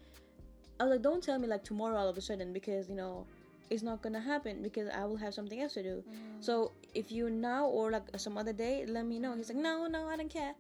I 0.81 0.85
was 0.85 0.93
like, 0.93 1.03
don't 1.03 1.23
tell 1.23 1.39
me 1.39 1.47
like 1.47 1.63
tomorrow 1.63 1.97
all 1.97 2.09
of 2.09 2.17
a 2.17 2.23
sudden 2.23 2.55
because 2.55 2.89
you 2.89 2.95
know, 2.97 3.27
it's 3.71 3.83
not 3.83 4.03
gonna 4.03 4.21
happen 4.21 4.63
because 4.63 4.89
I 4.89 5.05
will 5.05 5.17
have 5.17 5.35
something 5.35 5.61
else 5.61 5.75
to 5.75 5.83
do. 5.83 6.05
Mm. 6.09 6.13
So 6.41 6.73
if 6.95 7.11
you 7.11 7.31
now 7.31 7.67
or 7.67 7.91
like 7.91 8.05
some 8.17 8.39
other 8.39 8.53
day, 8.53 8.85
let 8.87 9.07
me 9.07 9.19
know. 9.19 9.35
He's 9.37 9.49
like, 9.49 9.59
no, 9.59 9.87
no, 9.87 10.09
I 10.09 10.17
don't 10.17 10.31
care. 10.31 10.55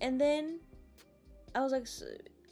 And 0.00 0.20
then 0.20 0.60
I 1.54 1.60
was 1.60 1.72
like, 1.72 1.86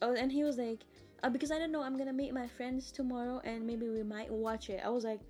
oh, 0.02 0.14
and 0.14 0.30
he 0.30 0.44
was 0.44 0.58
like, 0.58 0.80
uh, 1.22 1.28
because 1.30 1.50
I 1.50 1.58
don't 1.58 1.72
know, 1.72 1.82
I'm 1.82 1.96
gonna 1.96 2.12
meet 2.12 2.32
my 2.32 2.46
friends 2.46 2.92
tomorrow 2.92 3.40
and 3.44 3.66
maybe 3.66 3.88
we 3.88 4.02
might 4.02 4.30
watch 4.30 4.70
it. 4.70 4.80
I 4.84 4.88
was 4.88 5.04
like, 5.04 5.20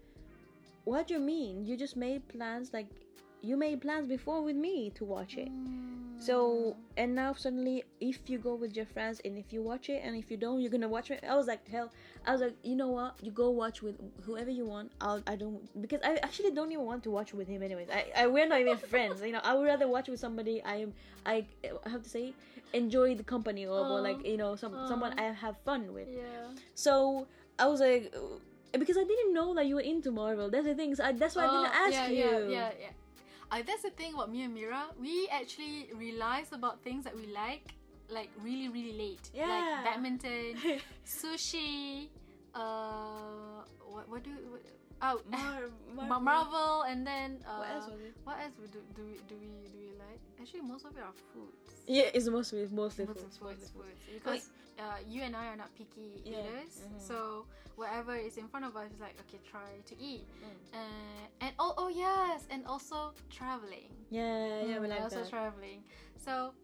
what 0.84 1.08
do 1.08 1.14
you 1.14 1.20
mean? 1.20 1.66
You 1.66 1.76
just 1.76 1.96
made 1.96 2.26
plans 2.28 2.72
like 2.72 2.86
you 3.40 3.56
made 3.56 3.80
plans 3.80 4.06
before 4.06 4.42
with 4.42 4.56
me 4.56 4.90
to 4.96 5.04
watch 5.04 5.36
it. 5.36 5.48
So 6.18 6.76
and 6.96 7.14
now 7.14 7.32
suddenly, 7.34 7.84
if 8.00 8.28
you 8.28 8.38
go 8.38 8.54
with 8.54 8.74
your 8.74 8.86
friends 8.86 9.20
and 9.24 9.38
if 9.38 9.52
you 9.52 9.62
watch 9.62 9.88
it 9.88 10.02
and 10.04 10.16
if 10.16 10.30
you 10.30 10.36
don't, 10.36 10.60
you're 10.60 10.70
gonna 10.70 10.88
watch 10.88 11.10
it. 11.10 11.24
I 11.28 11.36
was 11.36 11.46
like, 11.46 11.66
hell, 11.68 11.90
I 12.28 12.32
was 12.32 12.42
like, 12.42 12.56
you 12.62 12.76
know 12.76 12.88
what? 12.88 13.14
You 13.22 13.30
go 13.32 13.48
watch 13.50 13.80
with 13.82 13.96
whoever 14.26 14.50
you 14.50 14.66
want. 14.66 14.92
I'll 15.00 15.22
I 15.26 15.34
don't 15.34 15.60
because 15.80 16.00
I 16.04 16.16
actually 16.22 16.50
don't 16.50 16.70
even 16.70 16.84
want 16.84 17.02
to 17.04 17.10
watch 17.10 17.32
with 17.32 17.48
him 17.48 17.62
anyways. 17.62 17.88
I, 17.90 18.04
I 18.14 18.26
we're 18.26 18.46
not 18.46 18.60
even 18.60 18.76
friends. 18.76 19.22
You 19.22 19.32
know, 19.32 19.40
I 19.42 19.54
would 19.54 19.66
rather 19.66 19.88
watch 19.88 20.08
with 20.08 20.20
somebody 20.20 20.62
I 20.62 20.76
am 20.84 20.92
I, 21.24 21.46
I 21.86 21.88
have 21.88 22.02
to 22.02 22.10
say 22.16 22.34
enjoy 22.74 23.14
the 23.14 23.24
company 23.24 23.64
of 23.64 23.70
or 23.72 23.98
Aw. 24.00 24.08
like 24.08 24.26
you 24.26 24.36
know 24.36 24.56
some 24.56 24.74
someone 24.86 25.18
I 25.18 25.32
have 25.44 25.56
fun 25.64 25.92
with. 25.94 26.08
yeah. 26.08 26.52
So 26.74 27.26
I 27.58 27.66
was 27.66 27.80
like. 27.80 28.14
Because 28.78 28.98
I 28.98 29.04
didn't 29.04 29.32
know 29.32 29.54
that 29.54 29.64
you 29.66 29.76
were 29.76 29.80
into 29.92 30.10
Marvel. 30.10 30.50
That's 30.50 30.66
the 30.66 30.74
thing. 30.74 30.94
So 30.94 31.02
I, 31.02 31.12
that's 31.12 31.34
why 31.36 31.44
I 31.44 31.50
didn't 31.56 31.72
Oh, 31.72 31.84
ask 31.86 31.94
yeah, 31.94 32.08
you. 32.08 32.16
Yeah, 32.16 32.48
yeah, 32.56 32.70
yeah. 32.84 32.92
Uh, 33.50 33.62
that's 33.66 33.80
the 33.82 33.94
thing 34.00 34.12
about 34.12 34.30
me 34.30 34.42
and 34.44 34.52
Mira. 34.52 34.82
We 35.00 35.26
actually 35.32 35.88
realize 35.96 36.52
about 36.52 36.82
things 36.84 37.02
that 37.04 37.16
we 37.16 37.24
like, 37.32 37.64
like 38.10 38.28
really, 38.44 38.68
really 38.68 38.92
late. 38.92 39.30
Yeah. 39.32 39.48
Like 39.48 39.84
badminton, 39.86 40.56
sushi. 41.06 42.08
Uh, 42.54 43.62
what 43.90 44.08
what 44.08 44.22
do 44.24 44.30
what, 44.50 44.62
oh 45.02 45.20
Mar- 45.30 46.08
Ma- 46.08 46.18
Marvel, 46.18 46.82
and 46.82 47.06
then 47.06 47.38
uh, 47.46 47.58
What 47.58 47.70
else 47.70 47.86
was 47.86 48.00
it? 48.00 48.14
What 48.24 48.36
else 48.40 48.52
do, 48.72 48.78
do 48.96 49.02
we 49.04 49.14
do 49.28 49.34
we 49.36 49.68
do 49.70 49.78
we 49.78 49.90
like? 49.98 50.20
Actually, 50.40 50.62
most 50.62 50.84
of 50.84 50.96
it 50.96 51.02
are 51.02 51.12
foods. 51.32 51.84
Yeah, 51.86 52.10
it's 52.14 52.28
mostly 52.28 52.66
mostly 52.72 53.06
Most 53.06 53.20
foods. 53.20 53.36
foods, 53.38 53.70
foods. 53.70 53.72
foods. 53.72 54.00
Because 54.14 54.50
uh, 54.78 54.98
you 55.08 55.22
and 55.22 55.36
I 55.36 55.46
are 55.48 55.56
not 55.56 55.70
picky 55.76 56.22
Yeah. 56.24 56.38
eaters, 56.40 56.82
Mhm. 56.84 57.00
so 57.00 57.46
whatever 57.76 58.16
is 58.16 58.36
in 58.38 58.48
front 58.48 58.64
of 58.66 58.76
us 58.76 58.90
is 58.92 59.00
like 59.00 59.14
okay, 59.28 59.38
try 59.50 59.68
to 59.86 59.94
eat. 60.00 60.26
Mm. 60.42 60.74
Uh, 60.74 61.26
and 61.40 61.52
oh, 61.58 61.74
oh 61.76 61.88
yes, 61.88 62.46
and 62.50 62.66
also 62.66 63.12
traveling. 63.30 63.90
Yeah, 64.10 64.62
yeah, 64.64 64.78
we 64.80 64.86
Mm, 64.86 64.90
like 64.90 65.02
also 65.02 65.20
that. 65.22 65.30
traveling. 65.30 65.84
So, 66.16 66.54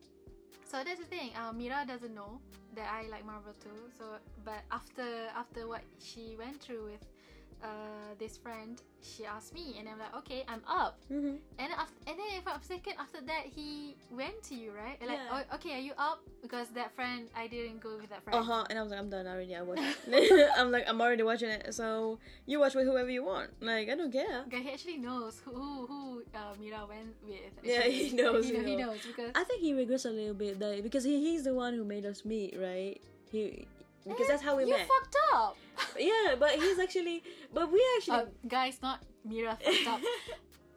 so 0.74 0.82
that's 0.82 0.98
the 0.98 1.06
thing. 1.06 1.30
Uh, 1.38 1.52
Mira 1.52 1.84
doesn't 1.86 2.12
know 2.12 2.40
that 2.74 2.90
I 2.90 3.06
like 3.06 3.24
Marvel 3.24 3.52
too. 3.62 3.78
So, 3.96 4.18
but 4.44 4.62
after 4.72 5.06
after 5.36 5.68
what 5.68 5.82
she 6.02 6.34
went 6.36 6.60
through 6.60 6.86
with 6.90 7.06
uh, 7.62 8.18
this 8.18 8.36
friend 8.36 8.82
she 9.04 9.24
asked 9.24 9.52
me, 9.54 9.76
and 9.78 9.88
I'm 9.88 9.98
like, 9.98 10.14
okay, 10.16 10.44
I'm 10.48 10.62
up. 10.66 10.98
Mm-hmm. 11.12 11.36
And 11.58 11.72
after, 11.72 11.94
and 12.06 12.18
then 12.18 12.26
if 12.38 12.46
a 12.46 12.58
second 12.64 12.94
after 12.98 13.20
that, 13.26 13.44
he 13.54 13.96
went 14.10 14.42
to 14.44 14.54
you, 14.54 14.72
right? 14.72 14.98
Like, 15.00 15.18
Yeah. 15.18 15.42
oh, 15.50 15.54
okay, 15.56 15.76
are 15.76 15.80
you 15.80 15.92
up? 15.98 16.22
Because 16.42 16.68
that 16.70 16.90
friend, 16.96 17.28
I 17.36 17.46
didn't 17.46 17.80
go 17.80 17.96
with 17.96 18.08
that 18.10 18.24
friend. 18.24 18.38
Uh 18.38 18.42
huh. 18.42 18.64
And 18.70 18.78
I 18.78 18.82
was 18.82 18.90
like, 18.90 19.00
I'm 19.00 19.10
done 19.10 19.26
already. 19.26 19.54
I 19.54 19.62
watched. 19.62 19.82
I'm 20.58 20.72
like, 20.72 20.84
I'm 20.88 21.00
already 21.00 21.22
watching 21.22 21.50
it. 21.50 21.74
So 21.74 22.18
you 22.46 22.60
watch 22.60 22.74
with 22.74 22.86
whoever 22.86 23.10
you 23.10 23.24
want. 23.24 23.50
Like, 23.60 23.88
I 23.90 23.94
don't 23.94 24.12
care. 24.12 24.44
Okay, 24.48 24.62
he 24.62 24.70
actually 24.72 24.96
knows 24.96 25.40
who 25.44 25.52
who, 25.52 25.86
who 25.86 26.22
Mira 26.60 26.86
went 26.88 27.14
with. 27.26 27.40
Yeah, 27.62 27.82
he 27.82 28.12
knows, 28.12 28.46
He, 28.48 28.52
he 28.54 28.58
know- 28.60 28.66
he 28.66 28.76
knows. 28.76 28.86
knows 28.86 29.06
because 29.06 29.30
I 29.34 29.44
think 29.44 29.60
he 29.60 29.74
regrets 29.74 30.04
a 30.04 30.10
little 30.10 30.34
bit 30.34 30.58
that 30.58 30.82
because 30.82 31.04
he, 31.04 31.20
he's 31.20 31.44
the 31.44 31.54
one 31.54 31.74
who 31.74 31.84
made 31.84 32.04
us 32.06 32.24
meet, 32.24 32.56
right? 32.58 33.00
He 33.30 33.66
because 34.06 34.28
that's 34.28 34.42
how 34.42 34.56
we 34.56 34.64
you 34.64 34.70
met. 34.70 34.86
fucked 34.86 35.16
up. 35.32 35.56
yeah, 35.98 36.34
but 36.38 36.50
he's 36.52 36.78
actually, 36.78 37.22
but 37.52 37.72
we 37.72 37.82
actually. 37.96 38.16
Uh, 38.18 38.24
guys, 38.48 38.78
not 38.82 39.00
Mira 39.24 39.56
fucked 39.62 39.86
up. 39.88 40.00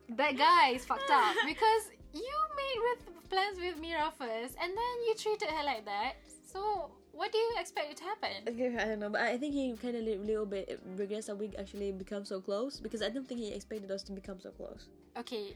that 0.09 0.37
guy 0.37 0.69
is 0.69 0.85
fucked 0.85 1.11
up 1.11 1.35
because 1.45 1.91
you 2.13 2.33
made 2.55 2.79
with 2.81 3.29
plans 3.29 3.59
with 3.59 3.79
Mira 3.79 4.11
first, 4.17 4.55
and 4.61 4.71
then 4.71 4.95
you 5.07 5.13
treated 5.17 5.49
her 5.49 5.63
like 5.65 5.83
that. 5.85 6.13
So 6.51 6.91
what 7.17 7.31
do 7.31 7.37
you 7.37 7.51
expect 7.59 7.91
it 7.91 7.97
to 7.97 8.03
happen? 8.03 8.37
Okay, 8.47 8.77
I 8.77 8.85
don't 8.85 8.99
know, 8.99 9.09
but 9.09 9.21
I 9.21 9.37
think 9.37 9.53
he 9.53 9.73
kind 9.75 9.95
of 9.95 10.03
li- 10.03 10.17
little 10.17 10.45
bit 10.45 10.79
regrets 10.95 11.27
that 11.27 11.35
we 11.37 11.51
actually 11.57 11.91
become 11.91 12.23
so 12.25 12.39
close 12.39 12.79
because 12.79 13.01
I 13.01 13.09
don't 13.09 13.27
think 13.27 13.39
he 13.41 13.51
expected 13.53 13.89
us 13.91 14.03
to 14.03 14.11
become 14.11 14.39
so 14.39 14.51
close. 14.51 14.87
okay, 15.17 15.55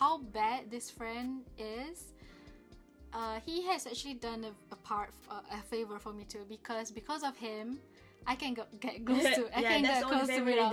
how 0.00 0.18
bad 0.32 0.70
this 0.70 0.90
friend 0.90 1.44
is. 1.58 2.12
Uh, 3.12 3.38
he 3.46 3.62
has 3.68 3.86
actually 3.86 4.14
done 4.14 4.42
a, 4.44 4.52
a 4.72 4.76
part, 4.76 5.10
uh, 5.30 5.40
a 5.52 5.62
favor 5.62 5.98
for 6.00 6.12
me 6.12 6.24
too, 6.24 6.44
because 6.48 6.90
because 6.90 7.22
of 7.22 7.36
him, 7.36 7.78
I 8.26 8.34
can 8.34 8.54
go, 8.54 8.64
get 8.80 9.04
close 9.06 9.22
to, 9.38 9.46
I 9.56 9.62
Yeah, 9.62 9.68
can 9.68 9.82
that's 9.82 10.00
get 10.00 10.08
close 10.08 10.28
to 10.28 10.40
Mira. 10.40 10.70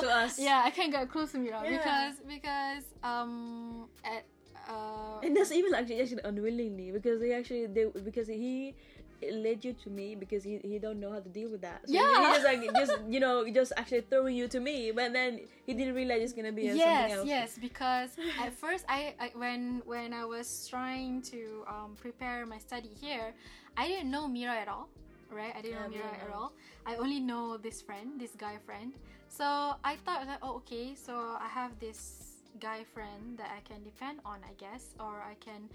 to 0.00 0.08
us. 0.22 0.38
yeah, 0.38 0.62
I 0.66 0.70
can 0.70 0.90
get 0.90 1.08
close 1.08 1.32
to 1.32 1.38
Mira 1.38 1.62
Yeah. 1.64 1.78
because 1.78 2.14
because 2.28 2.84
um 3.02 3.88
at 4.04 4.24
uh 4.68 5.22
And 5.24 5.34
that's 5.36 5.50
even 5.50 5.72
actually 5.74 6.00
actually 6.02 6.20
unwillingly 6.24 6.90
because 6.92 7.22
he 7.22 7.32
actually 7.32 7.66
they 7.66 7.86
because 8.04 8.28
he 8.28 8.74
led 9.22 9.64
you 9.64 9.72
to 9.72 9.90
me 9.90 10.14
because 10.14 10.44
he, 10.44 10.58
he 10.62 10.78
don't 10.78 11.00
know 11.00 11.10
how 11.12 11.20
to 11.20 11.28
deal 11.28 11.50
with 11.50 11.60
that. 11.62 11.88
So 11.88 11.94
Yeah. 11.94 12.02
he 12.18 12.22
just 12.34 12.44
like 12.44 12.62
just 12.80 12.92
you 13.08 13.20
know 13.20 13.48
just 13.50 13.72
actually 13.76 14.02
throwing 14.02 14.36
you 14.36 14.48
to 14.48 14.60
me, 14.60 14.90
but 14.92 15.12
then 15.12 15.40
he 15.66 15.74
didn't 15.74 15.94
realize 15.94 16.22
it's 16.22 16.32
gonna 16.32 16.52
be 16.52 16.68
something 16.68 16.84
yes 16.84 17.10
else. 17.12 17.26
yes 17.28 17.58
because 17.58 18.10
at 18.40 18.52
first 18.54 18.84
I, 18.88 19.14
I 19.20 19.30
when 19.34 19.82
when 19.84 20.12
i 20.12 20.24
was 20.24 20.66
trying 20.68 21.22
to 21.32 21.64
um, 21.68 21.96
prepare 22.00 22.46
my 22.46 22.58
study 22.58 22.90
here 23.00 23.34
i 23.76 23.86
didn't 23.86 24.10
know 24.10 24.26
mira 24.28 24.54
at 24.54 24.68
all 24.68 24.88
right 25.30 25.52
i 25.56 25.60
didn't 25.60 25.78
Yeah, 25.78 25.86
know 25.86 25.90
mira 25.90 26.12
at 26.24 26.30
all 26.34 26.52
i 26.86 26.96
only 26.96 27.20
know 27.20 27.56
this 27.56 27.82
friend 27.82 28.20
this 28.20 28.32
guy 28.34 28.56
friend 28.64 28.94
so 29.28 29.44
i 29.84 29.96
thought 30.04 30.26
that 30.26 30.38
oh 30.42 30.56
okay 30.64 30.94
so 30.94 31.36
i 31.40 31.48
have 31.48 31.78
this 31.80 32.27
guy 32.60 32.84
friend 32.94 33.36
that 33.38 33.50
i 33.56 33.60
can 33.68 33.82
depend 33.84 34.18
on 34.24 34.38
i 34.44 34.52
guess 34.58 34.94
or 35.00 35.14
i 35.32 35.34
can 35.40 35.68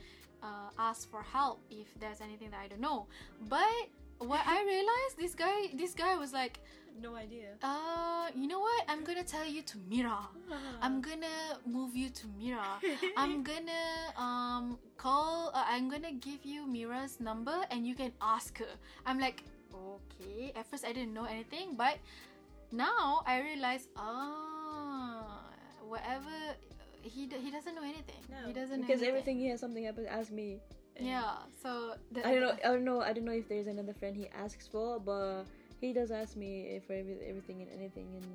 uh, 0.43 0.69
ask 0.77 1.09
for 1.09 1.21
help 1.21 1.59
if 1.71 1.87
there's 1.99 2.19
anything 2.21 2.49
that 2.51 2.59
i 2.63 2.67
don't 2.67 2.81
know 2.81 3.05
but 3.49 3.87
what 4.19 4.41
i 4.45 4.63
realized 4.75 5.15
this 5.17 5.33
guy 5.35 5.67
this 5.73 5.93
guy 5.93 6.15
was 6.15 6.33
like 6.33 6.59
No 7.01 7.15
idea. 7.15 7.55
uh 7.63 8.27
you 8.35 8.47
know 8.47 8.59
what 8.59 8.83
i'm 8.87 9.03
gonna 9.03 9.23
tell 9.23 9.45
you 9.47 9.61
to 9.71 9.77
mira 9.89 10.19
I'm 10.83 11.01
gonna 11.01 11.57
move 11.65 11.95
you 11.95 12.09
to 12.19 12.25
Mira. 12.37 12.67
I'm 13.17 13.41
gonna 13.41 13.85
um 14.25 14.77
call. 14.97 15.49
Uh, 15.55 15.63
I'm 15.65 15.87
gonna 15.89 16.11
give 16.13 16.43
you 16.45 16.67
Mira's 16.67 17.17
number 17.19 17.55
and 17.71 17.87
you 17.87 17.95
can 17.95 18.11
ask 18.21 18.59
her. 18.59 18.73
I'm 19.07 19.17
like, 19.17 19.41
okay. 19.73 20.51
At 20.59 20.67
first 20.69 20.83
I 20.85 20.91
didn't 20.93 21.13
know 21.17 21.23
anything, 21.25 21.73
but 21.79 21.95
now 22.71 23.23
I 23.25 23.41
realize, 23.41 23.87
ah, 23.97 25.41
whatever. 25.87 26.35
He 27.03 27.25
d- 27.27 27.37
he 27.43 27.51
doesn't 27.51 27.75
know 27.75 27.83
anything. 27.83 28.21
No, 28.31 28.47
he 28.47 28.53
doesn't 28.53 28.79
know 28.81 28.87
because 28.87 29.01
anything. 29.01 29.09
everything 29.09 29.37
he 29.39 29.47
has 29.49 29.59
something 29.59 29.83
happen. 29.83 30.05
Ask 30.07 30.31
me. 30.31 30.59
Yeah. 30.99 31.35
So 31.61 31.95
the, 32.11 32.25
I 32.25 32.31
don't 32.33 32.41
know. 32.41 32.55
I 32.63 32.67
don't 32.73 32.85
know. 32.85 33.01
I 33.01 33.13
don't 33.13 33.25
know 33.25 33.33
if 33.33 33.47
there's 33.49 33.67
another 33.67 33.93
friend 33.93 34.15
he 34.15 34.27
asks 34.29 34.67
for, 34.67 34.99
but 34.99 35.43
he 35.81 35.91
does 35.93 36.11
ask 36.11 36.35
me 36.37 36.79
for 36.87 36.93
every, 36.93 37.17
everything 37.27 37.61
and 37.61 37.69
anything 37.71 38.07
and. 38.15 38.25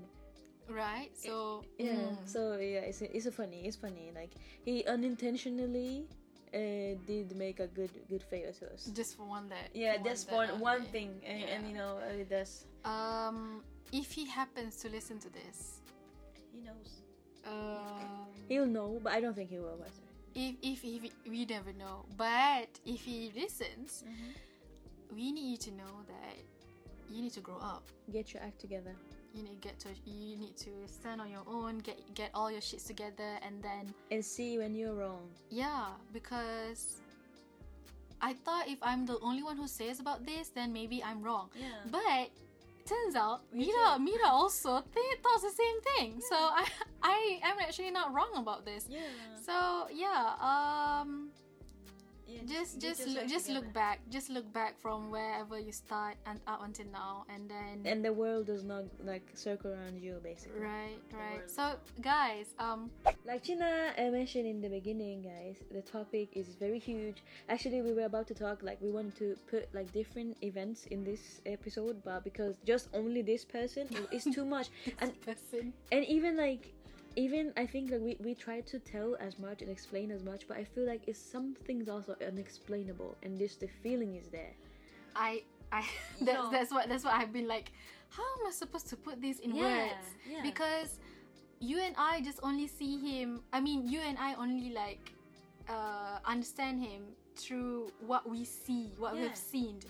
Right. 0.69 1.11
So 1.17 1.65
Yeah. 1.79 2.13
mm, 2.13 2.29
So 2.29 2.59
yeah, 2.61 2.81
it's 2.91 3.01
it's 3.01 3.25
a 3.27 3.33
funny. 3.33 3.65
It's 3.67 3.77
funny. 3.77 4.13
Like 4.15 4.33
he 4.65 4.85
unintentionally 4.85 6.05
uh, 6.53 6.99
did 7.07 7.35
make 7.37 7.61
a 7.61 7.69
good 7.69 7.91
good 8.09 8.23
favor 8.23 8.53
to 8.53 8.73
us. 8.75 8.91
just 8.95 9.17
for 9.17 9.25
one 9.25 9.49
day. 9.49 9.65
Yeah, 9.73 9.95
one 9.95 10.03
that's 10.05 10.25
that, 10.25 10.35
one 10.35 10.61
one 10.61 10.83
thing, 10.93 11.23
and, 11.25 11.43
and 11.45 11.69
you 11.69 11.75
know 11.75 11.97
uh, 12.05 12.21
it 12.21 12.29
does. 12.29 12.67
Um, 12.85 13.63
if 13.93 14.13
he 14.13 14.27
happens 14.27 14.77
to 14.83 14.89
listen 14.91 15.19
to 15.21 15.31
this, 15.33 15.81
He 16.53 16.61
knows. 16.61 17.01
Um. 17.49 18.27
He'll 18.49 18.67
know, 18.67 18.99
but 19.03 19.13
I 19.13 19.21
don't 19.21 19.35
think 19.35 19.51
he 19.51 19.59
will. 19.59 19.77
Master. 19.79 20.03
if, 20.35 20.55
if, 20.63 20.85
if 20.85 21.13
we 21.29 21.45
never 21.45 21.73
know 21.73 22.05
but 22.17 22.69
if 22.87 23.01
he 23.03 23.33
listens 23.35 24.05
we 25.15 25.33
need 25.33 25.51
you 25.53 25.57
to 25.57 25.71
know 25.73 25.95
that 26.07 26.37
you 27.11 27.23
need 27.23 27.33
to 27.33 27.41
grow 27.41 27.57
up 27.61 27.83
Get 28.13 28.33
your 28.33 28.43
act 28.43 28.59
together. 28.61 28.95
you 29.35 29.43
need 29.43 29.61
to 29.61 29.69
get 29.69 29.79
to 29.81 29.89
you 30.07 30.37
need 30.37 30.57
to 30.59 30.71
stand 30.87 31.21
on 31.21 31.31
your 31.31 31.43
own 31.47 31.79
get 31.79 31.99
get 32.15 32.31
all 32.35 32.51
your 32.51 32.61
shits 32.61 32.87
together 32.87 33.31
and 33.45 33.63
then 33.63 33.93
and 34.11 34.25
see 34.25 34.59
when 34.59 34.75
you're 34.75 34.95
wrong. 34.95 35.29
yeah 35.51 35.87
because 36.13 37.01
i 38.21 38.33
thought 38.45 38.69
if 38.69 38.79
i'm 38.83 39.05
the 39.07 39.19
only 39.21 39.43
one 39.43 39.57
who 39.57 39.67
says 39.69 39.99
about 40.01 40.25
this 40.27 40.49
then 40.49 40.73
maybe 40.73 41.03
i'm 41.05 41.23
wrong 41.23 41.49
Yeah. 41.57 41.67
but 41.91 42.29
turns 42.89 43.15
out 43.15 43.41
mira 43.53 43.99
mira 43.99 44.29
also 44.29 44.81
th- 44.95 45.19
thought 45.23 45.41
the 45.43 45.51
same 45.63 45.79
thing. 45.91 46.21
So 46.21 46.37
i 46.61 46.65
i 47.03 47.39
am 47.43 47.57
actually 47.61 47.91
not 47.91 48.15
wrong 48.15 48.33
about 48.37 48.65
this. 48.65 48.87
Yeah. 48.89 49.01
so 49.47 49.87
yeah 49.93 50.35
um 50.41 51.31
yeah 52.29 52.41
just 52.47 52.79
get 52.79 52.89
just 52.97 53.01
your 53.01 53.09
look, 53.15 53.23
act 53.25 53.31
just 53.31 53.49
look 53.49 53.73
back 53.73 54.01
just 54.11 54.29
look 54.31 54.53
back 54.53 54.79
from 54.79 55.11
wherever 55.11 55.59
you 55.59 55.73
start 55.73 56.17
and 56.27 56.39
up 56.47 56.61
until 56.63 56.87
now 56.93 57.25
and 57.35 57.49
then 57.49 57.81
And 57.85 58.05
the 58.05 58.13
world 58.13 58.47
does 58.47 58.65
not 58.65 58.85
like 59.03 59.25
circle 59.35 59.73
around 59.73 59.97
you, 59.99 60.21
basically. 60.23 60.61
right 60.61 60.99
right. 61.13 61.49
so 61.51 61.75
guys 62.03 62.47
um 62.59 62.91
Like 63.27 63.45
Cheena 63.45 63.93
uh, 63.99 64.11
mentioned 64.11 64.47
in 64.47 64.61
the 64.61 64.69
beginning, 64.69 65.21
guys, 65.23 65.57
the 65.71 65.83
topic 65.83 66.31
is 66.33 66.57
very 66.57 66.79
huge. 66.79 67.23
Actually, 67.49 67.83
we 67.83 67.93
were 67.93 68.07
about 68.09 68.27
to 68.29 68.35
talk 68.35 68.63
like 68.63 68.81
we 68.81 68.91
wanted 68.91 69.17
to 69.21 69.37
put 69.51 69.69
like 69.75 69.93
different 69.93 70.37
events 70.43 70.87
in 70.91 71.05
this 71.05 71.41
episode, 71.45 72.01
but 72.05 72.25
because 72.25 72.57
just 72.65 72.89
only 72.95 73.21
this 73.21 73.45
person 73.45 73.85
is 74.11 74.25
too 74.25 74.47
much, 74.47 74.69
and 75.01 75.13
person. 75.21 75.75
and 75.93 76.05
even 76.07 76.37
like 76.41 76.73
even 77.19 77.53
i 77.57 77.67
think 77.67 77.91
like 77.91 78.01
we, 78.01 78.17
we 78.21 78.35
try 78.35 78.61
to 78.61 78.79
tell 78.79 79.17
as 79.21 79.39
much 79.39 79.61
and 79.61 79.71
explain 79.71 80.11
as 80.11 80.23
much 80.23 80.47
but 80.47 80.57
i 80.57 80.65
feel 80.65 80.87
like 80.87 81.03
it's 81.09 81.19
some 81.19 81.55
things 81.67 81.89
also 81.89 82.15
unexplainable 82.27 83.17
and 83.25 83.37
just 83.39 83.59
the 83.61 83.69
feeling 83.83 84.15
is 84.15 84.29
there 84.29 84.55
i 85.17 85.43
i 85.73 85.85
that's 86.21 86.39
know. 86.39 86.51
that's 86.51 86.71
what 86.71 86.89
that's 86.89 87.05
what 87.05 87.15
i've 87.15 87.33
been 87.33 87.49
like 87.49 87.73
how 88.11 88.23
am 88.23 88.47
i 88.47 88.51
supposed 88.53 88.89
to 88.89 88.97
put 88.97 89.21
this 89.21 89.41
in 89.41 89.55
words 89.57 90.07
yeah. 90.31 90.41
because 90.43 91.01
you 91.61 91.81
and 91.81 91.95
i 91.99 92.21
just 92.21 92.39
only 92.43 92.69
see 92.69 92.99
him 92.99 93.41
i 93.53 93.61
mean 93.61 93.87
you 93.87 94.01
and 94.01 94.17
i 94.19 94.35
only 94.35 94.71
like 94.73 95.13
uh 95.69 96.19
understand 96.25 96.81
him 96.81 97.03
through 97.35 97.91
what 98.07 98.29
we 98.29 98.45
see 98.45 98.93
what 98.97 99.17
Yeah. 99.17 99.23
we've 99.23 99.37
seen 99.37 99.81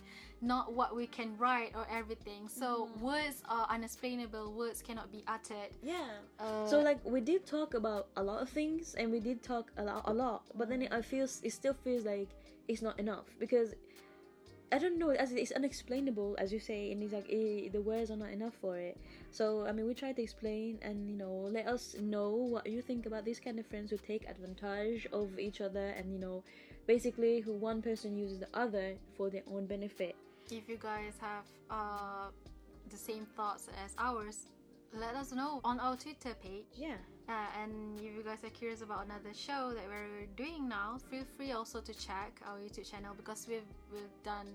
not 0.41 0.73
what 0.73 0.95
we 0.95 1.07
can 1.07 1.37
write 1.37 1.73
or 1.75 1.87
everything. 1.91 2.49
So 2.49 2.87
Mhm. 2.87 3.01
words 3.01 3.43
are 3.49 3.67
unexplainable. 3.69 4.53
Words 4.53 4.83
cannot 4.83 5.11
be 5.11 5.25
uttered. 5.27 5.71
Yeah. 5.83 6.19
Uh, 6.39 6.67
so 6.67 6.81
like 6.81 7.05
we 7.05 7.21
did 7.21 7.47
talk 7.47 7.75
about 7.75 8.09
a 8.17 8.23
lot 8.23 8.43
of 8.43 8.49
things 8.49 8.95
and 8.95 9.11
we 9.11 9.21
did 9.21 9.43
talk 9.43 9.73
a 9.77 9.83
lot 9.83 10.03
a 10.07 10.13
lot 10.13 10.43
but 10.55 10.69
then 10.69 10.83
it, 10.83 10.93
I 10.93 11.03
feels 11.03 11.41
it 11.43 11.53
still 11.53 11.75
feels 11.75 12.05
like 12.05 12.29
it's 12.69 12.83
not 12.83 12.99
enough 13.01 13.27
because 13.39 13.75
I 14.71 14.79
don't 14.79 14.99
know 14.99 15.11
as 15.11 15.33
it's 15.33 15.51
unexplainable 15.53 16.37
as 16.39 16.53
you 16.53 16.61
say 16.61 16.93
and 16.93 17.03
it's 17.03 17.13
like 17.13 17.27
eh, 17.31 17.71
the 17.73 17.81
words 17.81 18.11
are 18.11 18.17
not 18.17 18.31
enough 18.31 18.55
for 18.61 18.77
it. 18.77 18.99
So 19.31 19.67
I 19.67 19.73
mean 19.73 19.87
we 19.87 19.95
try 19.95 20.13
to 20.13 20.23
explain 20.23 20.79
and 20.83 21.09
you 21.09 21.17
know 21.17 21.49
let 21.51 21.67
us 21.67 21.97
know 21.99 22.31
what 22.31 22.67
you 22.67 22.83
think 22.83 23.07
about 23.07 23.25
these 23.25 23.41
kind 23.41 23.59
of 23.59 23.67
friends 23.67 23.91
who 23.91 23.97
take 23.97 24.29
advantage 24.29 25.07
of 25.13 25.39
each 25.39 25.61
other 25.61 25.89
and 25.97 26.13
you 26.13 26.19
know 26.19 26.45
basically 26.87 27.41
who 27.41 27.53
one 27.55 27.83
person 27.83 28.17
uses 28.17 28.39
the 28.39 28.49
other 28.55 28.95
for 29.17 29.31
their 29.31 29.43
own 29.51 29.67
benefit 29.67 30.15
if 30.53 30.69
you 30.69 30.77
guys 30.77 31.15
have 31.21 31.45
uh 31.71 32.29
the 32.91 32.97
same 32.97 33.27
thoughts 33.37 33.69
as 33.85 33.95
ours 33.99 34.47
let 34.95 35.15
us 35.15 35.33
know 35.33 35.61
on 35.65 35.79
our 35.81 35.97
twitter 35.97 36.35
page 36.43 36.65
yeah 36.75 36.97
Uh, 37.29 37.61
and 37.61 38.01
if 38.01 38.17
you 38.17 38.23
guys 38.25 38.41
are 38.43 38.55
curious 38.61 38.81
about 38.81 39.05
another 39.05 39.35
show 39.37 39.63
that 39.77 39.85
we're 39.93 40.25
doing 40.35 40.67
now, 40.67 40.97
feel 41.11 41.27
free 41.37 41.53
also 41.53 41.79
to 41.89 41.93
check 41.93 42.41
our 42.49 42.57
YouTube 42.57 42.89
channel 42.91 43.13
because 43.21 43.45
we've 43.51 43.69
we've 43.93 44.17
done 44.25 44.49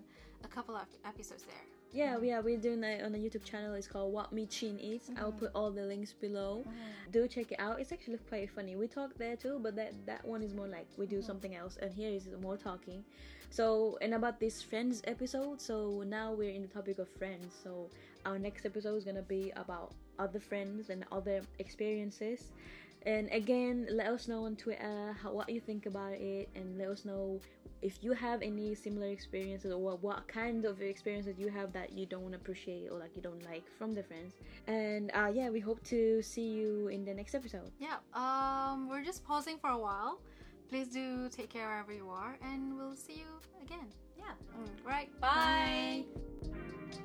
a 0.43 0.47
couple 0.55 0.75
of 0.75 0.87
episodes 1.05 1.43
there. 1.45 1.67
Yeah, 1.93 2.17
yeah, 2.23 2.39
we're 2.39 2.57
doing 2.57 2.81
that 2.81 3.03
on 3.03 3.13
a 3.13 3.17
YouTube 3.19 3.43
channel. 3.43 3.75
It's 3.75 3.87
called 3.87 4.11
What 4.11 4.33
Micheen 4.33 4.79
Eats. 4.81 5.11
I'll 5.15 5.31
Mhm. 5.31 5.37
put 5.37 5.51
all 5.53 5.69
the 5.69 5.83
links 5.85 6.11
below. 6.11 6.63
Mm. 6.67 7.11
Do 7.11 7.27
check 7.27 7.51
it 7.51 7.59
out. 7.59 7.79
It's 7.79 7.91
actually 7.91 8.17
quite 8.17 8.49
funny. 8.49 8.75
We 8.75 8.87
talk 8.87 9.13
there 9.19 9.35
too, 9.35 9.59
but 9.59 9.75
that 9.75 9.93
that 10.07 10.25
one 10.25 10.41
is 10.41 10.53
more 10.55 10.67
like 10.67 10.87
we 10.97 11.05
do 11.05 11.19
Mhm. 11.19 11.23
something 11.23 11.53
else, 11.55 11.77
and 11.77 11.93
here 11.93 12.09
is 12.09 12.27
more 12.41 12.57
talking. 12.57 13.05
So, 13.51 13.97
and 14.01 14.15
about 14.15 14.39
this 14.39 14.63
friends 14.63 15.03
episode. 15.05 15.61
So 15.61 16.01
now 16.01 16.33
we're 16.33 16.49
in 16.49 16.63
the 16.63 16.67
topic 16.67 16.97
of 16.97 17.07
friends. 17.09 17.53
So 17.53 17.89
our 18.25 18.39
next 18.39 18.65
episode 18.65 18.95
is 18.95 19.05
gonna 19.05 19.21
be 19.21 19.51
about 19.55 19.93
other 20.17 20.39
friends 20.39 20.89
and 20.89 21.05
other 21.11 21.43
experiences. 21.59 22.51
And 23.05 23.29
again, 23.31 23.87
let 23.91 24.07
us 24.07 24.27
know 24.27 24.45
on 24.45 24.55
Twitter 24.55 25.15
how, 25.21 25.33
what 25.33 25.49
you 25.49 25.59
think 25.59 25.85
about 25.85 26.13
it, 26.13 26.49
and 26.55 26.77
let 26.77 26.87
us 26.89 27.05
know 27.05 27.39
if 27.81 28.01
you 28.01 28.13
have 28.13 28.41
any 28.41 28.73
similar 28.73 29.07
experiences 29.07 29.71
or 29.71 29.77
what, 29.77 30.01
what 30.01 30.27
kind 30.27 30.63
of 30.63 30.81
experiences 30.81 31.37
you 31.37 31.49
have 31.49 31.73
that 31.73 31.91
you 31.91 32.05
don't 32.05 32.33
appreciate 32.33 32.89
or 32.89 32.97
like 32.97 33.13
you 33.15 33.21
don't 33.21 33.43
like 33.43 33.63
from 33.77 33.93
the 33.93 34.01
friends. 34.01 34.35
And 34.67 35.11
uh, 35.13 35.29
yeah, 35.33 35.49
we 35.49 35.59
hope 35.59 35.83
to 35.85 36.21
see 36.21 36.47
you 36.47 36.87
in 36.87 37.03
the 37.03 37.13
next 37.13 37.35
episode. 37.35 37.71
Yeah, 37.79 37.97
um, 38.13 38.87
we're 38.87 39.03
just 39.03 39.25
pausing 39.25 39.57
for 39.57 39.69
a 39.69 39.77
while. 39.77 40.21
Please 40.69 40.87
do 40.87 41.27
take 41.29 41.49
care 41.49 41.67
wherever 41.67 41.91
you 41.91 42.09
are, 42.09 42.37
and 42.41 42.75
we'll 42.75 42.95
see 42.95 43.13
you 43.13 43.61
again. 43.61 43.87
Yeah. 44.17 44.31
Mm, 44.57 44.87
right, 44.87 45.09
Bye. 45.19 46.05
bye. 46.45 47.03